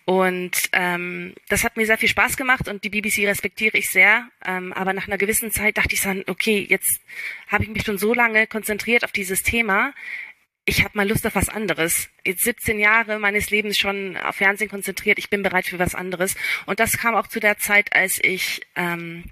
und 0.04 0.56
ähm, 0.72 1.34
das 1.48 1.64
hat 1.64 1.76
mir 1.76 1.86
sehr 1.86 1.98
viel 1.98 2.08
Spaß 2.08 2.36
gemacht 2.36 2.68
und 2.68 2.84
die 2.84 2.90
BBC 2.90 3.26
respektiere 3.26 3.76
ich 3.76 3.90
sehr. 3.90 4.28
Ähm, 4.46 4.72
aber 4.72 4.92
nach 4.92 5.06
einer 5.06 5.18
gewissen 5.18 5.50
Zeit 5.50 5.76
dachte 5.76 5.94
ich 5.94 6.02
dann, 6.02 6.24
okay, 6.28 6.64
jetzt 6.68 7.00
habe 7.48 7.64
ich 7.64 7.70
mich 7.70 7.84
schon 7.84 7.98
so 7.98 8.14
lange 8.14 8.46
konzentriert 8.46 9.04
auf 9.04 9.12
dieses 9.12 9.42
Thema 9.42 9.92
ich 10.68 10.84
habe 10.84 10.98
mal 10.98 11.08
Lust 11.08 11.26
auf 11.26 11.34
was 11.34 11.48
anderes. 11.48 12.10
Jetzt 12.26 12.44
17 12.44 12.78
Jahre 12.78 13.18
meines 13.18 13.48
Lebens 13.48 13.78
schon 13.78 14.18
auf 14.18 14.36
Fernsehen 14.36 14.68
konzentriert, 14.68 15.18
ich 15.18 15.30
bin 15.30 15.42
bereit 15.42 15.66
für 15.66 15.78
was 15.78 15.94
anderes. 15.94 16.34
Und 16.66 16.78
das 16.78 16.98
kam 16.98 17.14
auch 17.14 17.26
zu 17.26 17.40
der 17.40 17.56
Zeit, 17.56 17.94
als 17.94 18.18
ich 18.22 18.60
ähm, 18.76 19.24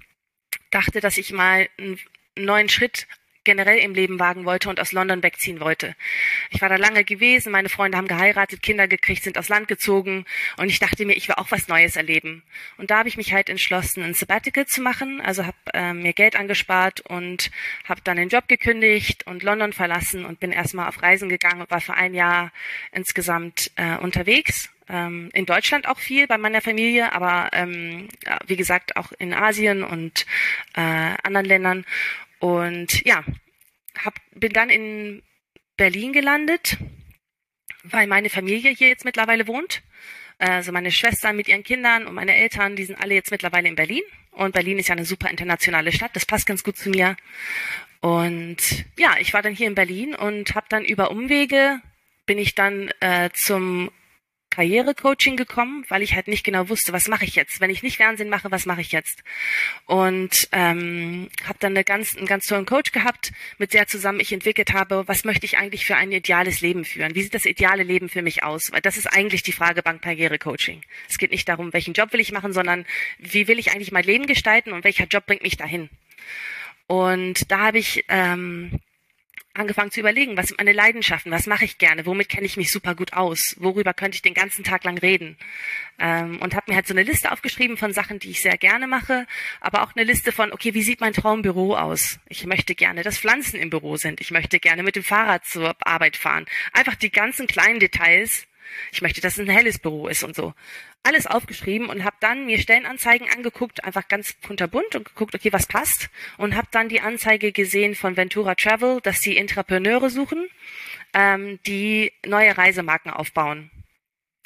dachte, 0.71 0.99
dass 0.99 1.19
ich 1.19 1.31
mal 1.31 1.69
einen 1.77 1.99
neuen 2.35 2.69
Schritt 2.69 3.07
generell 3.47 3.79
im 3.79 3.93
Leben 3.93 4.19
wagen 4.19 4.43
wollte 4.43 4.67
und 4.67 4.79
aus 4.81 4.91
London 4.91 5.23
wegziehen 5.23 5.61
wollte. 5.61 5.95
Ich 6.51 6.61
war 6.61 6.67
da 6.67 6.75
lange 6.75 7.05
gewesen, 7.05 7.51
meine 7.51 7.69
Freunde 7.69 7.97
haben 7.97 8.09
geheiratet, 8.09 8.61
Kinder 8.61 8.89
gekriegt, 8.89 9.23
sind 9.23 9.37
aus 9.37 9.47
Land 9.47 9.69
gezogen 9.69 10.25
und 10.57 10.67
ich 10.67 10.79
dachte 10.79 11.05
mir, 11.05 11.15
ich 11.15 11.29
will 11.29 11.35
auch 11.35 11.49
was 11.49 11.69
Neues 11.69 11.95
erleben. 11.95 12.43
Und 12.77 12.91
da 12.91 12.99
habe 12.99 13.07
ich 13.07 13.15
mich 13.15 13.31
halt 13.31 13.49
entschlossen, 13.49 14.03
ein 14.03 14.13
Sabbatical 14.13 14.65
zu 14.67 14.81
machen, 14.81 15.21
also 15.21 15.45
habe 15.45 15.57
äh, 15.73 15.93
mir 15.93 16.11
Geld 16.11 16.35
angespart 16.35 16.99
und 17.01 17.49
habe 17.85 18.01
dann 18.03 18.17
den 18.17 18.27
Job 18.27 18.49
gekündigt 18.49 19.25
und 19.25 19.43
London 19.43 19.71
verlassen 19.71 20.25
und 20.25 20.41
bin 20.41 20.51
erstmal 20.51 20.89
auf 20.89 21.01
Reisen 21.01 21.29
gegangen 21.29 21.61
und 21.61 21.71
war 21.71 21.79
für 21.79 21.93
ein 21.93 22.13
Jahr 22.13 22.51
insgesamt 22.91 23.71
äh, 23.77 23.97
unterwegs 23.97 24.69
ähm, 24.89 25.29
in 25.33 25.45
Deutschland 25.45 25.87
auch 25.87 25.99
viel 25.99 26.27
bei 26.27 26.37
meiner 26.37 26.61
Familie, 26.61 27.11
aber 27.11 27.49
ähm, 27.53 28.07
wie 28.45 28.55
gesagt 28.55 28.95
auch 28.95 29.11
in 29.19 29.33
Asien 29.33 29.83
und 29.83 30.25
äh, 30.75 31.15
anderen 31.23 31.45
Ländern 31.45 31.85
und 32.39 33.05
ja, 33.05 33.23
hab, 34.03 34.15
bin 34.35 34.53
dann 34.53 34.69
in 34.69 35.23
Berlin 35.75 36.13
gelandet, 36.13 36.77
weil 37.83 38.07
meine 38.07 38.29
Familie 38.29 38.71
hier 38.71 38.89
jetzt 38.89 39.05
mittlerweile 39.05 39.47
wohnt. 39.47 39.81
Also 40.39 40.71
meine 40.71 40.91
Schwestern 40.91 41.35
mit 41.35 41.47
ihren 41.47 41.63
Kindern 41.63 42.05
und 42.05 42.13
meine 42.13 42.35
Eltern, 42.35 42.75
die 42.75 42.85
sind 42.85 43.01
alle 43.01 43.15
jetzt 43.15 43.31
mittlerweile 43.31 43.67
in 43.67 43.75
Berlin. 43.75 44.03
Und 44.31 44.53
Berlin 44.53 44.77
ist 44.77 44.89
ja 44.89 44.93
eine 44.95 45.05
super 45.05 45.29
internationale 45.29 45.91
Stadt, 45.91 46.15
das 46.15 46.25
passt 46.25 46.45
ganz 46.45 46.63
gut 46.63 46.77
zu 46.77 46.89
mir. 46.89 47.17
Und 48.01 48.57
ja, 48.97 49.15
ich 49.19 49.33
war 49.33 49.41
dann 49.41 49.55
hier 49.55 49.67
in 49.67 49.73
Berlin 49.73 50.13
und 50.13 50.53
habe 50.53 50.67
dann 50.69 50.85
über 50.85 51.09
Umwege 51.09 51.81
bin 52.27 52.37
ich 52.37 52.53
dann 52.53 52.91
äh, 52.99 53.29
zum 53.33 53.89
Karrierecoaching 54.57 55.37
gekommen, 55.37 55.85
weil 55.87 56.01
ich 56.01 56.15
halt 56.15 56.27
nicht 56.27 56.43
genau 56.43 56.67
wusste, 56.67 56.91
was 56.91 57.07
mache 57.07 57.25
ich 57.25 57.35
jetzt. 57.35 57.61
Wenn 57.61 57.69
ich 57.69 57.83
nicht 57.83 57.97
Fernsehen 57.97 58.27
mache, 58.27 58.49
was 58.49 58.65
mache 58.65 58.81
ich 58.81 58.91
jetzt? 58.91 59.23
Und 59.85 60.49
ähm, 60.51 61.29
habe 61.43 61.59
dann 61.59 61.73
eine 61.73 61.83
ganz, 61.83 62.17
einen 62.17 62.25
ganz 62.25 62.47
tollen 62.47 62.65
Coach 62.65 62.91
gehabt, 62.91 63.33
mit 63.59 63.75
der 63.75 63.85
zusammen 63.85 64.19
ich 64.19 64.33
entwickelt 64.33 64.73
habe, 64.73 65.07
was 65.07 65.25
möchte 65.25 65.45
ich 65.45 65.59
eigentlich 65.59 65.85
für 65.85 65.95
ein 65.95 66.11
ideales 66.11 66.61
Leben 66.61 66.85
führen? 66.85 67.13
Wie 67.13 67.21
sieht 67.21 67.35
das 67.35 67.45
ideale 67.45 67.83
Leben 67.83 68.09
für 68.09 68.23
mich 68.23 68.43
aus? 68.43 68.71
Weil 68.71 68.81
das 68.81 68.97
ist 68.97 69.05
eigentlich 69.05 69.43
die 69.43 69.51
Frage 69.51 69.83
beim 69.83 70.01
Karrierecoaching. 70.01 70.81
Es 71.07 71.19
geht 71.19 71.29
nicht 71.29 71.47
darum, 71.47 71.71
welchen 71.71 71.93
Job 71.93 72.11
will 72.11 72.19
ich 72.19 72.31
machen, 72.31 72.51
sondern 72.51 72.87
wie 73.19 73.47
will 73.47 73.59
ich 73.59 73.73
eigentlich 73.73 73.91
mein 73.91 74.05
Leben 74.05 74.25
gestalten 74.25 74.71
und 74.71 74.83
welcher 74.83 75.05
Job 75.05 75.27
bringt 75.27 75.43
mich 75.43 75.57
dahin? 75.57 75.87
Und 76.87 77.51
da 77.51 77.59
habe 77.59 77.77
ich 77.77 78.05
ähm, 78.09 78.79
angefangen 79.57 79.91
zu 79.91 79.99
überlegen, 79.99 80.37
was 80.37 80.47
sind 80.47 80.57
meine 80.57 80.73
Leidenschaften, 80.73 81.31
was 81.31 81.47
mache 81.47 81.65
ich 81.65 81.77
gerne, 81.77 82.05
womit 82.05 82.29
kenne 82.29 82.45
ich 82.45 82.57
mich 82.57 82.71
super 82.71 82.95
gut 82.95 83.13
aus, 83.13 83.55
worüber 83.59 83.93
könnte 83.93 84.15
ich 84.15 84.21
den 84.21 84.33
ganzen 84.33 84.63
Tag 84.63 84.83
lang 84.83 84.97
reden. 84.97 85.37
Ähm, 85.99 86.39
und 86.41 86.55
habe 86.55 86.71
mir 86.71 86.75
halt 86.75 86.87
so 86.87 86.93
eine 86.93 87.03
Liste 87.03 87.31
aufgeschrieben 87.31 87.77
von 87.77 87.93
Sachen, 87.93 88.19
die 88.19 88.29
ich 88.29 88.41
sehr 88.41 88.57
gerne 88.57 88.87
mache, 88.87 89.25
aber 89.59 89.83
auch 89.83 89.95
eine 89.95 90.05
Liste 90.05 90.31
von, 90.31 90.53
okay, 90.53 90.73
wie 90.73 90.83
sieht 90.83 91.01
mein 91.01 91.13
Traumbüro 91.13 91.75
aus? 91.75 92.19
Ich 92.29 92.45
möchte 92.45 92.75
gerne, 92.75 93.03
dass 93.03 93.17
Pflanzen 93.17 93.59
im 93.59 93.69
Büro 93.69 93.97
sind. 93.97 94.21
Ich 94.21 94.31
möchte 94.31 94.59
gerne 94.59 94.83
mit 94.83 94.95
dem 94.95 95.03
Fahrrad 95.03 95.45
zur 95.45 95.75
Arbeit 95.79 96.17
fahren. 96.17 96.45
Einfach 96.73 96.95
die 96.95 97.11
ganzen 97.11 97.47
kleinen 97.47 97.79
Details. 97.79 98.47
Ich 98.91 99.01
möchte, 99.01 99.21
dass 99.21 99.33
es 99.33 99.39
ein 99.39 99.49
helles 99.49 99.79
Büro 99.79 100.07
ist 100.07 100.23
und 100.23 100.35
so. 100.35 100.53
Alles 101.03 101.27
aufgeschrieben 101.27 101.89
und 101.89 102.03
habe 102.03 102.17
dann 102.19 102.45
mir 102.45 102.59
Stellenanzeigen 102.59 103.29
angeguckt, 103.29 103.83
einfach 103.83 104.07
ganz 104.07 104.39
kunterbunt 104.41 104.95
und 104.95 105.05
geguckt, 105.05 105.35
okay, 105.35 105.53
was 105.53 105.67
passt. 105.67 106.09
Und 106.37 106.55
habe 106.55 106.67
dann 106.71 106.89
die 106.89 107.01
Anzeige 107.01 107.51
gesehen 107.51 107.95
von 107.95 108.17
Ventura 108.17 108.55
Travel, 108.55 108.99
dass 109.01 109.19
sie 109.19 109.37
Intrapreneure 109.37 110.09
suchen, 110.09 110.47
ähm, 111.13 111.59
die 111.65 112.11
neue 112.25 112.57
Reisemarken 112.57 113.11
aufbauen. 113.11 113.71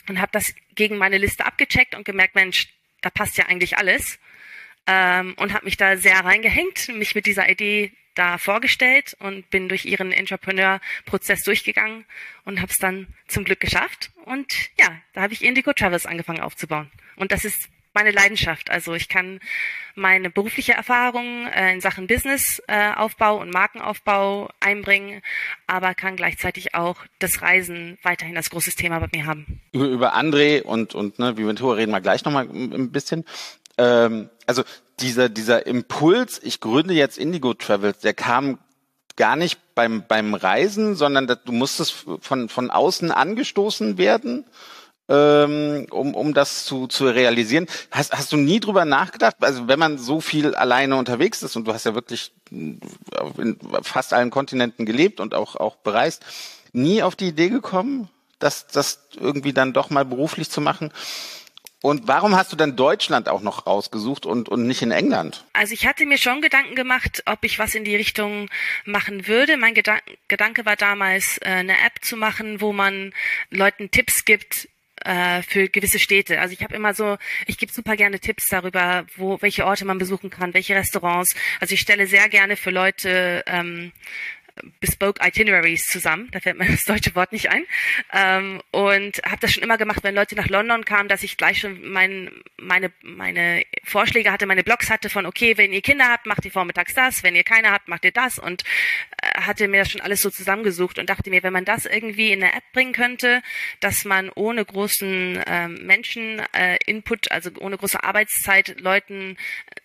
Und 0.08 0.20
habe 0.20 0.32
das 0.32 0.54
gegen 0.76 0.98
meine 0.98 1.18
Liste 1.18 1.46
abgecheckt 1.46 1.96
und 1.96 2.06
gemerkt, 2.06 2.36
Mensch, 2.36 2.68
da 3.02 3.10
passt 3.10 3.38
ja 3.38 3.46
eigentlich 3.46 3.78
alles. 3.78 4.20
Ähm, 4.88 5.36
und 5.38 5.54
habe 5.54 5.66
mich 5.66 5.78
da 5.78 5.98
sehr 5.98 6.20
reingehängt, 6.20 6.90
mich 6.90 7.14
mit 7.14 7.26
dieser 7.26 7.50
Idee 7.50 7.92
da 8.16 8.38
vorgestellt 8.38 9.16
und 9.20 9.50
bin 9.50 9.70
durch 9.70 9.86
ihren 9.86 10.12
Entrepreneur-Prozess 10.12 11.44
durchgegangen 11.44 12.06
und 12.46 12.62
habe 12.62 12.72
es 12.72 12.78
dann 12.78 13.08
zum 13.28 13.44
Glück 13.44 13.60
geschafft. 13.60 14.12
Und 14.26 14.52
ja, 14.80 14.90
da 15.14 15.22
habe 15.22 15.34
ich 15.34 15.44
Indigo 15.44 15.74
Travels 15.74 16.06
angefangen 16.06 16.42
aufzubauen. 16.42 16.92
Und 17.16 17.32
das 17.32 17.46
ist 17.46 17.70
meine 17.94 18.12
Leidenschaft. 18.12 18.70
Also 18.70 18.94
ich 18.94 19.10
kann 19.10 19.40
meine 19.96 20.30
berufliche 20.30 20.74
Erfahrung 20.74 21.48
äh, 21.48 21.74
in 21.74 21.82
Sachen 21.82 22.08
Businessaufbau 22.08 23.38
äh, 23.38 23.42
und 23.42 23.52
Markenaufbau 23.52 24.50
einbringen, 24.60 25.22
aber 25.68 25.94
kann 25.94 26.16
gleichzeitig 26.16 26.74
auch 26.74 26.98
das 27.20 27.42
Reisen 27.42 27.98
weiterhin 28.04 28.38
als 28.38 28.50
großes 28.50 28.76
Thema 28.76 29.00
bei 29.00 29.10
mir 29.14 29.26
haben. 29.26 29.60
Über, 29.74 29.88
über 29.88 30.16
André 30.16 30.62
und, 30.62 30.96
und 30.96 31.20
ne, 31.20 31.38
Viventura 31.38 31.76
reden 31.76 31.92
wir 31.92 32.02
gleich 32.02 32.24
nochmal 32.24 32.48
ein 32.50 32.92
bisschen. 32.92 33.26
Ähm, 33.78 34.30
also 34.46 34.64
dieser, 35.02 35.30
dieser 35.30 35.66
Impuls, 35.66 36.40
ich 36.44 36.60
gründe 36.60 36.94
jetzt 36.94 37.18
Indigo 37.18 37.54
Travels, 37.54 38.00
der 38.00 38.14
kam 38.14 38.60
gar 39.16 39.36
nicht 39.36 39.60
beim, 39.76 40.06
beim 40.08 40.34
Reisen, 40.34 40.96
sondern 40.96 41.28
du 41.28 41.52
musstest 41.52 42.06
von, 42.22 42.50
von 42.50 42.72
außen 42.72 43.12
angestoßen 43.12 43.98
werden, 43.98 44.46
ähm, 45.10 45.88
um, 45.92 46.16
um 46.16 46.34
das 46.34 46.66
zu, 46.66 46.88
zu 46.88 47.06
realisieren. 47.08 47.68
Hast, 47.92 48.14
hast 48.14 48.32
du 48.32 48.38
nie 48.38 48.60
drüber 48.60 48.86
nachgedacht? 48.86 49.36
Also 49.42 49.68
wenn 49.68 49.80
man 49.80 49.98
so 49.98 50.22
viel 50.22 50.56
alleine 50.56 50.96
unterwegs 50.96 51.44
ist 51.44 51.56
und 51.56 51.68
du 51.68 51.74
hast 51.74 51.86
ja 51.86 51.96
wirklich 51.96 52.32
in 52.50 52.80
fast 53.82 54.14
allen 54.14 54.30
Kontinenten 54.30 54.86
gelebt 54.86 55.20
und 55.20 55.34
auch, 55.34 55.56
auch 55.56 55.76
bereist, 55.78 56.24
nie 56.72 57.04
auf 57.04 57.16
die 57.16 57.28
Idee 57.28 57.50
gekommen, 57.50 58.10
das, 58.40 58.68
das 58.68 59.08
irgendwie 59.20 59.54
dann 59.54 59.74
doch 59.74 59.90
mal 59.90 60.06
beruflich 60.06 60.50
zu 60.50 60.62
machen? 60.62 60.92
Und 61.82 62.08
warum 62.08 62.36
hast 62.36 62.52
du 62.52 62.56
denn 62.56 62.76
Deutschland 62.76 63.28
auch 63.28 63.42
noch 63.42 63.66
rausgesucht 63.66 64.28
und, 64.28 64.50
und 64.50 64.68
nicht 64.68 64.84
in 64.84 64.92
England? 64.92 65.46
Also 65.54 65.74
ich 65.74 65.88
hatte 65.88 66.06
mir 66.06 66.20
schon 66.20 66.42
Gedanken 66.42 66.76
gemacht, 66.76 67.24
ob 67.26 67.44
ich 67.44 67.58
was 67.58 67.74
in 67.74 67.84
die 67.84 67.96
Richtung 67.96 68.50
machen 68.86 69.28
würde. 69.28 69.58
Mein 69.58 69.74
Gedan 69.74 70.00
Gedanke 70.28 70.66
war 70.66 70.76
damals, 70.76 71.40
äh, 71.40 71.50
eine 71.50 71.74
App 71.74 72.04
zu 72.04 72.18
machen, 72.18 72.62
wo 72.62 72.72
man 72.72 73.14
Leuten 73.50 73.90
Tipps 73.90 74.26
gibt, 74.26 74.68
äh, 75.04 75.42
für 75.42 75.68
gewisse 75.68 75.98
Städte. 75.98 76.40
Also 76.40 76.54
ich 76.54 76.62
habe 76.62 76.76
immer 76.76 76.94
so, 76.94 77.18
ich 77.48 77.58
gebe 77.58 77.72
super 77.72 77.96
gerne 77.96 78.20
Tipps 78.20 78.50
darüber, 78.50 79.06
wo 79.16 79.42
welche 79.42 79.66
Orte 79.66 79.86
man 79.86 79.98
besuchen 79.98 80.30
kann, 80.30 80.54
welche 80.54 80.76
Restaurants. 80.76 81.36
Also 81.60 81.74
ich 81.74 81.82
stelle 81.82 82.06
sehr 82.06 82.30
gerne 82.30 82.56
für 82.56 82.70
Leute 82.70 83.44
ähm, 83.48 83.92
Bespoke 84.80 85.26
Itineraries 85.26 85.86
zusammen. 85.86 86.30
Da 86.32 86.40
fällt 86.40 86.58
mir 86.58 86.66
das 86.70 86.84
deutsche 86.84 87.16
Wort 87.16 87.32
nicht 87.32 87.50
ein. 87.50 87.66
Ähm, 88.14 88.62
und 88.72 89.22
habe 89.24 89.38
das 89.40 89.54
schon 89.54 89.64
immer 89.64 89.78
gemacht, 89.78 90.04
wenn 90.04 90.16
Leute 90.16 90.36
nach 90.36 90.48
London 90.48 90.86
kamen, 90.86 91.10
dass 91.10 91.24
ich 91.24 91.38
gleich 91.38 91.60
schon 91.60 91.88
mein, 91.90 92.32
meine, 92.58 92.92
meine 93.02 93.64
Vorschläge 93.84 94.32
hatte, 94.32 94.46
meine 94.46 94.64
Blogs 94.64 94.90
hatte 94.90 95.10
von, 95.10 95.26
okay, 95.26 95.58
wenn 95.58 95.74
ihr 95.74 95.82
Kinder 95.82 96.10
habt, 96.10 96.26
macht 96.26 96.46
ihr 96.46 96.52
vormittags 96.52 96.94
das, 96.94 97.24
wenn 97.24 97.36
ihr 97.36 97.44
keine 97.44 97.72
habt, 97.72 97.88
macht 97.88 98.06
ihr 98.06 98.12
das 98.12 98.40
und 98.40 98.64
äh, 99.22 99.42
hatte 99.42 99.68
mir 99.68 99.80
das 99.80 99.92
schon 99.92 100.02
alles 100.02 100.22
so 100.22 100.30
zusammengesucht 100.30 101.00
und 101.00 101.10
dachte 101.10 101.30
mir, 101.30 101.44
wenn 101.44 101.54
man 101.54 101.66
das 101.66 101.86
irgendwie 101.86 102.32
in 102.32 102.44
eine 102.44 102.54
App 102.54 102.64
bringen 102.74 102.94
könnte, 102.94 103.42
dass 103.80 104.06
man 104.06 104.30
ohne 104.30 104.64
großen 104.64 105.44
ähm, 105.46 105.86
Menschen-Input, 105.86 107.28
äh, 107.28 107.34
also 107.34 107.52
ohne 107.60 107.78
große 107.78 108.04
Arbeitszeit 108.04 108.80
Leuten 108.80 109.38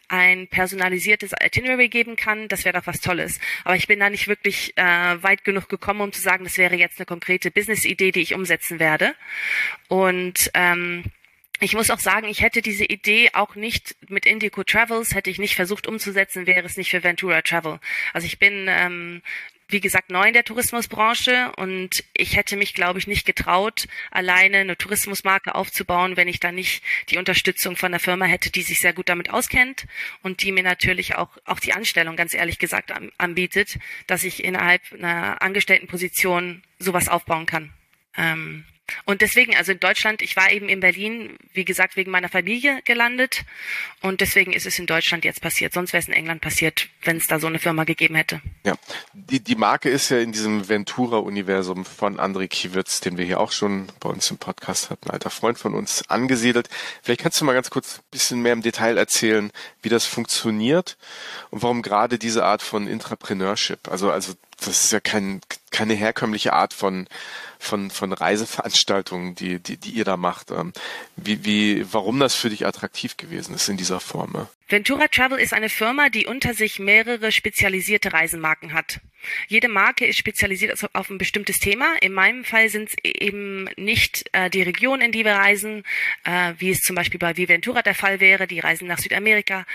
ein 0.09 0.49
personalisiertes 0.49 1.33
Itinerary 1.41 1.89
geben 1.89 2.17
kann, 2.17 2.49
das 2.49 2.65
wäre 2.65 2.79
doch 2.79 2.87
was 2.87 3.01
Tolles. 3.01 3.41
Aber 3.65 3.77
ich 3.77 3.87
bin 3.87 4.01
da 4.01 4.11
nicht 4.11 4.29
wirklich 4.29 4.73
äh, 4.77 4.83
weit 5.23 5.45
genug 5.45 5.69
gekommen, 5.69 6.01
um 6.01 6.13
zu 6.13 6.21
sagen, 6.21 6.45
das 6.45 6.59
wäre 6.59 6.77
jetzt 6.77 6.99
eine 6.99 7.07
konkrete 7.07 7.51
Business-Idee, 7.51 8.13
die 8.13 8.21
ich 8.21 8.35
umsetzen 8.35 8.79
werde. 8.79 9.15
Und 9.89 10.51
ähm, 10.55 11.05
ich 11.61 11.75
muss 11.75 11.91
auch 11.91 11.99
sagen, 11.99 12.29
ich 12.29 12.43
hätte 12.43 12.61
diese 12.61 12.85
Idee 12.85 13.31
auch 13.33 13.55
nicht 13.55 13.97
mit 14.09 14.27
Indico 14.27 14.63
Travels, 14.63 15.15
hätte 15.15 15.31
ich 15.31 15.39
nicht 15.39 15.55
versucht 15.55 15.87
umzusetzen, 15.87 16.47
wäre 16.47 16.67
es 16.67 16.77
nicht 16.77 16.91
für 16.91 17.03
Ventura 17.03 17.41
Travel. 17.41 17.81
Also 18.13 18.27
ich 18.27 18.39
bin 18.39 18.67
ähm, 18.69 19.23
wie 19.69 19.81
gesagt, 19.81 20.11
neu 20.11 20.29
in 20.29 20.33
der 20.33 20.45
Tourismusbranche 20.45 21.53
und 21.57 22.05
ich 22.15 22.37
hätte 22.37 22.57
mich, 22.57 22.75
glaube 22.75 22.99
ich, 22.99 23.07
nicht 23.07 23.27
getraut, 23.27 23.89
alleine 24.11 24.59
eine 24.59 24.77
Tourismusmarke 24.77 25.55
aufzubauen, 25.55 26.17
wenn 26.17 26.29
ich 26.29 26.39
da 26.39 26.53
nicht 26.53 26.83
die 27.09 27.19
Unterstützung 27.19 27.77
von 27.77 27.91
der 27.91 28.01
Firma 28.01 28.27
hätte, 28.27 28.51
die 28.51 28.63
sich 28.63 28.81
sehr 28.81 28.93
gut 28.93 29.09
damit 29.09 29.31
auskennt 29.31 29.87
und 30.23 30.43
die 30.43 30.53
mir 30.53 30.63
natürlich 30.63 31.17
auch, 31.17 31.37
auch 31.45 31.59
die 31.59 31.73
Anstellung, 31.73 32.15
ganz 32.15 32.33
ehrlich 32.33 32.59
gesagt, 32.59 32.93
anbietet, 33.19 33.79
dass 34.07 34.23
ich 34.23 34.45
innerhalb 34.45 34.83
einer 34.93 35.43
Angestelltenposition 35.43 36.63
sowas 36.79 37.09
aufbauen 37.09 37.47
kann. 37.47 37.73
Ähm, 38.17 38.65
und 39.05 39.21
deswegen, 39.21 39.57
also 39.57 39.73
in 39.73 39.81
Deutschland, 39.81 40.23
ich 40.23 40.37
war 40.37 40.51
eben 40.51 40.69
in 40.69 40.81
Berlin, 40.81 41.37
wie 41.53 41.65
gesagt, 41.65 41.97
wegen 41.97 42.11
meiner 42.11 42.29
Familie 42.29 42.81
gelandet. 42.85 43.45
Und 44.01 44.21
deswegen 44.21 44.53
ist 44.53 44.67
es 44.67 44.79
in 44.79 44.87
Deutschland 44.87 45.25
jetzt 45.25 45.41
passiert. 45.41 45.73
Sonst 45.73 45.93
wäre 45.93 46.01
es 46.01 46.09
in 46.09 46.15
England 46.15 46.41
passiert, 46.41 46.89
wenn 47.03 47.17
es 47.17 47.27
da 47.27 47.39
so 47.39 47.47
eine 47.47 47.59
Firma 47.59 47.85
gegeben 47.85 48.15
hätte. 48.15 48.41
Ja, 48.65 48.75
die, 49.13 49.41
die 49.41 49.57
Marke 49.57 49.89
ist 49.89 50.11
ja 50.11 50.19
in 50.19 50.33
diesem 50.33 50.69
Ventura-Universum 50.69 51.85
von 51.85 52.19
André 52.19 52.49
Kiewitz, 52.49 53.01
den 53.01 53.19
wir 53.19 53.25
hier 53.25 53.41
auch 53.41 53.53
schon 53.53 53.89
bei 54.01 54.09
uns 54.09 54.31
im 54.31 54.39
Podcast 54.39 54.91
hatten, 54.91 55.11
alter 55.11 55.31
Freund 55.31 55.59
von 55.59 55.75
uns, 55.75 56.09
angesiedelt. 56.09 56.69
Vielleicht 57.03 57.21
kannst 57.21 57.41
du 57.41 57.45
mal 57.45 57.55
ganz 57.55 57.71
kurz 57.71 57.99
ein 57.99 58.11
bisschen 58.11 58.43
mehr 58.43 58.53
im 58.53 58.63
Detail 58.63 58.97
erzählen, 58.97 59.51
wie 59.83 59.89
das 59.89 60.05
funktioniert 60.05 60.97
und 61.51 61.63
warum 61.63 61.83
gerade 61.83 62.19
diese 62.19 62.45
Art 62.45 62.63
von 62.63 62.87
Intrapreneurship, 62.87 63.89
also, 63.89 64.11
also 64.11 64.35
das 64.59 64.85
ist 64.85 64.93
ja 64.93 65.01
kein, 65.01 65.41
keine 65.77 65.95
herkömmliche 65.95 66.53
Art 66.53 66.73
von 66.73 67.07
von, 67.59 67.91
von 67.91 68.13
Reiseveranstaltungen, 68.13 69.35
die, 69.35 69.59
die, 69.61 69.77
die 69.77 69.91
ihr 69.91 70.05
da 70.05 70.17
macht. 70.17 70.51
Ähm, 70.51 70.73
wie, 71.17 71.45
wie, 71.45 71.93
warum 71.93 72.21
das 72.21 72.35
für 72.35 72.51
dich 72.51 72.67
attraktiv 72.67 73.17
gewesen 73.17 73.55
ist 73.55 73.69
in 73.69 73.77
dieser 73.77 74.01
Form? 74.01 74.49
Ventura 74.69 75.09
Travel 75.09 75.39
ist 75.39 75.53
eine 75.53 75.69
Firma, 75.69 76.09
die 76.09 76.27
unter 76.27 76.55
sich 76.55 76.79
mehrere 76.79 77.33
spezialisierte 77.33 78.13
Reisemarken 78.13 78.73
hat. 78.73 79.01
Jede 79.49 79.69
Marke 79.69 80.07
ist 80.07 80.19
spezialisiert 80.19 80.77
auf 80.93 81.11
ein 81.11 81.19
bestimmtes 81.19 81.59
Thema. 81.59 81.97
In 82.01 82.13
meinem 82.13 82.45
Fall 82.45 82.69
sind 82.69 82.91
es 82.91 82.97
eben 83.03 83.69
nicht 83.77 84.29
äh, 84.33 84.51
die 84.51 84.63
Region, 84.63 85.01
in 85.01 85.13
die 85.13 85.25
wir 85.25 85.33
reisen, 85.33 85.85
äh, 86.25 86.55
wie 86.59 86.71
es 86.71 86.81
zum 86.81 86.97
Beispiel 86.97 87.19
bei 87.19 87.37
Viventura 87.37 87.83
der 87.83 87.95
Fall 87.95 88.21
wäre, 88.21 88.47
die 88.47 88.61
reisen 88.61 88.89
nach 88.89 88.99
Südamerika. 88.99 89.67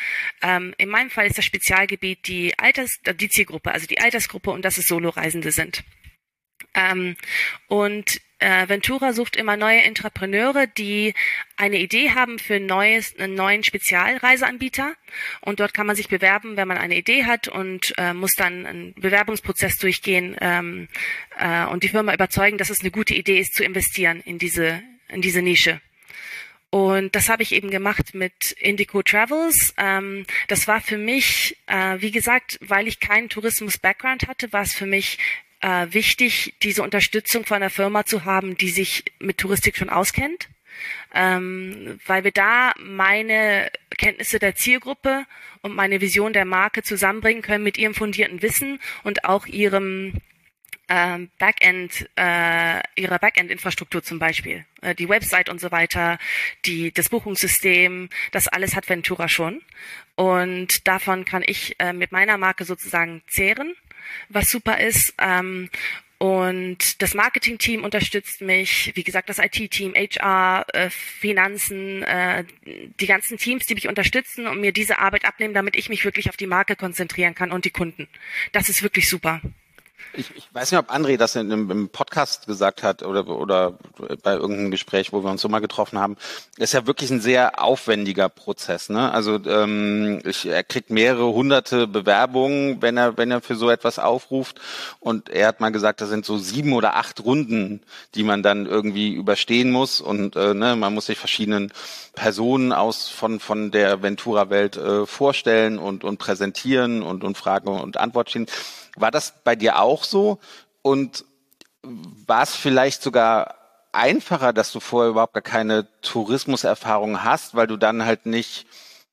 Ähm, 0.41 0.74
in 0.78 0.89
meinem 0.89 1.10
Fall 1.10 1.28
ist 1.28 1.38
das 1.38 1.45
Spezialgebiet 1.45 2.28
die 2.28 2.58
Alters, 2.58 2.99
die 3.16 3.30
Zielgruppe, 3.30 3.72
also 3.72 3.88
die 3.88 3.99
Altersgruppe 3.99 4.52
und 4.52 4.66
dass 4.66 4.78
es 4.78 4.88
Solo-Reisende 4.88 5.52
sind. 5.52 5.84
Ähm, 6.74 7.16
und 7.68 8.22
äh, 8.41 8.67
Ventura 8.67 9.13
sucht 9.13 9.35
immer 9.35 9.55
neue 9.55 9.81
Entrepreneure, 9.81 10.67
die 10.67 11.13
eine 11.57 11.77
Idee 11.77 12.11
haben 12.11 12.39
für 12.39 12.59
neues, 12.59 13.15
einen 13.17 13.35
neuen 13.35 13.63
Spezialreiseanbieter. 13.63 14.95
Und 15.41 15.59
dort 15.59 15.73
kann 15.73 15.87
man 15.87 15.95
sich 15.95 16.09
bewerben, 16.09 16.57
wenn 16.57 16.67
man 16.67 16.77
eine 16.77 16.97
Idee 16.97 17.25
hat 17.25 17.47
und 17.47 17.93
äh, 17.97 18.13
muss 18.13 18.33
dann 18.33 18.65
einen 18.65 18.93
Bewerbungsprozess 18.95 19.77
durchgehen 19.77 20.35
ähm, 20.41 20.87
äh, 21.37 21.65
und 21.65 21.83
die 21.83 21.89
Firma 21.89 22.13
überzeugen, 22.13 22.57
dass 22.57 22.69
es 22.69 22.81
eine 22.81 22.91
gute 22.91 23.13
Idee 23.13 23.39
ist, 23.39 23.53
zu 23.53 23.63
investieren 23.63 24.21
in 24.21 24.37
diese, 24.37 24.81
in 25.07 25.21
diese 25.21 25.41
Nische. 25.41 25.79
Und 26.71 27.15
das 27.15 27.27
habe 27.27 27.43
ich 27.43 27.51
eben 27.51 27.69
gemacht 27.69 28.13
mit 28.13 28.53
Indico 28.53 29.03
Travels. 29.03 29.73
Ähm, 29.77 30.25
das 30.47 30.69
war 30.69 30.79
für 30.79 30.97
mich, 30.97 31.57
äh, 31.67 31.97
wie 31.99 32.11
gesagt, 32.11 32.57
weil 32.61 32.87
ich 32.87 33.01
keinen 33.01 33.27
Tourismus-Background 33.27 34.27
hatte, 34.27 34.53
war 34.53 34.61
es 34.61 34.73
für 34.73 34.85
mich 34.85 35.17
äh, 35.62 35.88
wichtig, 35.91 36.55
diese 36.64 36.84
Unterstützung 36.84 37.45
von 37.45 37.57
einer 37.57 37.70
Firma 37.70 38.05
zu 38.05 38.26
haben, 38.26 38.57
die 38.57 38.70
sich 38.70 39.05
mit 39.20 39.38
Touristik 39.38 39.78
schon 39.78 39.89
auskennt, 39.89 40.49
ähm, 41.14 41.99
weil 42.05 42.24
wir 42.24 42.32
da 42.32 42.74
meine 42.80 43.72
Kenntnisse 43.97 44.39
der 44.39 44.55
Zielgruppe 44.55 45.26
und 45.62 45.76
meine 45.76 46.01
Vision 46.01 46.34
der 46.34 46.45
Marke 46.45 46.84
zusammenbringen 46.84 47.43
können 47.43 47.64
mit 47.64 47.78
ihrem 47.78 47.93
fundierten 47.93 48.41
Wissen 48.41 48.80
und 49.03 49.26
auch 49.26 49.45
ihrem 49.45 50.14
ähm, 50.89 51.30
Backend, 51.39 52.09
äh, 52.18 52.82
ihrer 52.95 53.20
Backend-Infrastruktur 53.20 54.03
zum 54.03 54.20
Beispiel, 54.20 54.66
äh, 54.82 54.93
die 54.93 55.07
Website 55.07 55.47
und 55.47 55.62
so 55.62 55.72
weiter, 55.72 56.18
die 56.66 56.91
das 56.91 57.07
Buchungssystem, 57.09 58.09
das 58.32 58.49
alles 58.49 58.76
hat 58.76 58.89
Ventura 58.89 59.30
schon. 59.30 59.62
Und 60.16 60.88
davon 60.88 61.24
kann 61.24 61.43
ich 61.45 61.80
äh, 61.80 61.93
mit 61.93 62.12
meiner 62.12 62.38
Marke 62.38 62.66
sozusagen 62.66 63.22
zehren 63.28 63.74
was 64.30 64.49
super 64.49 64.80
ist. 64.80 65.14
Ähm, 65.18 65.70
und 66.22 67.02
das 67.02 67.16
Marketing-Team 67.16 67.84
unterstützt 67.84 68.41
mich, 68.41 68.91
wie 68.93 69.04
gesagt, 69.04 69.28
das 69.28 69.39
IT-Team, 69.39 69.95
HR, 69.95 70.68
äh, 70.72 70.91
Finanzen, 70.91 72.04
äh, 72.04 72.43
die 72.64 73.08
ganzen 73.08 73.39
Teams, 73.39 73.66
die 73.66 73.74
mich 73.74 73.88
unterstützen 73.88 74.45
und 74.45 74.62
mir 74.62 74.72
diese 74.72 74.99
Arbeit 74.99 75.26
abnehmen, 75.26 75.56
damit 75.56 75.76
ich 75.76 75.89
mich 75.89 76.06
wirklich 76.06 76.30
auf 76.30 76.38
die 76.38 76.45
Marke 76.45 76.76
konzentrieren 76.76 77.34
kann 77.34 77.52
und 77.52 77.66
die 77.66 77.72
Kunden. 77.72 78.08
Das 78.52 78.70
ist 78.70 78.84
wirklich 78.84 79.10
super. 79.10 79.41
Ich, 80.14 80.36
ich 80.36 80.47
weiß 80.54 80.72
nicht, 80.72 80.80
ob 80.80 80.91
André 80.91 81.18
das 81.18 81.36
in, 81.36 81.52
im 81.52 81.89
Podcast 81.89 82.45
gesagt 82.47 82.84
hat 82.84 83.04
oder, 83.04 83.28
oder 83.28 83.78
bei 84.24 84.34
irgendeinem 84.34 84.72
Gespräch, 84.72 85.14
wo 85.14 85.24
wir 85.24 85.32
uns 85.32 85.41
so 85.41 85.47
mal 85.47 85.60
getroffen 85.60 85.99
haben. 85.99 86.18
Das 86.58 86.70
ist 86.70 86.74
ja 86.74 86.86
wirklich 86.86 87.12
ein 87.12 87.22
sehr 87.22 87.64
aufwendiger 87.64 88.28
Prozess. 88.28 88.89
Ne? 88.89 89.12
Also 89.12 89.39
ähm, 89.45 90.20
ich, 90.26 90.45
er 90.45 90.64
kriegt 90.64 90.89
mehrere 90.89 91.32
hunderte 91.34 91.88
Bewerbungen, 91.88 92.82
wenn 92.82 92.97
er, 92.97 93.18
wenn 93.18 93.32
er 93.32 93.41
für 93.41 93.56
so 93.56 93.70
etwas 93.70 93.99
aufruft. 93.99 94.60
Und 94.99 95.30
er 95.30 95.47
hat 95.47 95.62
mal 95.62 95.72
gesagt, 95.72 96.02
das 96.02 96.10
sind 96.10 96.26
so 96.26 96.38
sieben 96.38 96.74
oder 96.74 96.95
acht 96.95 97.24
Runden, 97.24 97.82
die 98.16 98.24
man 98.24 98.43
dann 98.43 98.66
irgendwie 98.66 99.14
überstehen 99.14 99.72
muss. 99.72 100.02
Und 100.02 100.36
äh, 100.36 100.54
ne, 100.54 100.76
man 100.76 100.93
muss 100.93 101.06
sich 101.06 101.18
verschiedenen 101.18 101.72
Personen 102.16 102.74
aus 102.74 103.08
von, 103.08 103.39
von 103.39 103.72
der 103.72 104.02
Ventura-Welt 104.02 104.76
äh, 104.78 105.06
vorstellen 105.06 105.80
und, 105.80 106.04
und 106.04 106.18
präsentieren 106.18 107.02
und, 107.02 107.24
und 107.24 107.38
Fragen 107.38 107.70
und 107.70 107.97
Antwort 107.97 108.30
stehen. 108.30 108.47
War 108.95 109.11
das 109.11 109.33
bei 109.43 109.55
dir 109.55 109.79
auch 109.79 110.03
so? 110.03 110.39
Und 110.81 111.25
war 111.83 112.43
es 112.43 112.55
vielleicht 112.55 113.01
sogar 113.01 113.55
einfacher, 113.91 114.53
dass 114.53 114.71
du 114.71 114.79
vorher 114.79 115.11
überhaupt 115.11 115.33
gar 115.33 115.41
keine 115.41 115.87
Tourismuserfahrung 116.01 117.23
hast, 117.23 117.55
weil 117.55 117.67
du 117.67 117.77
dann 117.77 118.05
halt 118.05 118.25
nicht, 118.25 118.65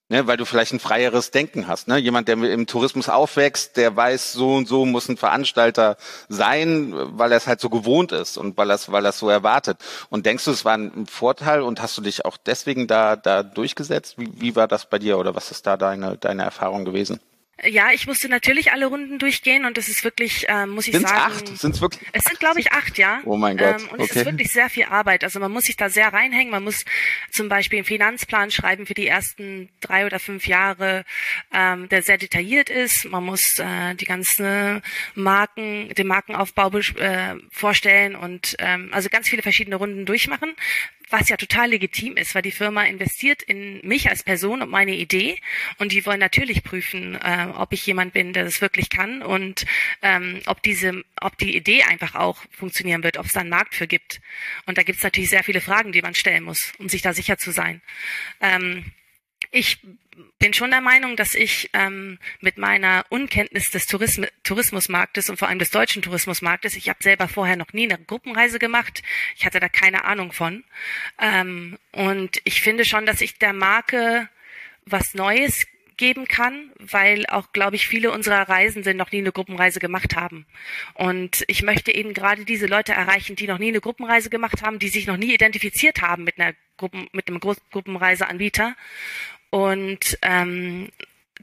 ne, 0.09 0.27
weil 0.27 0.37
du 0.37 0.45
vielleicht 0.45 0.73
ein 0.73 0.81
freieres 0.81 1.31
Denken 1.31 1.67
hast. 1.67 1.89
Ne? 1.89 1.99
Jemand, 1.99 2.29
der 2.29 2.37
im 2.37 2.67
Tourismus 2.67 3.09
aufwächst, 3.09 3.77
der 3.77 3.97
weiß, 3.97 4.33
so 4.33 4.55
und 4.55 4.69
so 4.69 4.85
muss 4.85 5.09
ein 5.09 5.17
Veranstalter 5.17 5.97
sein, 6.29 6.93
weil 6.95 7.33
er 7.33 7.39
es 7.39 7.47
halt 7.47 7.61
so 7.61 7.71
gewohnt 7.71 8.13
ist 8.13 8.37
und 8.37 8.57
weil 8.57 8.71
er 8.71 8.77
es 8.77 8.93
weil 8.93 9.11
so 9.13 9.29
erwartet. 9.29 9.79
Und 10.11 10.27
denkst 10.27 10.45
du, 10.45 10.51
es 10.53 10.65
war 10.65 10.77
ein 10.77 11.07
Vorteil 11.07 11.63
und 11.63 11.83
hast 11.83 11.97
du 11.99 12.03
dich 12.03 12.25
auch 12.25 12.37
deswegen 12.37 12.87
da, 12.87 13.17
da 13.17 13.43
durchgesetzt? 13.43 14.19
Wie, 14.19 14.41
wie 14.41 14.57
war 14.57 14.69
das 14.69 14.87
bei 14.87 14.99
dir 14.99 15.19
oder 15.19 15.35
was 15.35 15.51
ist 15.51 15.67
da 15.67 15.77
deine, 15.77 16.17
deine 16.19 16.45
Erfahrung 16.45 16.85
gewesen? 16.85 17.21
Ja, 17.65 17.91
ich 17.93 18.07
musste 18.07 18.29
natürlich 18.29 18.71
alle 18.71 18.87
Runden 18.87 19.19
durchgehen 19.19 19.65
und 19.65 19.77
es 19.79 19.89
ist 19.89 20.05
wirklich, 20.05 20.49
äh, 20.49 20.67
muss 20.67 20.87
ich 20.87 20.95
Sind's 20.95 21.11
sagen. 21.11 21.33
acht? 21.35 21.59
Sind's 21.59 21.81
wirklich? 21.81 22.09
Es 22.13 22.23
sind, 22.23 22.39
glaube 22.39 22.61
ich, 22.61 22.71
acht, 22.73 22.99
ja. 22.99 23.21
Oh 23.25 23.37
mein 23.37 23.57
Gott. 23.57 23.81
Ähm, 23.81 23.89
und 23.89 24.01
okay. 24.01 24.11
es 24.11 24.17
ist 24.17 24.25
wirklich 24.27 24.53
sehr 24.53 24.71
viel 24.71 24.85
Arbeit. 24.85 25.25
Also 25.25 25.41
man 25.41 25.51
muss 25.51 25.65
sich 25.65 25.77
da 25.77 25.91
sehr 25.91 26.13
reinhängen. 26.13 26.53
Man 26.53 26.63
muss 26.63 26.85
zum 27.33 27.49
Beispiel 27.49 27.79
einen 27.79 27.85
Finanzplan 27.85 28.53
schreiben 28.53 28.87
für 28.87 28.95
die 28.95 29.09
ersten 29.09 29.69
drei 29.81 30.07
oder 30.07 30.21
fünf 30.21 30.47
Jahre, 30.47 31.05
ähm, 31.53 31.89
der 31.89 32.03
sehr 32.03 32.17
detailliert 32.17 32.71
ist. 32.71 33.07
Man 33.07 33.25
muss 33.25 33.59
äh, 33.59 33.95
die 33.97 34.05
ganzen 34.05 34.81
Marken, 35.17 35.89
den 35.89 36.07
Markenaufbau 36.07 36.71
äh, 36.79 37.35
vorstellen 37.51 38.15
und 38.15 38.55
ähm, 38.61 38.91
also 38.93 39.09
ganz 39.09 39.29
viele 39.29 39.43
verschiedene 39.43 39.77
Runden 39.77 40.07
durchmachen 40.07 40.55
was 41.11 41.29
ja 41.29 41.37
total 41.37 41.71
legitim 41.71 42.17
ist, 42.17 42.35
weil 42.35 42.43
die 42.43 42.53
Firma 42.53 42.85
investiert 42.85 43.43
in 43.43 43.81
mich 43.87 44.09
als 44.09 44.23
Person 44.23 44.63
und 44.63 44.71
meine 44.71 44.95
Idee 44.95 45.39
und 45.79 45.93
die 45.93 46.05
wollen 46.07 46.21
natürlich 46.21 46.63
prüfen, 46.63 47.15
äh, 47.17 47.49
ob 47.55 47.73
ich 47.73 47.87
jemand 47.87 48.13
bin, 48.13 48.33
der 48.33 48.45
das 48.45 48.61
wirklich 48.61 48.91
kann 48.91 49.23
und 49.23 49.67
ähm, 50.03 50.41
ob 50.47 50.63
diese, 50.63 51.05
ob 51.21 51.39
die 51.39 51.57
Idee 51.57 51.83
einfach 51.85 52.15
auch 52.15 52.45
funktionieren 52.51 53.03
wird, 53.03 53.17
ob 53.19 53.27
es 53.27 53.33
da 53.33 53.41
einen 53.41 53.51
Markt 53.51 53.75
für 53.75 53.87
gibt. 53.87 54.21
Und 54.67 54.79
da 54.79 54.83
gibt 54.83 54.99
es 54.99 55.05
natürlich 55.05 55.31
sehr 55.31 55.45
viele 55.45 55.61
Fragen, 55.61 55.93
die 55.93 56.03
man 56.03 56.15
stellen 56.15 56.45
muss, 56.45 56.73
um 56.79 56.89
sich 56.89 57.03
da 57.03 57.13
sicher 57.13 57.39
zu 57.39 57.51
sein. 57.51 57.81
Ähm, 58.41 58.93
Ich 59.51 59.79
bin 60.39 60.55
schon 60.55 60.71
der 60.71 60.81
Meinung, 60.81 61.17
dass 61.17 61.35
ich 61.35 61.71
ähm, 61.73 62.19
mit 62.41 62.59
meiner 62.59 63.05
Unkenntnis 63.09 63.71
des 63.71 63.87
Tourism 63.87 64.25
Tourismusmarktes 64.43 65.31
und 65.31 65.39
vor 65.39 65.49
allem 65.49 65.59
des 65.59 65.71
deutschen 65.71 66.03
Tourismusmarktes, 66.03 66.77
ich 66.77 66.89
habe 66.89 67.03
selber 67.03 67.29
vorher 67.29 67.57
noch 67.57 67.73
nie 67.73 67.85
eine 67.91 68.03
Gruppenreise 68.03 68.59
gemacht, 68.59 69.03
ich 69.37 69.47
hatte 69.47 69.61
da 69.61 69.69
keine 69.69 70.05
Ahnung 70.05 70.33
von. 70.33 70.65
Ähm, 71.21 71.79
und 71.93 72.41
ich 72.45 72.61
finde 72.61 72.85
schon, 72.85 73.07
dass 73.07 73.21
ich 73.21 73.39
der 73.39 73.53
Marke 73.53 74.29
was 74.85 75.15
Neues 75.15 75.67
geben 75.99 76.27
kann, 76.27 76.71
weil 76.79 77.27
auch, 77.27 77.53
glaube 77.53 77.77
ich, 77.77 77.87
viele 77.87 78.11
unserer 78.13 78.49
Reisenden 78.49 78.97
noch 78.97 79.13
nie 79.13 79.19
eine 79.19 79.33
Gruppenreise 79.33 79.81
gemacht 79.81 80.17
haben. 80.17 80.47
Und 80.95 81.45
ich 81.49 81.63
möchte 81.63 81.93
eben 81.93 82.15
gerade 82.15 82.45
diese 82.45 82.67
Leute 82.67 82.93
erreichen, 82.93 83.37
die 83.37 83.49
noch 83.49 83.59
nie 83.59 83.69
eine 83.69 83.81
Gruppenreise 83.81 84.31
gemacht 84.31 84.63
haben, 84.63 84.79
die 84.79 84.89
sich 84.89 85.07
noch 85.07 85.17
nie 85.17 85.35
identifiziert 85.35 86.01
haben 86.01 86.25
mit 86.25 86.39
einer 86.39 86.55
Gruppen, 86.79 87.09
mit 87.13 87.29
einem 87.29 87.41
Gruppenreiseanbieter. 87.41 88.77
Und 89.51 90.19
ähm, 90.23 90.91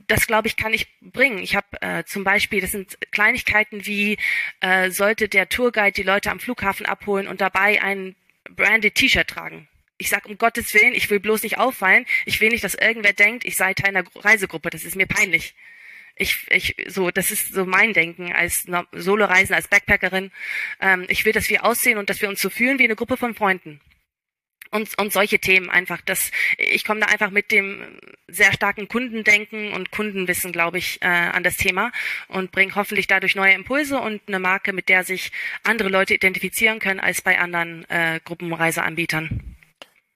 das 0.08 0.28
glaube 0.28 0.48
ich 0.48 0.58
kann 0.58 0.74
ich 0.74 0.88
bringen. 1.02 1.40
Ich 1.40 1.56
habe 1.56 1.82
äh, 1.82 2.04
zum 2.06 2.24
Beispiel, 2.24 2.62
das 2.62 2.72
sind 2.72 2.98
Kleinigkeiten 3.12 3.86
wie 3.86 4.18
äh, 4.60 4.92
sollte 4.92 5.28
der 5.28 5.50
Tourguide 5.50 5.94
die 5.94 6.04
Leute 6.04 6.32
am 6.32 6.40
Flughafen 6.40 6.86
abholen 6.86 7.28
und 7.28 7.42
dabei 7.42 7.82
ein 7.82 8.16
branded 8.50 8.96
T-Shirt 8.96 9.28
tragen 9.28 9.68
ich 9.98 10.10
sag 10.10 10.26
um 10.26 10.38
Gottes 10.38 10.74
Willen, 10.74 10.94
ich 10.94 11.10
will 11.10 11.20
bloß 11.20 11.44
nicht 11.44 11.58
auffallen. 11.58 12.06
Ich 12.26 12.42
will 12.42 12.50
nicht, 12.50 12.64
dass 12.64 12.76
irgendwer 12.76 13.14
denkt, 13.14 13.46
ich 13.46 13.56
sei 13.56 13.74
Teil 13.74 13.96
einer 13.96 14.06
Reisegruppe. 14.16 14.70
Das 14.70 14.84
ist 14.84 14.96
mir 14.96 15.08
peinlich. 15.08 15.56
Ich, 16.18 16.46
ich, 16.50 16.76
so, 16.88 17.12
das 17.12 17.32
ist 17.32 17.54
so 17.54 17.66
mein 17.66 17.94
Denken 17.94 18.32
als 18.32 18.66
Soloreisen, 18.94 19.54
als 19.54 19.68
Backpackerin. 19.68 20.32
Ähm, 20.80 21.06
ich 21.10 21.26
will, 21.26 21.34
dass 21.34 21.50
wir 21.50 21.66
aussehen 21.66 21.98
und 21.98 22.10
dass 22.10 22.22
wir 22.22 22.30
uns 22.30 22.42
so 22.42 22.50
fühlen 22.50 22.80
wie 22.80 22.86
eine 22.86 22.96
Gruppe 22.96 23.18
von 23.18 23.36
Freunden. 23.36 23.82
Und, 24.76 24.98
und 25.00 25.14
solche 25.14 25.40
Themen 25.40 25.70
einfach. 25.70 26.02
Das, 26.06 26.32
ich 26.58 26.84
komme 26.84 27.00
da 27.00 27.08
einfach 27.08 27.30
mit 27.30 27.52
dem 27.52 27.82
sehr 28.28 28.52
starken 28.52 28.88
Kundendenken 28.88 29.72
und 29.72 29.92
Kundenwissen, 29.92 30.52
glaube 30.52 30.78
ich, 30.80 31.02
äh, 31.02 31.08
an 31.08 31.44
das 31.44 31.58
Thema 31.58 31.92
und 32.28 32.52
bringe 32.52 32.76
hoffentlich 32.76 33.08
dadurch 33.08 33.36
neue 33.36 33.54
Impulse 33.54 34.00
und 34.00 34.22
eine 34.28 34.40
Marke, 34.40 34.74
mit 34.74 34.90
der 34.90 35.04
sich 35.04 35.32
andere 35.64 35.90
Leute 35.90 36.14
identifizieren 36.14 36.80
können 36.80 37.00
als 37.00 37.22
bei 37.22 37.40
anderen 37.40 37.90
äh, 37.90 38.20
Gruppenreiseanbietern. 38.24 39.56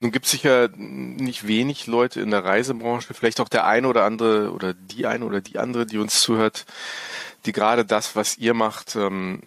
Nun 0.02 0.12
gibt 0.12 0.26
es 0.26 0.32
sicher 0.32 0.70
nicht 0.76 1.46
wenig 1.46 1.86
Leute 1.88 2.22
in 2.22 2.32
der 2.32 2.46
Reisebranche, 2.46 3.14
vielleicht 3.14 3.42
auch 3.42 3.50
der 3.50 3.66
eine 3.66 3.88
oder 3.88 4.06
andere 4.06 4.52
oder 4.52 4.74
die 4.74 5.06
eine 5.06 5.26
oder 5.26 5.42
die 5.42 5.58
andere, 5.58 5.86
die 5.86 5.98
uns 5.98 6.22
zuhört, 6.22 6.66
die 7.46 7.52
gerade 7.52 7.84
das, 7.86 8.16
was 8.16 8.38
ihr 8.38 8.54
macht, 8.54 8.96
ähm, 8.96 9.42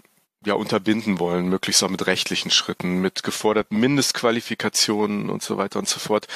ja 0.45 0.55
unterbinden 0.55 1.19
wollen, 1.19 1.49
möglichst 1.49 1.83
auch 1.83 1.89
mit 1.89 2.07
rechtlichen 2.07 2.51
Schritten, 2.51 3.01
mit 3.01 3.23
geforderten 3.23 3.79
Mindestqualifikationen 3.79 5.31
und 5.31 5.43
so 5.43 5.57
weiter 5.57 5.79
und 5.79 5.89
so 5.89 6.01
fort. 6.01 6.27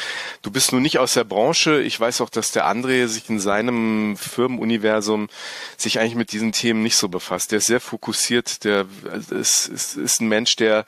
Du 0.43 0.51
bist 0.51 0.73
nun 0.73 0.83
nicht 0.83 0.99
aus 0.99 1.15
der 1.15 1.25
Branche. 1.25 1.83
Ich 1.83 1.99
weiß 1.99 2.21
auch, 2.21 2.31
dass 2.31 2.53
der 2.53 2.67
André 2.67 3.07
sich 3.09 3.29
in 3.29 3.41
seinem 3.41 4.17
Firmenuniversum 4.17 5.29
sich 5.77 5.99
eigentlich 5.99 6.15
mit 6.15 6.33
diesen 6.33 6.53
Themen 6.53 6.83
nicht 6.83 6.97
so 6.97 7.09
befasst. 7.09 7.51
Der 7.51 7.59
ist 7.59 7.67
sehr 7.67 7.81
fokussiert. 7.81 8.65
Der 8.65 8.87
ist, 9.31 9.67
ist, 9.67 9.97
ist 9.97 10.21
ein 10.21 10.29
Mensch, 10.29 10.57
der 10.57 10.85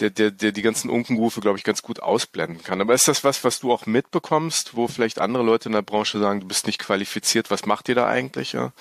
der, 0.00 0.10
der, 0.10 0.30
der 0.30 0.52
die 0.52 0.62
ganzen 0.62 0.90
Unkenrufe, 0.90 1.40
glaube 1.40 1.58
ich, 1.58 1.64
ganz 1.64 1.82
gut 1.82 2.00
ausblenden 2.00 2.62
kann. 2.62 2.80
Aber 2.80 2.94
ist 2.94 3.06
das 3.06 3.22
was, 3.22 3.44
was 3.44 3.60
du 3.60 3.72
auch 3.72 3.86
mitbekommst, 3.86 4.74
wo 4.74 4.88
vielleicht 4.88 5.20
andere 5.20 5.44
Leute 5.44 5.68
in 5.68 5.72
der 5.72 5.82
Branche 5.82 6.18
sagen, 6.18 6.40
du 6.40 6.48
bist 6.48 6.66
nicht 6.66 6.80
qualifiziert, 6.80 7.50
was 7.50 7.66
macht 7.66 7.88
ihr 7.88 7.94
da 7.94 8.06
eigentlich? 8.06 8.52
Ja? 8.52 8.72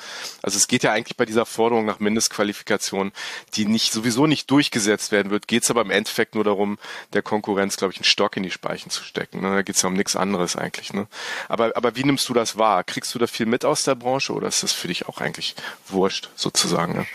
Also 0.41 0.57
es 0.57 0.67
geht 0.67 0.83
ja 0.83 0.91
eigentlich 0.91 1.17
bei 1.17 1.25
dieser 1.25 1.45
Forderung 1.45 1.85
nach 1.85 1.99
Mindestqualifikation, 1.99 3.11
die 3.53 3.62
nicht 3.65 3.91
sowieso 3.91 4.27
nicht 4.27 4.49
durchgesetzt 4.51 5.11
werden 5.11 5.31
wird, 5.31 5.47
geht 5.47 5.63
es 5.63 5.69
aber 5.69 5.81
im 5.81 5.91
Endeffekt 5.91 6.35
nur 6.35 6.43
darum, 6.43 6.77
der 7.13 7.21
Konkurrenz, 7.21 7.77
glaube 7.77 7.93
ich, 7.93 7.97
einen 7.97 8.05
Stock 8.05 8.37
in 8.37 8.43
die 8.43 8.51
Speichen 8.51 8.89
zu 8.89 9.03
stecken. 9.03 9.41
Ne? 9.41 9.49
Da 9.49 9.61
geht 9.61 9.75
es 9.75 9.81
ja 9.81 9.89
um 9.89 9.95
nichts 9.95 10.15
anderes 10.15 10.55
eigentlich. 10.55 10.93
Ne? 10.93 11.07
Aber, 11.49 11.75
aber 11.75 11.95
wie 11.95 12.03
nimmst 12.03 12.27
du 12.29 12.33
das 12.33 12.57
wahr? 12.57 12.83
Kriegst 12.83 13.13
du 13.15 13.19
da 13.19 13.27
viel 13.27 13.45
mit 13.45 13.65
aus 13.65 13.83
der 13.83 13.95
Branche 13.95 14.33
oder 14.33 14.47
ist 14.47 14.63
das 14.63 14.73
für 14.73 14.87
dich 14.87 15.07
auch 15.07 15.19
eigentlich 15.19 15.55
wurscht, 15.87 16.29
sozusagen? 16.35 16.93
Ne? 16.93 17.05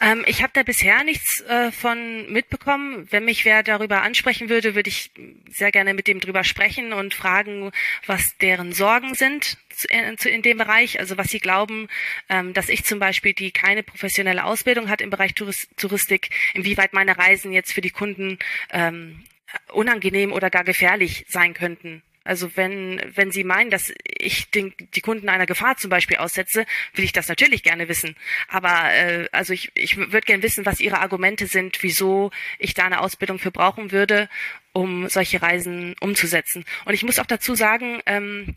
Ähm, 0.00 0.24
ich 0.26 0.42
habe 0.42 0.52
da 0.54 0.62
bisher 0.62 1.04
nichts 1.04 1.40
äh, 1.42 1.72
von 1.72 2.30
mitbekommen. 2.30 3.06
Wenn 3.10 3.24
mich 3.24 3.44
wer 3.44 3.62
darüber 3.62 4.02
ansprechen 4.02 4.48
würde, 4.48 4.74
würde 4.74 4.88
ich 4.88 5.10
sehr 5.50 5.72
gerne 5.72 5.94
mit 5.94 6.06
dem 6.06 6.20
drüber 6.20 6.44
sprechen 6.44 6.92
und 6.92 7.14
fragen, 7.14 7.70
was 8.06 8.36
deren 8.38 8.72
Sorgen 8.72 9.14
sind 9.14 9.58
in 9.84 10.42
dem 10.42 10.58
Bereich, 10.58 10.98
also 10.98 11.16
was 11.16 11.28
sie 11.28 11.40
glauben, 11.40 11.88
ähm, 12.28 12.52
dass 12.52 12.68
ich 12.68 12.84
zum 12.84 12.98
Beispiel, 12.98 13.32
die 13.32 13.50
keine 13.50 13.82
professionelle 13.82 14.44
Ausbildung 14.44 14.88
hat 14.88 15.00
im 15.00 15.10
Bereich 15.10 15.34
Touristik, 15.34 16.30
inwieweit 16.54 16.92
meine 16.92 17.16
Reisen 17.16 17.52
jetzt 17.52 17.72
für 17.72 17.80
die 17.80 17.90
Kunden 17.90 18.38
ähm, 18.70 19.24
unangenehm 19.72 20.32
oder 20.32 20.50
gar 20.50 20.64
gefährlich 20.64 21.24
sein 21.28 21.54
könnten. 21.54 22.02
Also 22.22 22.54
wenn, 22.54 23.00
wenn 23.14 23.32
Sie 23.32 23.44
meinen, 23.44 23.70
dass 23.70 23.92
ich 24.06 24.50
den, 24.50 24.74
die 24.94 25.00
Kunden 25.00 25.28
einer 25.28 25.46
Gefahr 25.46 25.76
zum 25.78 25.88
Beispiel 25.88 26.18
aussetze, 26.18 26.66
will 26.94 27.04
ich 27.04 27.12
das 27.12 27.28
natürlich 27.28 27.62
gerne 27.62 27.88
wissen. 27.88 28.14
Aber 28.46 28.92
äh, 28.92 29.28
also 29.32 29.54
ich, 29.54 29.72
ich 29.74 29.96
würde 29.96 30.20
gerne 30.20 30.42
wissen, 30.42 30.66
was 30.66 30.80
Ihre 30.80 31.00
Argumente 31.00 31.46
sind, 31.46 31.82
wieso 31.82 32.30
ich 32.58 32.74
da 32.74 32.84
eine 32.84 33.00
Ausbildung 33.00 33.38
für 33.38 33.50
brauchen 33.50 33.90
würde, 33.90 34.28
um 34.72 35.08
solche 35.08 35.40
Reisen 35.40 35.96
umzusetzen. 36.00 36.64
Und 36.84 36.92
ich 36.92 37.02
muss 37.04 37.18
auch 37.18 37.26
dazu 37.26 37.54
sagen, 37.54 38.02
ähm, 38.04 38.54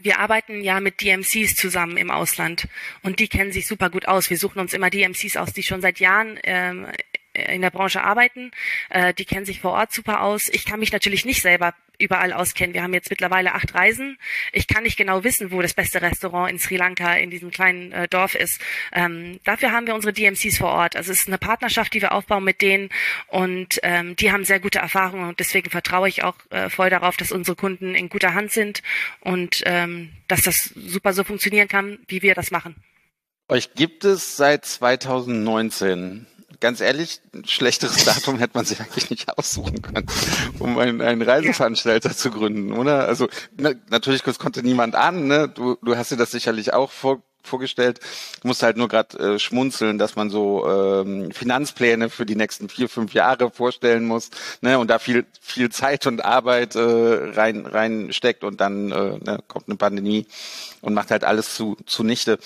wir 0.00 0.18
arbeiten 0.18 0.62
ja 0.62 0.80
mit 0.80 1.00
DMCs 1.00 1.54
zusammen 1.54 1.96
im 1.96 2.10
Ausland 2.10 2.68
und 3.02 3.20
die 3.20 3.28
kennen 3.28 3.52
sich 3.52 3.66
super 3.66 3.90
gut 3.90 4.08
aus. 4.08 4.30
Wir 4.30 4.38
suchen 4.38 4.60
uns 4.60 4.72
immer 4.72 4.90
DMCs 4.90 5.36
aus, 5.36 5.52
die 5.52 5.62
schon 5.62 5.80
seit 5.80 6.00
Jahren 6.00 6.38
ähm, 6.44 6.86
in 7.34 7.62
der 7.62 7.70
Branche 7.70 8.02
arbeiten. 8.02 8.50
Äh, 8.90 9.14
die 9.14 9.24
kennen 9.24 9.46
sich 9.46 9.60
vor 9.60 9.72
Ort 9.72 9.92
super 9.92 10.22
aus. 10.22 10.48
Ich 10.52 10.64
kann 10.64 10.80
mich 10.80 10.92
natürlich 10.92 11.24
nicht 11.24 11.42
selber 11.42 11.74
überall 11.98 12.32
auskennen. 12.32 12.74
Wir 12.74 12.82
haben 12.82 12.94
jetzt 12.94 13.10
mittlerweile 13.10 13.54
acht 13.54 13.74
Reisen. 13.74 14.18
Ich 14.52 14.66
kann 14.66 14.82
nicht 14.82 14.96
genau 14.96 15.24
wissen, 15.24 15.52
wo 15.52 15.62
das 15.62 15.74
beste 15.74 16.02
Restaurant 16.02 16.50
in 16.50 16.58
Sri 16.58 16.76
Lanka 16.76 17.14
in 17.14 17.30
diesem 17.30 17.50
kleinen 17.50 17.92
äh, 17.92 18.08
Dorf 18.08 18.34
ist. 18.34 18.60
Ähm, 18.92 19.38
dafür 19.44 19.72
haben 19.72 19.86
wir 19.86 19.94
unsere 19.94 20.12
DMCs 20.12 20.58
vor 20.58 20.70
Ort. 20.70 20.96
Also 20.96 21.12
es 21.12 21.20
ist 21.20 21.28
eine 21.28 21.38
Partnerschaft, 21.38 21.94
die 21.94 22.02
wir 22.02 22.12
aufbauen 22.12 22.44
mit 22.44 22.60
denen 22.60 22.90
und 23.28 23.78
ähm, 23.82 24.16
die 24.16 24.32
haben 24.32 24.44
sehr 24.44 24.60
gute 24.60 24.80
Erfahrungen 24.80 25.28
und 25.28 25.38
deswegen 25.40 25.70
vertraue 25.70 26.08
ich 26.08 26.24
auch 26.24 26.36
äh, 26.50 26.68
voll 26.68 26.90
darauf, 26.90 27.16
dass 27.16 27.30
unsere 27.30 27.56
Kunden 27.56 27.94
in 27.94 28.08
guter 28.08 28.34
Hand 28.34 28.52
sind 28.52 28.82
und 29.20 29.62
ähm, 29.66 30.10
dass 30.28 30.42
das 30.42 30.72
super 30.74 31.12
so 31.12 31.24
funktionieren 31.24 31.68
kann, 31.68 31.98
wie 32.08 32.22
wir 32.22 32.34
das 32.34 32.50
machen. 32.50 32.74
Euch 33.48 33.74
gibt 33.74 34.04
es 34.04 34.36
seit 34.36 34.64
2019 34.64 36.26
ganz 36.62 36.80
ehrlich, 36.80 37.20
ein 37.34 37.44
schlechteres 37.44 38.04
Datum 38.06 38.38
hätte 38.38 38.52
man 38.54 38.64
sich 38.64 38.80
eigentlich 38.80 39.10
nicht 39.10 39.36
aussuchen 39.36 39.82
können, 39.82 40.06
um 40.58 40.78
einen, 40.78 41.02
einen 41.02 41.20
Reiseveranstalter 41.20 42.10
ja. 42.10 42.16
zu 42.16 42.30
gründen, 42.30 42.72
oder? 42.72 43.06
Also 43.06 43.28
na, 43.58 43.72
natürlich 43.90 44.22
das 44.22 44.38
konnte 44.38 44.62
niemand 44.62 44.94
an, 44.94 45.26
ne? 45.26 45.48
Du, 45.48 45.76
du 45.82 45.96
hast 45.96 46.12
dir 46.12 46.16
das 46.16 46.30
sicherlich 46.30 46.72
auch 46.72 46.90
vor, 46.90 47.20
vorgestellt. 47.42 47.98
Du 48.40 48.48
musst 48.48 48.62
halt 48.62 48.76
nur 48.76 48.88
gerade 48.88 49.18
äh, 49.18 49.38
schmunzeln, 49.40 49.98
dass 49.98 50.14
man 50.14 50.30
so 50.30 50.64
ähm, 50.68 51.32
Finanzpläne 51.32 52.08
für 52.08 52.24
die 52.24 52.36
nächsten 52.36 52.68
vier, 52.68 52.88
fünf 52.88 53.12
Jahre 53.12 53.50
vorstellen 53.50 54.06
muss, 54.06 54.30
ne? 54.60 54.78
Und 54.78 54.88
da 54.88 55.00
viel, 55.00 55.26
viel 55.40 55.70
Zeit 55.70 56.06
und 56.06 56.24
Arbeit 56.24 56.76
äh, 56.76 56.80
rein 56.80 57.66
reinsteckt 57.66 58.44
und 58.44 58.60
dann 58.60 58.92
äh, 58.92 59.18
ne, 59.18 59.38
kommt 59.48 59.68
eine 59.68 59.76
Pandemie 59.76 60.26
und 60.80 60.94
macht 60.94 61.10
halt 61.10 61.24
alles 61.24 61.56
zu 61.56 61.76
zunichte. 61.86 62.38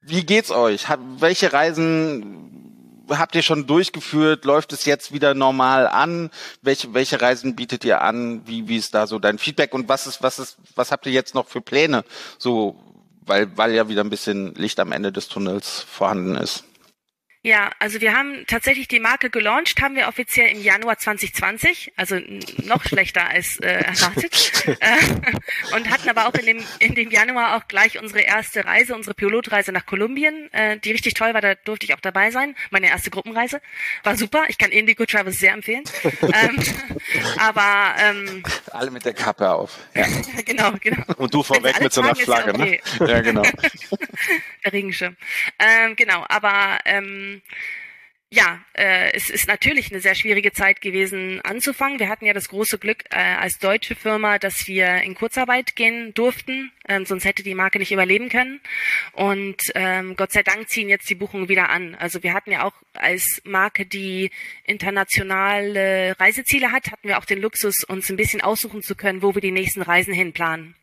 Wie 0.00 0.24
geht's 0.24 0.50
euch? 0.50 0.88
Hab, 0.88 1.00
welche 1.20 1.52
Reisen 1.52 2.67
habt 3.10 3.34
ihr 3.34 3.42
schon 3.42 3.66
durchgeführt? 3.66 4.44
Läuft 4.44 4.72
es 4.72 4.84
jetzt 4.84 5.12
wieder 5.12 5.34
normal 5.34 5.86
an? 5.86 6.30
Welche, 6.62 6.94
welche 6.94 7.20
Reisen 7.20 7.56
bietet 7.56 7.84
ihr 7.84 8.02
an? 8.02 8.42
Wie, 8.46 8.68
wie 8.68 8.76
ist 8.76 8.94
da 8.94 9.06
so 9.06 9.18
dein 9.18 9.38
Feedback? 9.38 9.74
Und 9.74 9.88
was 9.88 10.06
ist, 10.06 10.22
was 10.22 10.38
ist, 10.38 10.58
was 10.74 10.92
habt 10.92 11.06
ihr 11.06 11.12
jetzt 11.12 11.34
noch 11.34 11.48
für 11.48 11.60
Pläne? 11.60 12.04
So, 12.38 12.76
weil, 13.26 13.56
weil 13.56 13.72
ja 13.72 13.88
wieder 13.88 14.02
ein 14.02 14.10
bisschen 14.10 14.54
Licht 14.54 14.80
am 14.80 14.92
Ende 14.92 15.12
des 15.12 15.28
Tunnels 15.28 15.80
vorhanden 15.88 16.36
ist. 16.36 16.64
Ja, 17.42 17.70
also 17.78 18.00
wir 18.00 18.16
haben 18.16 18.44
tatsächlich 18.48 18.88
die 18.88 18.98
Marke 18.98 19.30
gelauncht, 19.30 19.80
haben 19.80 19.94
wir 19.94 20.08
offiziell 20.08 20.48
im 20.50 20.60
Januar 20.60 20.98
2020, 20.98 21.92
also 21.94 22.16
noch 22.64 22.82
schlechter 22.84 23.28
als 23.28 23.60
äh, 23.60 23.68
erwartet. 23.68 24.64
äh, 24.66 25.76
und 25.76 25.88
hatten 25.88 26.08
aber 26.08 26.26
auch 26.26 26.34
in 26.34 26.46
dem, 26.46 26.64
in 26.80 26.96
dem 26.96 27.12
Januar 27.12 27.56
auch 27.56 27.68
gleich 27.68 28.02
unsere 28.02 28.22
erste 28.22 28.64
Reise, 28.64 28.96
unsere 28.96 29.14
Pilotreise 29.14 29.70
nach 29.70 29.86
Kolumbien, 29.86 30.52
äh, 30.52 30.80
die 30.80 30.90
richtig 30.90 31.14
toll 31.14 31.32
war, 31.32 31.40
da 31.40 31.54
durfte 31.54 31.86
ich 31.86 31.94
auch 31.94 32.00
dabei 32.00 32.32
sein. 32.32 32.56
Meine 32.70 32.88
erste 32.88 33.10
Gruppenreise. 33.10 33.60
War 34.02 34.16
super, 34.16 34.42
ich 34.48 34.58
kann 34.58 34.72
Indigo 34.72 35.06
Travels 35.06 35.38
sehr 35.38 35.52
empfehlen. 35.52 35.84
ähm, 36.02 36.58
aber 37.38 37.94
ähm, 38.00 38.42
Alle 38.72 38.90
mit 38.90 39.04
der 39.04 39.14
Kappe 39.14 39.48
auf. 39.48 39.78
Ja. 39.94 40.06
genau, 40.44 40.72
genau. 40.80 41.04
Und 41.16 41.32
du 41.32 41.44
vorweg 41.44 41.80
mit 41.80 41.92
so 41.92 42.00
einer 42.00 42.16
Flagge, 42.16 42.58
ne? 42.58 42.64
okay. 42.64 42.82
ne? 42.98 43.10
Ja, 43.10 43.20
genau. 43.20 43.42
der 44.64 44.72
Regenschirm. 44.72 45.16
Ähm, 45.60 45.94
genau, 45.94 46.24
aber 46.28 46.78
ähm, 46.84 47.27
ja, 48.30 48.60
äh, 48.74 49.10
es 49.14 49.30
ist 49.30 49.48
natürlich 49.48 49.90
eine 49.90 50.00
sehr 50.00 50.14
schwierige 50.14 50.52
Zeit 50.52 50.82
gewesen 50.82 51.40
anzufangen. 51.40 51.98
Wir 51.98 52.10
hatten 52.10 52.26
ja 52.26 52.34
das 52.34 52.50
große 52.50 52.76
Glück 52.76 53.04
äh, 53.08 53.16
als 53.16 53.58
deutsche 53.58 53.94
Firma, 53.94 54.38
dass 54.38 54.66
wir 54.66 55.00
in 55.00 55.14
Kurzarbeit 55.14 55.76
gehen 55.76 56.12
durften, 56.12 56.70
ähm, 56.86 57.06
sonst 57.06 57.24
hätte 57.24 57.42
die 57.42 57.54
Marke 57.54 57.78
nicht 57.78 57.90
überleben 57.90 58.28
können. 58.28 58.60
Und 59.12 59.56
ähm, 59.74 60.14
Gott 60.14 60.32
sei 60.32 60.42
Dank 60.42 60.68
ziehen 60.68 60.90
jetzt 60.90 61.08
die 61.08 61.14
Buchungen 61.14 61.48
wieder 61.48 61.70
an. 61.70 61.94
Also 61.94 62.22
wir 62.22 62.34
hatten 62.34 62.52
ja 62.52 62.64
auch 62.64 62.74
als 62.92 63.40
Marke, 63.44 63.86
die 63.86 64.30
internationale 64.64 66.14
Reiseziele 66.20 66.70
hat, 66.70 66.90
hatten 66.90 67.08
wir 67.08 67.18
auch 67.18 67.24
den 67.24 67.40
Luxus, 67.40 67.82
uns 67.82 68.10
ein 68.10 68.16
bisschen 68.16 68.42
aussuchen 68.42 68.82
zu 68.82 68.94
können, 68.94 69.22
wo 69.22 69.34
wir 69.34 69.40
die 69.40 69.52
nächsten 69.52 69.80
Reisen 69.80 70.12
hinplanen. 70.12 70.74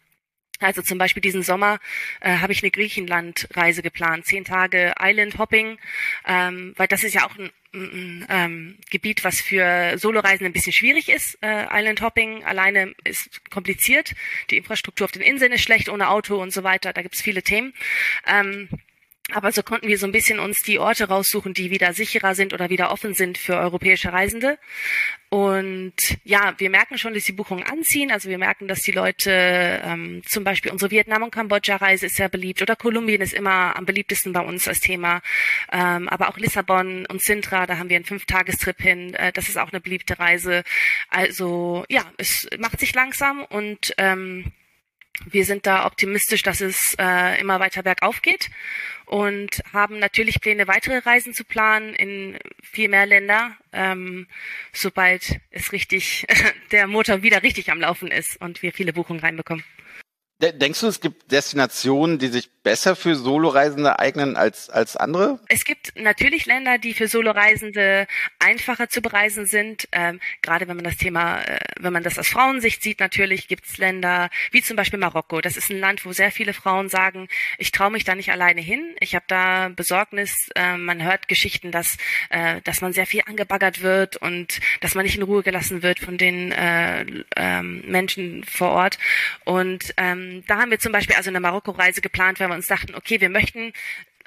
Also 0.60 0.82
zum 0.82 0.98
Beispiel 0.98 1.22
diesen 1.22 1.44
Sommer 1.44 1.80
äh, 2.22 2.38
habe 2.38 2.54
ich 2.54 2.64
eine 2.64 2.72
Griechenland-Reise 2.72 3.82
geplant, 3.82 4.26
zehn 4.26 4.46
Tage 4.46 4.94
Island 5.00 5.38
Hopping, 5.38 5.78
ähm, 6.26 6.74
weil 6.78 6.88
das 6.88 7.04
ist 7.04 7.14
ja 7.14 7.26
auch 7.26 7.38
ein, 7.38 7.52
ein 7.74 8.26
ähm, 8.30 8.78
Gebiet, 8.90 9.26
was 9.26 9.42
für 9.42 9.98
Soloreisen 9.98 10.46
ein 10.46 10.54
bisschen 10.54 10.72
schwierig 10.72 11.10
ist. 11.10 11.38
Äh, 11.42 11.66
Island 11.70 12.02
Hopping 12.02 12.46
alleine 12.46 12.96
ist 13.04 13.50
kompliziert, 13.50 14.14
die 14.50 14.58
Infrastruktur 14.58 15.06
auf 15.06 15.12
den 15.12 15.22
Inseln 15.22 15.52
ist 15.52 15.62
schlecht 15.62 15.90
ohne 15.90 16.10
Auto 16.10 16.42
und 16.42 16.52
so 16.52 16.64
weiter. 16.64 16.94
Da 16.94 17.02
gibt 17.02 17.16
es 17.16 17.22
viele 17.22 17.44
Themen. 17.44 17.74
Ähm, 18.26 18.70
aber 19.34 19.52
so 19.52 19.64
konnten 19.64 19.88
wir 19.88 19.98
so 19.98 20.06
ein 20.06 20.12
bisschen 20.12 20.40
uns 20.40 20.62
die 20.62 20.78
Orte 20.78 21.08
raussuchen, 21.08 21.54
die 21.54 21.72
wieder 21.72 21.94
sicherer 21.94 22.36
sind 22.36 22.54
oder 22.54 22.70
wieder 22.70 22.92
offen 22.92 23.16
sind 23.16 23.38
für 23.38 23.56
europäische 23.56 24.14
Reisende. 24.14 24.60
Und 25.30 25.94
ja, 26.24 26.54
wir 26.60 26.70
merken 26.70 26.98
schon, 27.00 27.16
dass 27.16 27.24
die 27.24 27.32
Buchungen 27.32 27.64
anziehen. 27.66 28.12
Also 28.12 28.30
wir 28.30 28.38
merken, 28.38 28.68
dass 28.68 28.82
die 28.82 28.92
Leute, 28.92 29.82
ähm, 29.84 30.22
zum 30.28 30.44
Beispiel 30.44 30.72
unsere 30.72 30.92
Vietnam- 30.92 31.24
und 31.24 31.32
Kambodscha-Reise 31.32 32.06
ist 32.06 32.16
sehr 32.18 32.30
beliebt 32.30 32.62
oder 32.62 32.76
Kolumbien 32.76 33.22
ist 33.22 33.34
immer 33.34 33.76
am 33.76 33.86
beliebtesten 33.86 34.32
bei 34.32 34.42
uns 34.42 34.68
als 34.68 34.80
Thema. 34.80 35.22
Ähm, 35.72 36.08
aber 36.08 36.30
auch 36.30 36.38
Lissabon 36.38 37.08
und 37.08 37.22
Sintra, 37.22 37.66
da 37.66 37.80
haben 37.80 37.90
wir 37.90 37.96
einen 37.96 38.06
Fünf-Tagestrip 38.06 38.80
hin. 38.80 39.16
Äh, 39.16 39.34
das 39.34 39.50
ist 39.50 39.58
auch 39.58 39.72
eine 39.72 39.82
beliebte 39.82 40.20
Reise. 40.20 40.64
Also 41.10 41.84
ja, 41.90 42.04
es 42.18 42.48
macht 42.60 42.80
sich 42.80 42.94
langsam 42.94 43.44
und 43.44 43.94
ähm, 43.98 44.54
wir 45.26 45.46
sind 45.46 45.66
da 45.66 45.86
optimistisch, 45.86 46.44
dass 46.44 46.62
es 46.62 46.96
äh, 47.00 47.40
immer 47.40 47.60
weiter 47.60 47.84
bergauf 47.84 48.22
geht 48.22 48.50
und 49.06 49.64
haben 49.72 50.00
natürlich 50.00 50.42
Pläne, 50.42 50.68
weitere 50.68 50.98
Reisen 50.98 51.34
zu 51.34 51.44
planen 51.44 51.94
in 51.94 52.38
viel 52.62 52.90
mehr 52.90 53.06
Länder, 53.06 53.56
ähm, 53.72 54.28
sobald 54.74 55.40
es 55.52 55.72
richtig 55.72 56.26
der 56.72 56.88
Motor 56.88 57.24
wieder 57.24 57.44
richtig 57.44 57.72
am 57.72 57.80
Laufen 57.80 58.10
ist 58.10 58.42
und 58.42 58.62
wir 58.62 58.74
viele 58.74 58.94
Buchungen 58.94 59.22
reinbekommen. 59.22 59.64
Denkst 60.42 60.82
du, 60.82 60.88
es 60.88 61.00
gibt 61.00 61.32
Destinationen, 61.32 62.20
die 62.20 62.28
sich 62.28 62.52
besser 62.62 62.98
für 62.98 63.16
Soloreisende 63.16 64.00
eignen 64.00 64.36
als, 64.36 64.70
als 64.70 64.98
andere? 64.98 65.40
Es 65.48 65.64
gibt 65.64 65.94
natürlich 65.96 66.46
Länder, 66.46 66.78
die 66.78 66.94
für 66.94 67.08
Soloreisende 67.08 68.06
einfacher 68.40 68.90
zu 68.90 69.02
bereisen 69.02 69.46
sind. 69.46 69.88
Ähm, 69.94 70.20
gerade 70.42 70.68
wenn 70.68 70.76
man 70.76 70.84
das 70.84 70.98
Thema, 70.98 71.42
äh, 71.42 71.60
wenn 71.80 71.94
man 71.94 72.04
das 72.04 72.20
aus 72.20 72.28
Frauensicht 72.28 72.84
sieht, 72.84 73.00
natürlich 73.00 73.48
gibt 73.48 73.66
es 73.66 73.78
Länder 73.78 74.30
wie 74.52 74.62
zum 74.62 74.76
Beispiel 74.76 75.00
Marokko. 75.00 75.40
Das 75.40 75.56
ist 75.56 75.70
ein 75.70 75.80
Land, 75.80 76.06
wo 76.06 76.12
sehr 76.12 76.32
viele 76.32 76.52
Frauen 76.52 76.90
sagen, 76.90 77.30
ich 77.58 77.72
traue 77.72 77.92
mich 77.92 78.04
da 78.04 78.14
nicht 78.14 78.32
alleine 78.32 78.60
hin. 78.60 78.96
Ich 79.00 79.16
habe 79.16 79.26
da 79.30 79.70
Besorgnis. 79.70 80.50
Äh, 80.56 80.76
man 80.76 81.02
hört 81.02 81.30
Geschichten, 81.30 81.72
dass, 81.72 81.96
äh, 82.30 82.60
dass 82.64 82.82
man 82.82 82.92
sehr 82.92 83.06
viel 83.06 83.22
angebaggert 83.26 83.84
wird 83.84 84.18
und 84.18 84.60
dass 84.82 84.96
man 84.96 85.06
nicht 85.06 85.16
in 85.16 85.24
Ruhe 85.24 85.44
gelassen 85.44 85.82
wird 85.82 86.00
von 86.00 86.18
den 86.18 86.52
äh, 86.52 87.06
ähm, 87.38 87.84
Menschen 87.88 88.44
vor 88.44 88.72
Ort. 88.72 88.98
Und 89.46 89.94
ähm, 89.96 90.25
ähm, 90.26 90.44
da 90.48 90.58
haben 90.58 90.72
wir 90.72 90.80
zum 90.80 90.92
Beispiel 90.92 91.16
also 91.16 91.30
eine 91.30 91.40
Marokko-Reise 91.40 92.02
geplant, 92.02 92.40
weil 92.40 92.50
wir 92.50 92.56
uns 92.56 92.68
dachten, 92.68 92.96
okay, 92.96 93.22
wir 93.22 93.30
möchten 93.30 93.74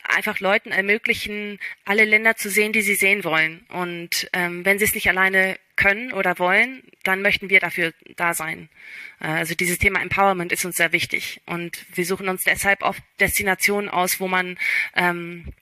einfach 0.05 0.41
Leuten 0.41 0.71
ermöglichen, 0.71 1.59
alle 1.85 2.05
Länder 2.05 2.37
zu 2.37 2.51
sehen, 2.51 2.73
die 2.73 2.83
sie 2.83 2.95
sehen 2.95 3.25
wollen. 3.25 3.67
Und 3.69 4.29
ähm, 4.33 4.65
wenn 4.65 4.79
sie 4.79 4.85
es 4.85 4.95
nicht 4.95 5.09
alleine 5.09 5.59
können 5.77 6.13
oder 6.13 6.39
wollen, 6.39 6.83
dann 7.05 7.23
möchten 7.23 7.51
wir 7.51 7.61
dafür 7.61 7.93
da 8.17 8.35
sein. 8.35 8.69
Äh, 9.21 9.27
also 9.27 9.55
dieses 9.55 9.79
Thema 9.79 10.01
Empowerment 10.01 10.53
ist 10.53 10.65
uns 10.65 10.77
sehr 10.77 10.93
wichtig. 10.93 11.41
Und 11.47 11.85
wir 11.95 12.07
suchen 12.07 12.29
uns 12.29 12.45
deshalb 12.45 12.83
oft 12.83 13.03
Destinationen 13.21 13.91
aus, 13.91 14.19
wo 14.19 14.29
man 14.29 14.59
ähm, 14.97 15.53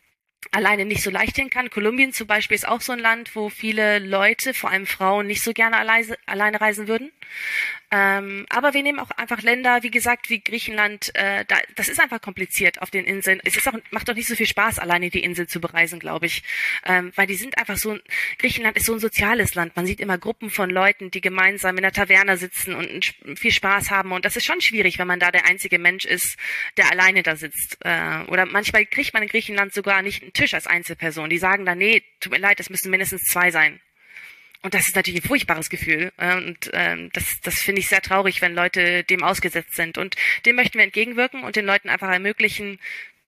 alleine 0.53 0.85
nicht 0.85 1.03
so 1.03 1.11
leicht 1.11 1.37
hin 1.37 1.51
kann. 1.51 1.71
Kolumbien 1.71 2.13
zum 2.13 2.27
Beispiel 2.27 2.55
ist 2.55 2.69
auch 2.69 2.81
so 2.81 2.93
ein 2.93 2.99
Land, 2.99 3.35
wo 3.35 3.49
viele 3.49 3.99
Leute, 3.99 4.55
vor 4.55 4.71
allem 4.71 4.87
Frauen, 4.87 5.27
nicht 5.27 5.43
so 5.43 5.53
gerne 5.53 5.77
alleine, 5.77 6.17
alleine 6.27 6.61
reisen 6.61 6.89
würden. 6.89 7.11
Ähm, 7.91 8.47
aber 8.49 8.75
wir 8.75 8.83
nehmen 8.83 8.99
auch 8.99 9.11
einfach 9.13 9.43
Länder, 9.43 9.83
wie 9.83 9.91
gesagt, 9.91 10.29
wie 10.29 10.41
Griechenland. 10.41 11.15
Äh, 11.15 11.45
da, 11.47 11.57
das 11.77 11.89
ist 11.89 12.01
einfach 12.01 12.21
kompliziert 12.21 12.83
auf 12.83 12.91
den 12.91 13.05
Inseln. 13.05 13.41
Es 13.45 13.57
ist 13.57 13.69
auch, 13.69 13.75
macht 13.91 14.09
doch 14.09 14.15
nicht 14.15 14.27
so 14.27 14.35
viel 14.35 14.47
Spaß, 14.47 14.79
alleine 14.79 15.11
die 15.11 15.23
Insel 15.23 15.47
zu 15.47 15.61
bereisen, 15.61 16.01
glaube 16.01 16.27
ich. 16.27 16.43
Ähm, 16.85 17.13
weil 17.15 17.27
die 17.27 17.37
sind 17.37 17.59
einfach 17.59 17.77
so, 17.77 17.97
Griechenland 18.39 18.77
ist 18.77 18.87
so 18.87 18.95
ein 18.95 18.99
soziales 18.99 19.55
Land. 19.55 19.77
Man 19.77 19.87
sieht 19.87 20.01
immer 20.01 20.19
Gruppen 20.19 20.51
von 20.51 20.69
Leuten, 20.69 21.11
die 21.11 21.21
gemeinsam 21.21 21.77
in 21.77 21.83
der 21.83 21.93
Taverne 21.93 22.37
sitzen 22.37 22.75
und 22.75 23.15
viel 23.39 23.53
Spaß 23.53 23.91
haben. 23.91 24.13
Und 24.13 24.25
das 24.25 24.37
ist 24.37 24.47
schon 24.47 24.61
schwierig, 24.61 24.99
wenn 24.99 25.07
man 25.07 25.21
da 25.21 25.31
der 25.31 25.47
einzige 25.47 25.79
Mensch 25.79 26.05
ist, 26.05 26.37
der 26.77 26.91
alleine 26.91 27.23
da 27.23 27.37
sitzt. 27.37 27.79
Äh, 27.85 28.25
oder 28.27 28.47
manchmal 28.47 28.85
kriegt 28.87 29.15
man 29.15 29.23
in 29.23 29.29
Griechenland 29.29 29.73
sogar 29.73 30.03
nicht 30.03 30.23
einen 30.23 30.33
Tisch 30.33 30.55
als 30.55 30.67
Einzelperson. 30.67 31.31
Die 31.31 31.39
sagen 31.39 31.65
dann, 31.65 31.79
nee, 31.79 32.03
tut 32.21 32.33
mir 32.33 32.39
leid, 32.39 32.59
es 32.59 32.71
müssen 32.71 32.91
mindestens 32.91 33.23
zwei 33.25 33.51
sein. 33.51 33.81
Und 34.67 34.75
das 34.75 34.89
ist 34.89 34.97
natürlich 34.97 35.23
ein 35.23 35.29
furchtbares 35.29 35.71
Gefühl. 35.71 36.11
Und 36.17 36.71
ähm, 36.73 37.09
das, 37.13 37.41
das 37.41 37.55
finde 37.55 37.81
ich 37.81 37.89
sehr 37.89 38.03
traurig, 38.03 38.43
wenn 38.43 38.53
Leute 38.53 39.05
dem 39.05 39.23
ausgesetzt 39.23 39.77
sind. 39.77 39.97
Und 39.97 40.17
dem 40.45 40.57
möchten 40.57 40.77
wir 40.77 40.85
entgegenwirken 40.85 41.45
und 41.45 41.55
den 41.55 41.65
Leuten 41.65 41.89
einfach 41.89 42.11
ermöglichen, 42.11 42.81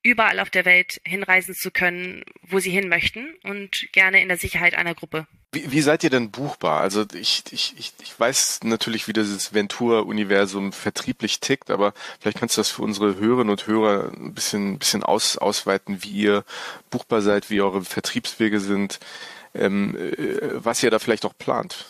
überall 0.03 0.41
auf 0.41 0.51
der 0.51 0.65
Welt 0.65 1.01
hinreisen 1.07 1.55
zu 1.55 1.71
können, 1.71 2.25
wo 2.43 2.59
sie 2.59 2.73
hin 2.73 2.89
möchten 2.89 3.37
und 3.45 3.87
gerne 3.93 4.21
in 4.21 4.27
der 4.27 4.37
Sicherheit 4.37 4.75
einer 4.75 4.97
Gruppe. 4.97 5.29
Wie, 5.53 5.71
wie 5.71 5.81
seid 5.81 6.03
ihr 6.03 6.11
denn 6.11 6.33
buchbar? 6.33 6.81
Also 6.81 7.05
ich, 7.15 7.45
ich, 7.53 7.75
ich, 7.79 8.19
weiß 8.19 8.65
natürlich, 8.65 9.07
wie 9.07 9.13
dieses 9.13 9.55
Ventur-Universum 9.55 10.73
vertrieblich 10.73 11.39
tickt, 11.39 11.71
aber 11.71 11.95
vielleicht 12.19 12.41
kannst 12.41 12.57
du 12.57 12.61
das 12.61 12.71
für 12.71 12.83
unsere 12.83 13.15
Hörerinnen 13.15 13.51
und 13.51 13.69
Hörer 13.69 14.11
ein 14.13 14.35
bisschen, 14.35 14.81
bisschen 14.81 15.05
aus, 15.05 15.39
ausweiten, 15.39 16.03
wie 16.03 16.11
ihr 16.11 16.45
buchbar 16.91 17.23
seid, 17.23 17.49
wie 17.49 17.61
eure 17.61 17.85
Vertriebswege 17.85 18.59
sind 18.59 18.99
äh, 18.99 19.38
was 19.55 20.83
ihr 20.83 20.91
da 20.91 20.99
vielleicht 20.99 21.25
auch 21.25 21.37
plant. 21.37 21.87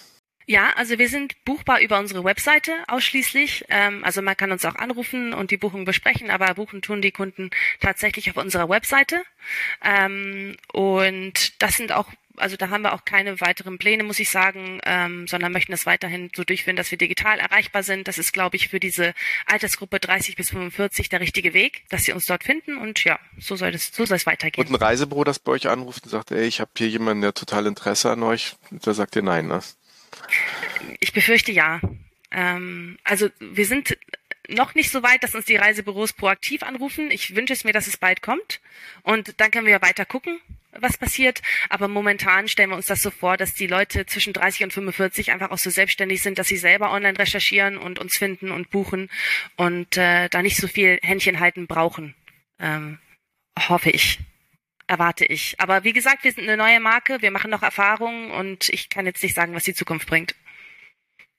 Ja, 0.51 0.73
also 0.77 0.99
wir 0.99 1.11
sind 1.11 1.45
buchbar 1.45 1.81
über 1.83 1.99
unsere 1.99 2.25
Webseite 2.25 2.73
ausschließlich. 2.87 3.67
Ähm, 3.69 4.03
also 4.03 4.23
man 4.23 4.35
kann 4.35 4.51
uns 4.51 4.65
auch 4.65 4.77
anrufen 4.77 5.35
und 5.35 5.51
die 5.51 5.59
Buchung 5.59 5.85
besprechen, 5.85 6.31
aber 6.31 6.55
buchen 6.55 6.81
tun 6.81 7.03
die 7.03 7.11
Kunden 7.11 7.51
tatsächlich 7.81 8.31
auf 8.31 8.39
unserer 8.39 8.71
Webseite. 8.71 9.23
Ähm, 9.85 10.57
und 10.73 11.61
das 11.61 11.77
sind 11.77 11.93
auch 11.93 12.11
also 12.39 12.57
da 12.57 12.71
haben 12.71 12.83
wir 12.83 12.93
auch 12.93 13.05
keine 13.05 13.41
weiteren 13.41 13.79
Pläne, 13.79 14.03
muss 14.03 14.19
ich 14.19 14.31
sagen, 14.31 14.81
ähm, 14.85 15.27
sondern 15.27 15.53
möchten 15.53 15.73
das 15.73 15.87
weiterhin 15.87 16.31
so 16.35 16.45
durchführen, 16.45 16.77
dass 16.77 16.91
wir 16.91 16.99
digital 16.99 17.39
erreichbar 17.39 17.83
sind. 17.83 18.09
Das 18.09 18.19
ist, 18.19 18.33
glaube 18.33 18.57
ich, 18.57 18.69
für 18.69 18.81
diese 18.81 19.15
Altersgruppe 19.47 20.01
30 20.01 20.37
bis 20.37 20.51
45 20.51 21.09
der 21.09 21.21
richtige 21.21 21.55
Weg, 21.55 21.85
dass 21.89 22.05
sie 22.05 22.13
uns 22.13 22.27
dort 22.27 22.45
finden 22.45 22.77
und 22.77 23.05
ja, 23.05 23.19
so 23.39 23.57
soll 23.57 23.75
es, 23.75 23.93
so 23.93 24.05
soll 24.05 24.17
es 24.17 24.27
weitergehen. 24.27 24.67
Und 24.67 24.73
ein 24.73 24.83
Reisebüro, 24.83 25.25
das 25.25 25.39
bei 25.39 25.53
euch 25.53 25.69
anruft 25.69 26.05
und 26.05 26.11
sagt, 26.11 26.31
ey, 26.31 26.47
ich 26.47 26.61
habe 26.61 26.71
hier 26.77 26.89
jemanden, 26.89 27.23
der 27.23 27.35
total 27.35 27.67
Interesse 27.67 28.11
an 28.11 28.23
euch, 28.23 28.57
da 28.71 28.95
sagt 28.95 29.17
ihr 29.17 29.23
nein, 29.23 29.47
ne? 29.47 29.61
Ich 31.01 31.13
befürchte 31.13 31.53
ja. 31.53 31.81
Ähm, 32.31 32.99
also 33.05 33.29
wir 33.41 33.67
sind 33.67 33.97
noch 34.49 34.75
nicht 34.75 34.91
so 34.91 35.03
weit, 35.03 35.23
dass 35.23 35.35
uns 35.35 35.45
die 35.45 35.57
Reisebüros 35.57 36.13
proaktiv 36.13 36.63
anrufen. 36.63 37.11
Ich 37.11 37.37
wünsche 37.37 37.53
es 37.53 37.65
mir, 37.65 37.73
dass 37.73 37.87
es 37.87 37.97
bald 37.97 38.23
kommt. 38.23 38.61
Und 39.03 39.41
dann 39.41 39.51
können 39.51 39.67
wir 39.67 39.73
ja 39.73 39.83
weiter 39.83 40.05
gucken, 40.05 40.41
was 40.81 40.97
passiert. 40.97 41.43
Aber 41.69 41.89
momentan 41.89 42.49
stellen 42.49 42.71
wir 42.71 42.77
uns 42.77 42.87
das 42.87 43.01
so 43.01 43.11
vor, 43.11 43.37
dass 43.37 43.55
die 43.55 43.67
Leute 43.67 44.07
zwischen 44.07 44.33
30 44.33 44.65
und 44.65 44.73
45 44.73 45.33
einfach 45.33 45.51
auch 45.51 45.59
so 45.59 45.71
selbstständig 45.71 46.23
sind, 46.23 46.39
dass 46.39 46.49
sie 46.49 46.57
selber 46.57 46.93
online 46.93 47.19
recherchieren 47.19 47.79
und 47.79 47.99
uns 47.99 48.17
finden 48.17 48.51
und 48.51 48.71
buchen 48.71 49.11
und 49.57 49.97
äh, 49.97 50.29
da 50.29 50.43
nicht 50.43 50.57
so 50.57 50.69
viel 50.69 50.99
Händchen 51.03 51.41
halten 51.41 51.67
brauchen. 51.67 52.15
Ähm, 52.59 52.99
hoffe 53.69 53.91
ich. 53.91 54.19
Erwarte 54.87 55.27
ich. 55.27 55.55
Aber 55.59 55.85
wie 55.85 55.93
gesagt, 55.93 56.25
wir 56.25 56.33
sind 56.33 56.45
eine 56.45 56.57
neue 56.57 56.81
Marke, 56.81 57.21
wir 57.21 57.31
machen 57.31 57.51
noch 57.51 57.63
Erfahrungen 57.63 58.31
und 58.31 58.71
ich 58.71 58.89
kann 58.89 59.05
jetzt 59.05 59.23
nicht 59.23 59.35
sagen, 59.35 59.55
was 59.55 59.65
die 59.65 59.75
Zukunft 59.75 60.09
bringt. 60.09 60.35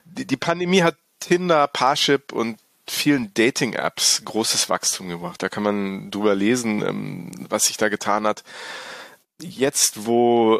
Die, 0.05 0.25
die 0.25 0.37
Pandemie 0.37 0.83
hat 0.83 0.97
Tinder, 1.19 1.67
Parship 1.67 2.31
und 2.31 2.59
vielen 2.87 3.33
Dating-Apps 3.33 4.23
großes 4.25 4.69
Wachstum 4.69 5.09
gebracht. 5.09 5.41
Da 5.41 5.49
kann 5.49 5.63
man 5.63 6.11
drüber 6.11 6.35
lesen, 6.35 6.81
ähm, 6.81 7.31
was 7.49 7.65
sich 7.65 7.77
da 7.77 7.89
getan 7.89 8.27
hat. 8.27 8.43
Jetzt, 9.41 10.05
wo 10.05 10.59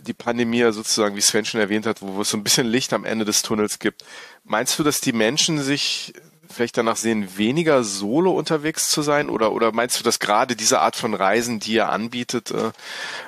die 0.00 0.14
Pandemie 0.14 0.58
ja 0.58 0.72
sozusagen, 0.72 1.16
wie 1.16 1.20
Sven 1.20 1.44
schon 1.44 1.60
erwähnt 1.60 1.86
hat, 1.86 2.02
wo 2.02 2.20
es 2.20 2.30
so 2.30 2.36
ein 2.36 2.44
bisschen 2.44 2.66
Licht 2.66 2.92
am 2.92 3.04
Ende 3.04 3.24
des 3.24 3.42
Tunnels 3.42 3.78
gibt, 3.78 4.04
meinst 4.44 4.78
du, 4.78 4.82
dass 4.82 4.98
die 4.98 5.12
Menschen 5.12 5.62
sich 5.62 6.12
vielleicht 6.48 6.76
danach 6.76 6.96
sehen, 6.96 7.36
weniger 7.36 7.82
solo 7.84 8.32
unterwegs 8.32 8.88
zu 8.88 9.02
sein? 9.02 9.28
Oder, 9.30 9.52
oder 9.52 9.72
meinst 9.72 9.98
du, 9.98 10.04
dass 10.04 10.18
gerade 10.18 10.56
diese 10.56 10.80
Art 10.80 10.96
von 10.96 11.14
Reisen, 11.14 11.60
die 11.60 11.76
er 11.76 11.90
anbietet, 11.90 12.50
äh, 12.50 12.72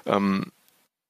ähm, 0.07 0.53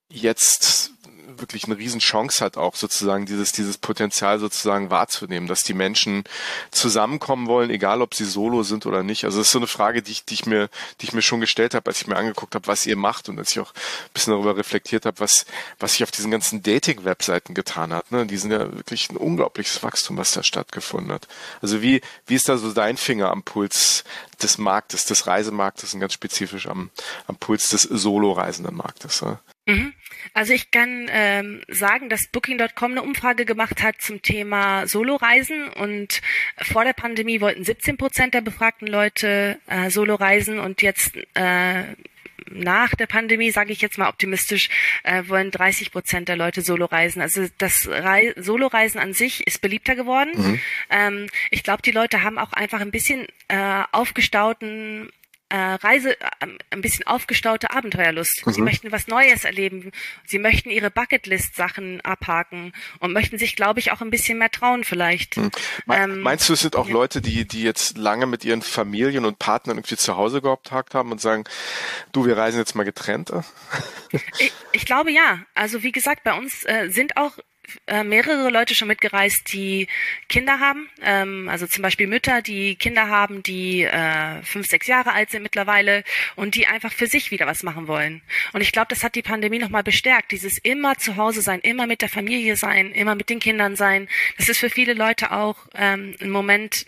jetzt 0.08 0.92
wirklich 1.40 1.64
eine 1.64 1.78
Riesenchance 1.78 2.44
hat, 2.44 2.56
auch 2.56 2.74
sozusagen 2.74 3.26
dieses, 3.26 3.52
dieses 3.52 3.78
Potenzial 3.78 4.38
sozusagen 4.38 4.90
wahrzunehmen, 4.90 5.48
dass 5.48 5.60
die 5.60 5.74
Menschen 5.74 6.24
zusammenkommen 6.70 7.46
wollen, 7.46 7.70
egal 7.70 8.02
ob 8.02 8.14
sie 8.14 8.24
solo 8.24 8.62
sind 8.62 8.86
oder 8.86 9.02
nicht. 9.02 9.24
Also 9.24 9.38
das 9.38 9.48
ist 9.48 9.52
so 9.52 9.58
eine 9.58 9.66
Frage, 9.66 10.02
die 10.02 10.12
ich, 10.12 10.24
die 10.24 10.34
ich 10.34 10.46
mir, 10.46 10.68
die 11.00 11.06
ich 11.06 11.12
mir 11.12 11.22
schon 11.22 11.40
gestellt 11.40 11.74
habe, 11.74 11.88
als 11.88 12.00
ich 12.00 12.06
mir 12.06 12.16
angeguckt 12.16 12.54
habe, 12.54 12.66
was 12.66 12.86
ihr 12.86 12.96
macht 12.96 13.28
und 13.28 13.38
als 13.38 13.52
ich 13.52 13.60
auch 13.60 13.72
ein 13.72 14.10
bisschen 14.14 14.32
darüber 14.32 14.56
reflektiert 14.56 15.06
habe, 15.06 15.20
was, 15.20 15.46
was 15.78 15.92
sich 15.92 16.02
auf 16.02 16.10
diesen 16.10 16.30
ganzen 16.30 16.62
Dating-Webseiten 16.62 17.54
getan 17.54 17.92
hat. 17.92 18.10
Ne? 18.10 18.26
Die 18.26 18.36
sind 18.36 18.50
ja 18.50 18.72
wirklich 18.76 19.10
ein 19.10 19.16
unglaubliches 19.16 19.82
Wachstum, 19.82 20.16
was 20.16 20.32
da 20.32 20.42
stattgefunden 20.42 21.12
hat. 21.12 21.28
Also 21.62 21.82
wie, 21.82 22.00
wie 22.26 22.34
ist 22.34 22.48
da 22.48 22.58
so 22.58 22.72
dein 22.72 22.96
Finger 22.96 23.30
am 23.30 23.42
Puls 23.42 24.04
des 24.42 24.58
Marktes, 24.58 25.04
des 25.04 25.26
Reisemarktes 25.26 25.94
und 25.94 26.00
ganz 26.00 26.12
spezifisch 26.12 26.66
am, 26.66 26.90
am 27.26 27.36
Puls 27.36 27.68
des 27.68 27.82
Solo-reisenden 27.82 28.76
Marktes? 28.76 29.22
Ne? 29.22 29.38
Mhm. 29.68 29.92
Also 30.32 30.54
ich 30.54 30.70
kann 30.70 31.08
ähm, 31.10 31.60
sagen, 31.68 32.08
dass 32.08 32.28
Booking.com 32.28 32.92
eine 32.92 33.02
Umfrage 33.02 33.44
gemacht 33.44 33.82
hat 33.82 34.00
zum 34.00 34.22
Thema 34.22 34.86
Soloreisen 34.86 35.68
und 35.68 36.22
vor 36.56 36.84
der 36.84 36.94
Pandemie 36.94 37.40
wollten 37.40 37.64
17 37.64 37.98
Prozent 37.98 38.34
der 38.34 38.40
befragten 38.40 38.88
Leute 38.88 39.58
äh, 39.66 39.90
Soloreisen 39.90 40.58
und 40.58 40.80
jetzt 40.80 41.12
äh, 41.34 41.82
nach 42.50 42.94
der 42.94 43.06
Pandemie, 43.06 43.50
sage 43.50 43.72
ich 43.72 43.82
jetzt 43.82 43.98
mal 43.98 44.08
optimistisch, 44.08 44.70
äh, 45.02 45.24
wollen 45.26 45.50
30 45.50 45.92
Prozent 45.92 46.28
der 46.28 46.36
Leute 46.36 46.62
Soloreisen. 46.62 47.20
Also 47.20 47.46
das 47.58 47.86
Rei 47.88 48.32
Soloreisen 48.36 48.98
an 49.00 49.12
sich 49.12 49.46
ist 49.46 49.60
beliebter 49.60 49.94
geworden. 49.94 50.30
Mhm. 50.34 50.60
Ähm, 50.88 51.26
ich 51.50 51.62
glaube, 51.62 51.82
die 51.82 51.90
Leute 51.90 52.22
haben 52.22 52.38
auch 52.38 52.54
einfach 52.54 52.80
ein 52.80 52.90
bisschen 52.90 53.26
äh, 53.48 53.82
aufgestauten 53.92 55.10
äh, 55.48 55.56
Reise, 55.56 56.20
äh, 56.20 56.26
ein 56.70 56.80
bisschen 56.80 57.06
aufgestaute 57.06 57.70
Abenteuerlust. 57.70 58.46
Mhm. 58.46 58.52
Sie 58.52 58.60
möchten 58.62 58.92
was 58.92 59.08
Neues 59.08 59.44
erleben. 59.44 59.92
Sie 60.26 60.38
möchten 60.38 60.70
ihre 60.70 60.90
Bucketlist-Sachen 60.90 62.00
abhaken 62.02 62.72
und 63.00 63.12
möchten 63.12 63.38
sich, 63.38 63.56
glaube 63.56 63.80
ich, 63.80 63.92
auch 63.92 64.00
ein 64.00 64.10
bisschen 64.10 64.38
mehr 64.38 64.50
trauen 64.50 64.84
vielleicht. 64.84 65.36
Mhm. 65.36 65.50
Ähm, 65.90 66.20
Meinst 66.20 66.48
du, 66.48 66.52
es 66.52 66.60
sind 66.60 66.76
auch 66.76 66.88
ja. 66.88 66.92
Leute, 66.92 67.20
die, 67.20 67.46
die 67.46 67.62
jetzt 67.62 67.96
lange 67.96 68.26
mit 68.26 68.44
ihren 68.44 68.62
Familien 68.62 69.24
und 69.24 69.38
Partnern 69.38 69.78
irgendwie 69.78 69.96
zu 69.96 70.16
Hause 70.16 70.42
gehabt 70.42 70.94
haben 70.94 71.12
und 71.12 71.20
sagen, 71.20 71.44
du, 72.12 72.26
wir 72.26 72.36
reisen 72.36 72.58
jetzt 72.58 72.74
mal 72.74 72.84
getrennt? 72.84 73.32
ich, 74.38 74.52
ich 74.72 74.86
glaube 74.86 75.10
ja. 75.10 75.40
Also 75.54 75.82
wie 75.82 75.92
gesagt, 75.92 76.24
bei 76.24 76.34
uns 76.36 76.64
äh, 76.64 76.88
sind 76.90 77.16
auch 77.16 77.32
äh, 77.86 78.04
mehrere 78.04 78.50
Leute 78.50 78.74
schon 78.74 78.88
mitgereist, 78.88 79.52
die 79.52 79.88
Kinder 80.28 80.60
haben. 80.60 80.88
Ähm, 81.02 81.48
also 81.48 81.66
zum 81.66 81.82
Beispiel 81.82 82.06
Mütter, 82.06 82.42
die 82.42 82.76
Kinder 82.76 83.08
haben, 83.08 83.42
die 83.42 83.82
äh, 83.82 84.42
fünf, 84.42 84.66
sechs 84.66 84.86
Jahre 84.86 85.12
alt 85.12 85.30
sind 85.30 85.42
mittlerweile 85.42 86.04
und 86.36 86.54
die 86.54 86.66
einfach 86.66 86.92
für 86.92 87.06
sich 87.06 87.30
wieder 87.30 87.46
was 87.46 87.62
machen 87.62 87.88
wollen. 87.88 88.22
Und 88.52 88.60
ich 88.60 88.72
glaube, 88.72 88.88
das 88.88 89.04
hat 89.04 89.14
die 89.14 89.22
Pandemie 89.22 89.58
nochmal 89.58 89.82
bestärkt. 89.82 90.32
Dieses 90.32 90.58
immer 90.58 90.96
zu 90.96 91.16
Hause 91.16 91.42
sein, 91.42 91.60
immer 91.60 91.86
mit 91.86 92.02
der 92.02 92.08
Familie 92.08 92.56
sein, 92.56 92.92
immer 92.92 93.14
mit 93.14 93.30
den 93.30 93.40
Kindern 93.40 93.76
sein. 93.76 94.08
Das 94.36 94.48
ist 94.48 94.58
für 94.58 94.70
viele 94.70 94.94
Leute 94.94 95.32
auch 95.32 95.56
ähm, 95.74 96.14
ein 96.20 96.30
Moment, 96.30 96.86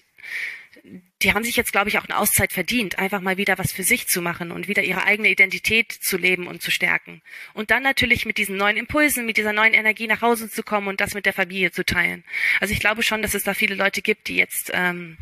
die 1.22 1.34
haben 1.34 1.44
sich 1.44 1.56
jetzt, 1.56 1.72
glaube 1.72 1.88
ich, 1.90 1.98
auch 1.98 2.06
eine 2.08 2.18
Auszeit 2.18 2.52
verdient, 2.52 2.98
einfach 2.98 3.20
mal 3.20 3.36
wieder 3.36 3.58
was 3.58 3.72
für 3.72 3.82
sich 3.82 4.08
zu 4.08 4.22
machen 4.22 4.50
und 4.50 4.68
wieder 4.68 4.82
ihre 4.82 5.04
eigene 5.04 5.28
Identität 5.28 5.92
zu 5.92 6.16
leben 6.16 6.46
und 6.46 6.62
zu 6.62 6.70
stärken. 6.70 7.20
Und 7.52 7.70
dann 7.70 7.82
natürlich 7.82 8.24
mit 8.24 8.38
diesen 8.38 8.56
neuen 8.56 8.76
Impulsen, 8.76 9.26
mit 9.26 9.36
dieser 9.36 9.52
neuen 9.52 9.74
Energie 9.74 10.06
nach 10.06 10.22
Hause 10.22 10.50
zu 10.50 10.62
kommen 10.62 10.88
und 10.88 11.00
das 11.00 11.14
mit 11.14 11.26
der 11.26 11.32
Familie 11.34 11.72
zu 11.72 11.84
teilen. 11.84 12.24
Also 12.60 12.72
ich 12.72 12.80
glaube 12.80 13.02
schon, 13.02 13.22
dass 13.22 13.34
es 13.34 13.42
da 13.42 13.52
viele 13.52 13.74
Leute 13.74 14.00
gibt, 14.00 14.28
die 14.28 14.36
jetzt 14.36 14.70
ähm, 14.72 15.18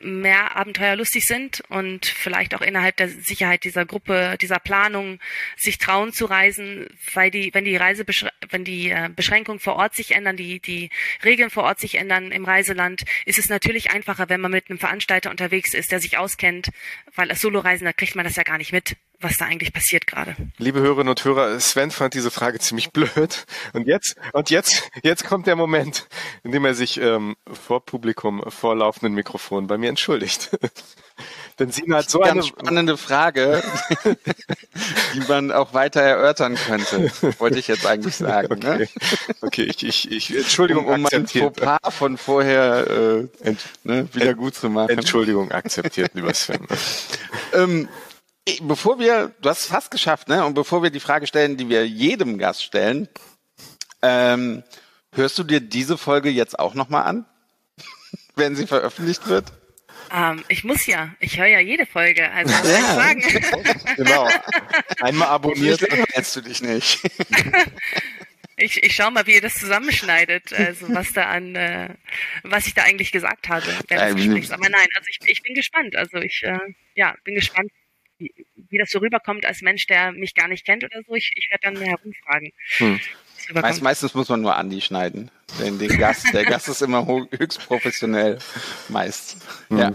mehr 0.00 0.56
abenteuerlustig 0.56 1.24
sind 1.24 1.62
und 1.68 2.06
vielleicht 2.06 2.54
auch 2.54 2.60
innerhalb 2.60 2.96
der 2.96 3.08
Sicherheit 3.08 3.64
dieser 3.64 3.84
Gruppe, 3.84 4.36
dieser 4.40 4.58
Planung 4.58 5.18
sich 5.56 5.78
trauen 5.78 6.12
zu 6.12 6.26
reisen, 6.26 6.88
weil 7.14 7.30
die, 7.30 7.52
wenn 7.54 7.64
die 7.64 7.76
Reise, 7.76 8.04
wenn 8.50 8.64
die 8.64 8.90
äh, 8.90 9.10
Beschränkungen 9.14 9.60
vor 9.60 9.76
Ort 9.76 9.94
sich 9.94 10.14
ändern, 10.14 10.36
die, 10.36 10.60
die 10.60 10.90
Regeln 11.24 11.50
vor 11.50 11.64
Ort 11.64 11.80
sich 11.80 11.96
ändern 11.96 12.32
im 12.32 12.44
Reiseland, 12.44 13.04
ist 13.26 13.38
es 13.38 13.48
natürlich 13.48 13.90
einfacher, 13.90 14.28
wenn 14.28 14.40
man 14.40 14.52
mit 14.52 14.70
einem 14.70 14.78
Veranstalter 14.78 15.30
unterwegs 15.30 15.74
ist, 15.74 15.92
der 15.92 16.00
sich 16.00 16.18
auskennt, 16.18 16.70
weil 17.14 17.30
als 17.30 17.40
Soloreisender 17.40 17.92
kriegt 17.92 18.14
man 18.14 18.24
das 18.24 18.36
ja 18.36 18.42
gar 18.42 18.58
nicht 18.58 18.72
mit 18.72 18.96
was 19.22 19.38
da 19.38 19.46
eigentlich 19.46 19.72
passiert 19.72 20.06
gerade. 20.06 20.36
Liebe 20.58 20.80
Hörerinnen 20.80 21.08
und 21.08 21.24
Hörer, 21.24 21.58
Sven 21.60 21.90
fand 21.90 22.14
diese 22.14 22.30
Frage 22.30 22.58
ziemlich 22.58 22.90
blöd. 22.90 23.44
Und 23.72 23.86
jetzt, 23.86 24.16
und 24.32 24.50
jetzt, 24.50 24.90
jetzt 25.02 25.24
kommt 25.24 25.46
der 25.46 25.56
Moment, 25.56 26.08
in 26.42 26.52
dem 26.52 26.64
er 26.64 26.74
sich 26.74 27.00
ähm, 27.00 27.36
vor 27.50 27.84
Publikum, 27.84 28.42
vor 28.48 28.76
laufenden 28.76 29.14
Mikrofon 29.14 29.66
bei 29.66 29.78
mir 29.78 29.88
entschuldigt. 29.88 30.50
Denn 31.58 31.70
Sina 31.70 31.98
hat 31.98 32.10
so 32.10 32.20
Ganz 32.20 32.30
eine 32.30 32.42
spannende 32.42 32.96
Frage, 32.96 33.62
die 35.14 35.20
man 35.28 35.52
auch 35.52 35.74
weiter 35.74 36.00
erörtern 36.00 36.56
könnte, 36.56 37.10
wollte 37.38 37.58
ich 37.58 37.68
jetzt 37.68 37.86
eigentlich 37.86 38.16
sagen. 38.16 38.58
Ne? 38.58 38.74
Okay, 38.74 38.78
ne? 38.78 39.34
okay 39.42 39.62
ich, 39.64 39.84
ich, 39.84 40.10
ich, 40.10 40.36
Entschuldigung, 40.36 40.86
um, 40.86 40.94
um 40.94 41.02
mein 41.02 41.26
Fauxpas 41.26 41.78
von 41.90 42.16
vorher 42.16 42.86
äh, 43.42 43.46
Ent, 43.46 43.60
ne, 43.84 44.08
wieder 44.12 44.34
gut 44.34 44.54
zu 44.54 44.70
machen. 44.70 44.90
Entschuldigung, 44.90 45.52
akzeptiert, 45.52 46.12
lieber 46.14 46.32
Sven. 46.32 46.66
ähm, 47.52 47.88
bevor 48.62 48.98
wir, 48.98 49.34
du 49.40 49.48
hast 49.48 49.60
es 49.60 49.66
fast 49.66 49.90
geschafft, 49.90 50.28
ne? 50.28 50.44
Und 50.44 50.54
bevor 50.54 50.82
wir 50.82 50.90
die 50.90 51.00
Frage 51.00 51.26
stellen, 51.26 51.56
die 51.56 51.68
wir 51.68 51.86
jedem 51.86 52.38
Gast 52.38 52.64
stellen, 52.64 53.08
ähm, 54.02 54.62
hörst 55.14 55.38
du 55.38 55.44
dir 55.44 55.60
diese 55.60 55.96
Folge 55.96 56.30
jetzt 56.30 56.58
auch 56.58 56.74
nochmal 56.74 57.04
an, 57.04 57.26
wenn 58.36 58.56
sie 58.56 58.66
veröffentlicht 58.66 59.26
wird? 59.28 59.52
Ähm, 60.12 60.44
ich 60.48 60.64
muss 60.64 60.86
ja, 60.86 61.14
ich 61.20 61.38
höre 61.38 61.46
ja 61.46 61.60
jede 61.60 61.86
Folge, 61.86 62.30
also 62.30 62.52
was 62.52 62.68
ja. 62.68 62.78
ich 62.78 62.84
sagen. 62.84 63.84
genau. 63.96 64.28
Einmal 65.00 65.28
abonniert. 65.28 65.80
Jetzt 66.14 66.36
du 66.36 66.40
dich 66.40 66.62
nicht. 66.62 67.00
Ich, 68.56 68.80
ich 68.80 68.94
schau 68.94 69.10
mal, 69.10 69.26
wie 69.26 69.34
ihr 69.34 69.40
das 69.40 69.54
zusammenschneidet, 69.54 70.52
also 70.52 70.86
was 70.94 71.12
da 71.12 71.24
an, 71.24 71.56
äh, 71.56 71.88
was 72.44 72.66
ich 72.66 72.74
da 72.74 72.82
eigentlich 72.82 73.10
gesagt 73.10 73.48
habe 73.48 73.66
während 73.88 74.10
des 74.10 74.26
Gesprächs. 74.26 74.50
Aber 74.52 74.68
nein, 74.68 74.86
also 74.94 75.08
ich, 75.08 75.18
ich 75.28 75.42
bin 75.42 75.54
gespannt. 75.54 75.96
Also 75.96 76.18
ich, 76.18 76.42
äh, 76.44 76.58
ja, 76.94 77.14
bin 77.24 77.34
gespannt, 77.34 77.72
wie, 78.22 78.46
wie 78.68 78.78
das 78.78 78.90
so 78.90 78.98
rüberkommt 78.98 79.44
als 79.46 79.62
Mensch, 79.62 79.86
der 79.86 80.12
mich 80.12 80.34
gar 80.34 80.48
nicht 80.48 80.64
kennt 80.64 80.84
oder 80.84 81.02
so. 81.06 81.14
Ich, 81.14 81.32
ich 81.36 81.50
werde 81.50 81.74
dann 81.74 81.76
herumfragen. 81.76 82.52
Hm. 82.78 83.00
Meist, 83.54 83.82
meistens 83.82 84.14
muss 84.14 84.28
man 84.28 84.40
nur 84.40 84.56
Andi 84.56 84.80
schneiden. 84.80 85.30
Den, 85.58 85.78
den 85.78 85.98
Gast, 85.98 86.32
der 86.32 86.44
Gast 86.44 86.68
ist 86.68 86.80
immer 86.80 87.06
höchst 87.06 87.66
professionell. 87.66 88.38
Meist. 88.88 89.36
Hm. 89.68 89.78
Ja. 89.78 89.92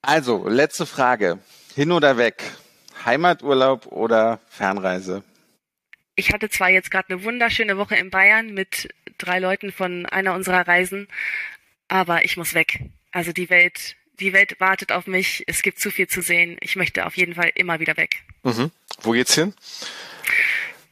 Also, 0.00 0.48
letzte 0.48 0.86
Frage. 0.86 1.38
Hin 1.74 1.92
oder 1.92 2.16
weg? 2.16 2.42
Heimaturlaub 3.04 3.86
oder 3.86 4.40
Fernreise? 4.48 5.22
Ich 6.16 6.32
hatte 6.32 6.48
zwar 6.48 6.70
jetzt 6.70 6.90
gerade 6.90 7.10
eine 7.10 7.24
wunderschöne 7.24 7.76
Woche 7.76 7.96
in 7.96 8.10
Bayern 8.10 8.54
mit 8.54 8.88
drei 9.18 9.38
Leuten 9.38 9.72
von 9.72 10.06
einer 10.06 10.34
unserer 10.34 10.66
Reisen, 10.66 11.08
aber 11.88 12.24
ich 12.24 12.36
muss 12.36 12.54
weg. 12.54 12.80
Also 13.10 13.32
die 13.32 13.50
Welt 13.50 13.96
die 14.20 14.32
Welt 14.32 14.60
wartet 14.60 14.92
auf 14.92 15.06
mich, 15.06 15.44
es 15.46 15.62
gibt 15.62 15.78
zu 15.78 15.90
viel 15.90 16.06
zu 16.06 16.22
sehen. 16.22 16.56
Ich 16.60 16.76
möchte 16.76 17.06
auf 17.06 17.16
jeden 17.16 17.34
Fall 17.34 17.50
immer 17.54 17.80
wieder 17.80 17.96
weg. 17.96 18.22
Mhm. 18.42 18.70
Wo 19.02 19.12
geht's 19.12 19.34
hin? 19.34 19.54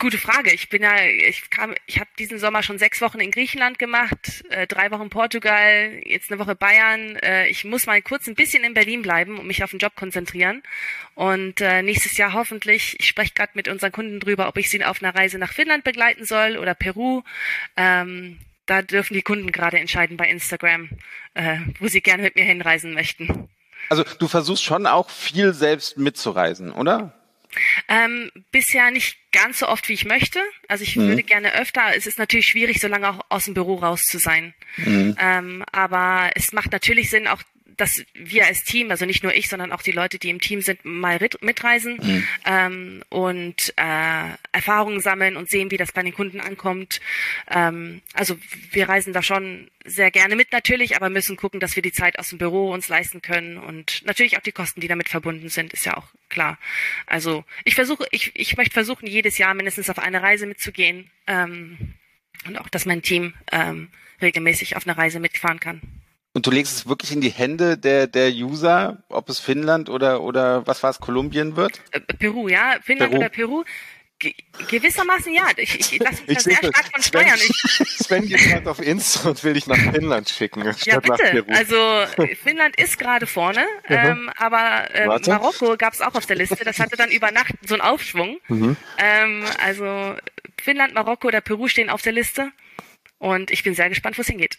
Gute 0.02 0.18
Frage. 0.18 0.50
Ich 0.50 0.68
bin 0.68 0.82
ja, 0.82 0.96
ich 1.04 1.48
kam, 1.48 1.76
ich 1.86 2.00
habe 2.00 2.10
diesen 2.18 2.40
Sommer 2.40 2.64
schon 2.64 2.76
sechs 2.76 3.00
Wochen 3.00 3.20
in 3.20 3.30
Griechenland 3.30 3.78
gemacht, 3.78 4.42
äh, 4.50 4.66
drei 4.66 4.90
Wochen 4.90 5.10
Portugal, 5.10 6.00
jetzt 6.04 6.28
eine 6.32 6.40
Woche 6.40 6.56
Bayern. 6.56 7.14
Äh, 7.18 7.46
ich 7.46 7.64
muss 7.64 7.86
mal 7.86 8.02
kurz 8.02 8.26
ein 8.26 8.34
bisschen 8.34 8.64
in 8.64 8.74
Berlin 8.74 9.02
bleiben 9.02 9.38
und 9.38 9.46
mich 9.46 9.62
auf 9.62 9.70
den 9.70 9.78
Job 9.78 9.94
konzentrieren. 9.94 10.64
Und 11.14 11.60
äh, 11.60 11.82
nächstes 11.82 12.16
Jahr 12.16 12.32
hoffentlich, 12.32 12.96
ich 12.98 13.06
spreche 13.06 13.34
gerade 13.34 13.52
mit 13.54 13.68
unseren 13.68 13.92
Kunden 13.92 14.18
drüber, 14.18 14.48
ob 14.48 14.58
ich 14.58 14.70
sie 14.70 14.84
auf 14.84 15.00
einer 15.00 15.14
Reise 15.14 15.38
nach 15.38 15.52
Finnland 15.52 15.84
begleiten 15.84 16.24
soll 16.24 16.56
oder 16.56 16.74
Peru. 16.74 17.22
Ähm, 17.76 18.40
da 18.66 18.82
dürfen 18.82 19.14
die 19.14 19.22
Kunden 19.22 19.52
gerade 19.52 19.78
entscheiden 19.78 20.16
bei 20.16 20.28
Instagram, 20.28 20.90
äh, 21.34 21.58
wo 21.78 21.88
sie 21.88 22.00
gerne 22.00 22.22
mit 22.22 22.36
mir 22.36 22.44
hinreisen 22.44 22.94
möchten. 22.94 23.48
Also 23.88 24.04
du 24.18 24.28
versuchst 24.28 24.62
schon 24.62 24.86
auch 24.86 25.10
viel 25.10 25.52
selbst 25.52 25.98
mitzureisen, 25.98 26.72
oder? 26.72 27.14
Ähm, 27.88 28.30
bisher 28.50 28.90
nicht 28.90 29.18
ganz 29.30 29.58
so 29.58 29.68
oft, 29.68 29.88
wie 29.88 29.92
ich 29.92 30.04
möchte. 30.04 30.40
Also 30.68 30.84
ich 30.84 30.96
mhm. 30.96 31.08
würde 31.08 31.22
gerne 31.22 31.54
öfter. 31.54 31.94
Es 31.94 32.06
ist 32.06 32.18
natürlich 32.18 32.48
schwierig, 32.48 32.80
so 32.80 32.88
lange 32.88 33.10
auch 33.10 33.20
aus 33.28 33.44
dem 33.44 33.54
Büro 33.54 33.74
raus 33.74 34.00
zu 34.02 34.18
sein. 34.18 34.54
Mhm. 34.78 35.16
Ähm, 35.18 35.64
aber 35.72 36.30
es 36.34 36.52
macht 36.52 36.72
natürlich 36.72 37.10
Sinn, 37.10 37.28
auch 37.28 37.42
dass 37.76 38.04
wir 38.14 38.46
als 38.46 38.64
Team, 38.64 38.90
also 38.90 39.04
nicht 39.06 39.22
nur 39.22 39.34
ich, 39.34 39.48
sondern 39.48 39.72
auch 39.72 39.82
die 39.82 39.92
Leute, 39.92 40.18
die 40.18 40.30
im 40.30 40.40
Team 40.40 40.60
sind, 40.62 40.84
mal 40.84 41.18
mitreisen 41.40 41.98
mhm. 42.02 42.26
ähm, 42.44 43.04
und 43.08 43.74
äh, 43.76 44.28
Erfahrungen 44.52 45.00
sammeln 45.00 45.36
und 45.36 45.50
sehen, 45.50 45.70
wie 45.70 45.76
das 45.76 45.92
bei 45.92 46.02
den 46.02 46.14
Kunden 46.14 46.40
ankommt. 46.40 47.00
Ähm, 47.50 48.02
also 48.14 48.38
wir 48.70 48.88
reisen 48.88 49.12
da 49.12 49.22
schon 49.22 49.70
sehr 49.84 50.10
gerne 50.10 50.36
mit 50.36 50.52
natürlich, 50.52 50.96
aber 50.96 51.10
müssen 51.10 51.36
gucken, 51.36 51.60
dass 51.60 51.76
wir 51.76 51.82
die 51.82 51.92
Zeit 51.92 52.18
aus 52.18 52.28
dem 52.28 52.38
Büro 52.38 52.72
uns 52.72 52.88
leisten 52.88 53.22
können 53.22 53.58
und 53.58 54.02
natürlich 54.04 54.36
auch 54.36 54.42
die 54.42 54.52
Kosten, 54.52 54.80
die 54.80 54.88
damit 54.88 55.08
verbunden 55.08 55.48
sind, 55.48 55.72
ist 55.72 55.84
ja 55.84 55.96
auch 55.96 56.08
klar. 56.28 56.58
Also 57.06 57.44
ich 57.64 57.74
versuche, 57.74 58.06
ich, 58.10 58.32
ich 58.34 58.56
möchte 58.56 58.74
versuchen, 58.74 59.06
jedes 59.06 59.38
Jahr 59.38 59.54
mindestens 59.54 59.90
auf 59.90 59.98
eine 59.98 60.22
Reise 60.22 60.46
mitzugehen 60.46 61.10
ähm, 61.26 61.94
und 62.46 62.58
auch, 62.58 62.68
dass 62.68 62.86
mein 62.86 63.02
Team 63.02 63.34
ähm, 63.50 63.88
regelmäßig 64.20 64.76
auf 64.76 64.86
eine 64.86 64.96
Reise 64.96 65.20
mitfahren 65.20 65.60
kann. 65.60 65.80
Und 66.34 66.46
du 66.46 66.50
legst 66.50 66.76
es 66.76 66.88
wirklich 66.88 67.12
in 67.12 67.20
die 67.20 67.30
Hände 67.30 67.76
der, 67.76 68.06
der 68.06 68.30
User, 68.30 69.02
ob 69.08 69.28
es 69.28 69.38
Finnland 69.38 69.90
oder, 69.90 70.22
oder 70.22 70.66
was 70.66 70.82
war 70.82 70.90
es, 70.90 70.98
Kolumbien 70.98 71.56
wird? 71.56 71.80
Äh, 71.90 72.00
Peru, 72.00 72.48
ja. 72.48 72.76
Finnland 72.82 73.10
Peru. 73.10 73.20
oder 73.20 73.28
Peru. 73.28 73.64
Ge 74.18 74.34
gewissermaßen 74.68 75.34
ja. 75.34 75.48
Ich, 75.56 75.92
ich 75.92 75.98
lasse 75.98 76.22
mich 76.26 76.36
da 76.36 76.40
sehr 76.40 76.56
stark 76.56 76.90
von 76.92 77.02
steuern. 77.02 77.38
Ich, 77.38 77.98
Sven 77.98 78.28
geht 78.28 78.38
gerade 78.38 78.70
auf 78.70 78.80
Insta 78.80 79.30
und 79.30 79.44
will 79.44 79.54
dich 79.54 79.66
nach 79.66 79.76
Finnland 79.76 80.28
schicken. 80.28 80.64
Ja, 80.84 81.00
bitte. 81.00 81.44
Also 81.48 81.76
Finnland 82.42 82.76
ist 82.76 82.98
gerade 82.98 83.26
vorne, 83.26 83.66
ähm, 83.88 84.30
aber 84.36 84.88
ähm, 84.94 85.08
Marokko 85.26 85.76
gab 85.76 85.92
es 85.92 86.00
auch 86.00 86.14
auf 86.14 86.24
der 86.24 86.36
Liste. 86.36 86.64
Das 86.64 86.78
hatte 86.78 86.96
dann 86.96 87.10
über 87.10 87.32
Nacht 87.32 87.54
so 87.66 87.74
einen 87.74 87.82
Aufschwung. 87.82 88.38
Mhm. 88.48 88.76
Ähm, 88.98 89.44
also 89.62 90.14
Finnland, 90.62 90.94
Marokko 90.94 91.28
oder 91.28 91.40
Peru 91.40 91.66
stehen 91.68 91.90
auf 91.90 92.02
der 92.02 92.12
Liste. 92.12 92.52
Und 93.18 93.50
ich 93.50 93.64
bin 93.64 93.74
sehr 93.74 93.88
gespannt, 93.88 94.16
wo 94.18 94.22
es 94.22 94.28
hingeht. 94.28 94.58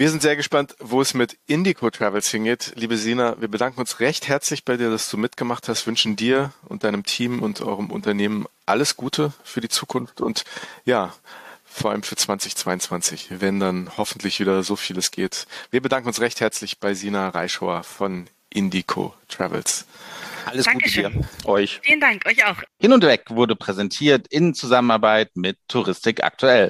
Wir 0.00 0.08
sind 0.08 0.22
sehr 0.22 0.34
gespannt, 0.34 0.76
wo 0.78 1.02
es 1.02 1.12
mit 1.12 1.36
Indico 1.46 1.90
Travels 1.90 2.30
hingeht. 2.30 2.72
Liebe 2.74 2.96
Sina, 2.96 3.38
wir 3.38 3.48
bedanken 3.48 3.80
uns 3.80 4.00
recht 4.00 4.28
herzlich 4.28 4.64
bei 4.64 4.78
dir, 4.78 4.88
dass 4.88 5.10
du 5.10 5.18
mitgemacht 5.18 5.68
hast, 5.68 5.86
wünschen 5.86 6.16
dir 6.16 6.54
und 6.66 6.84
deinem 6.84 7.04
Team 7.04 7.42
und 7.42 7.60
eurem 7.60 7.90
Unternehmen 7.90 8.46
alles 8.64 8.96
Gute 8.96 9.34
für 9.44 9.60
die 9.60 9.68
Zukunft 9.68 10.22
und 10.22 10.44
ja, 10.86 11.12
vor 11.66 11.90
allem 11.90 12.02
für 12.02 12.16
2022, 12.16 13.42
wenn 13.42 13.60
dann 13.60 13.90
hoffentlich 13.98 14.40
wieder 14.40 14.62
so 14.62 14.74
vieles 14.74 15.10
geht. 15.10 15.46
Wir 15.70 15.82
bedanken 15.82 16.08
uns 16.08 16.22
recht 16.22 16.40
herzlich 16.40 16.78
bei 16.78 16.94
Sina 16.94 17.28
Reischauer 17.28 17.82
von 17.82 18.26
Indico 18.48 19.12
Travels. 19.28 19.84
Alles 20.46 20.64
Dankeschön. 20.64 21.12
Gute 21.12 21.28
dir, 21.42 21.48
euch. 21.48 21.80
Vielen 21.82 22.00
Dank, 22.00 22.24
euch 22.26 22.44
auch. 22.46 22.56
Hin 22.78 22.94
und 22.94 23.04
weg 23.04 23.24
wurde 23.28 23.54
präsentiert 23.54 24.26
in 24.28 24.54
Zusammenarbeit 24.54 25.30
mit 25.34 25.58
Touristik 25.68 26.24
aktuell. 26.24 26.68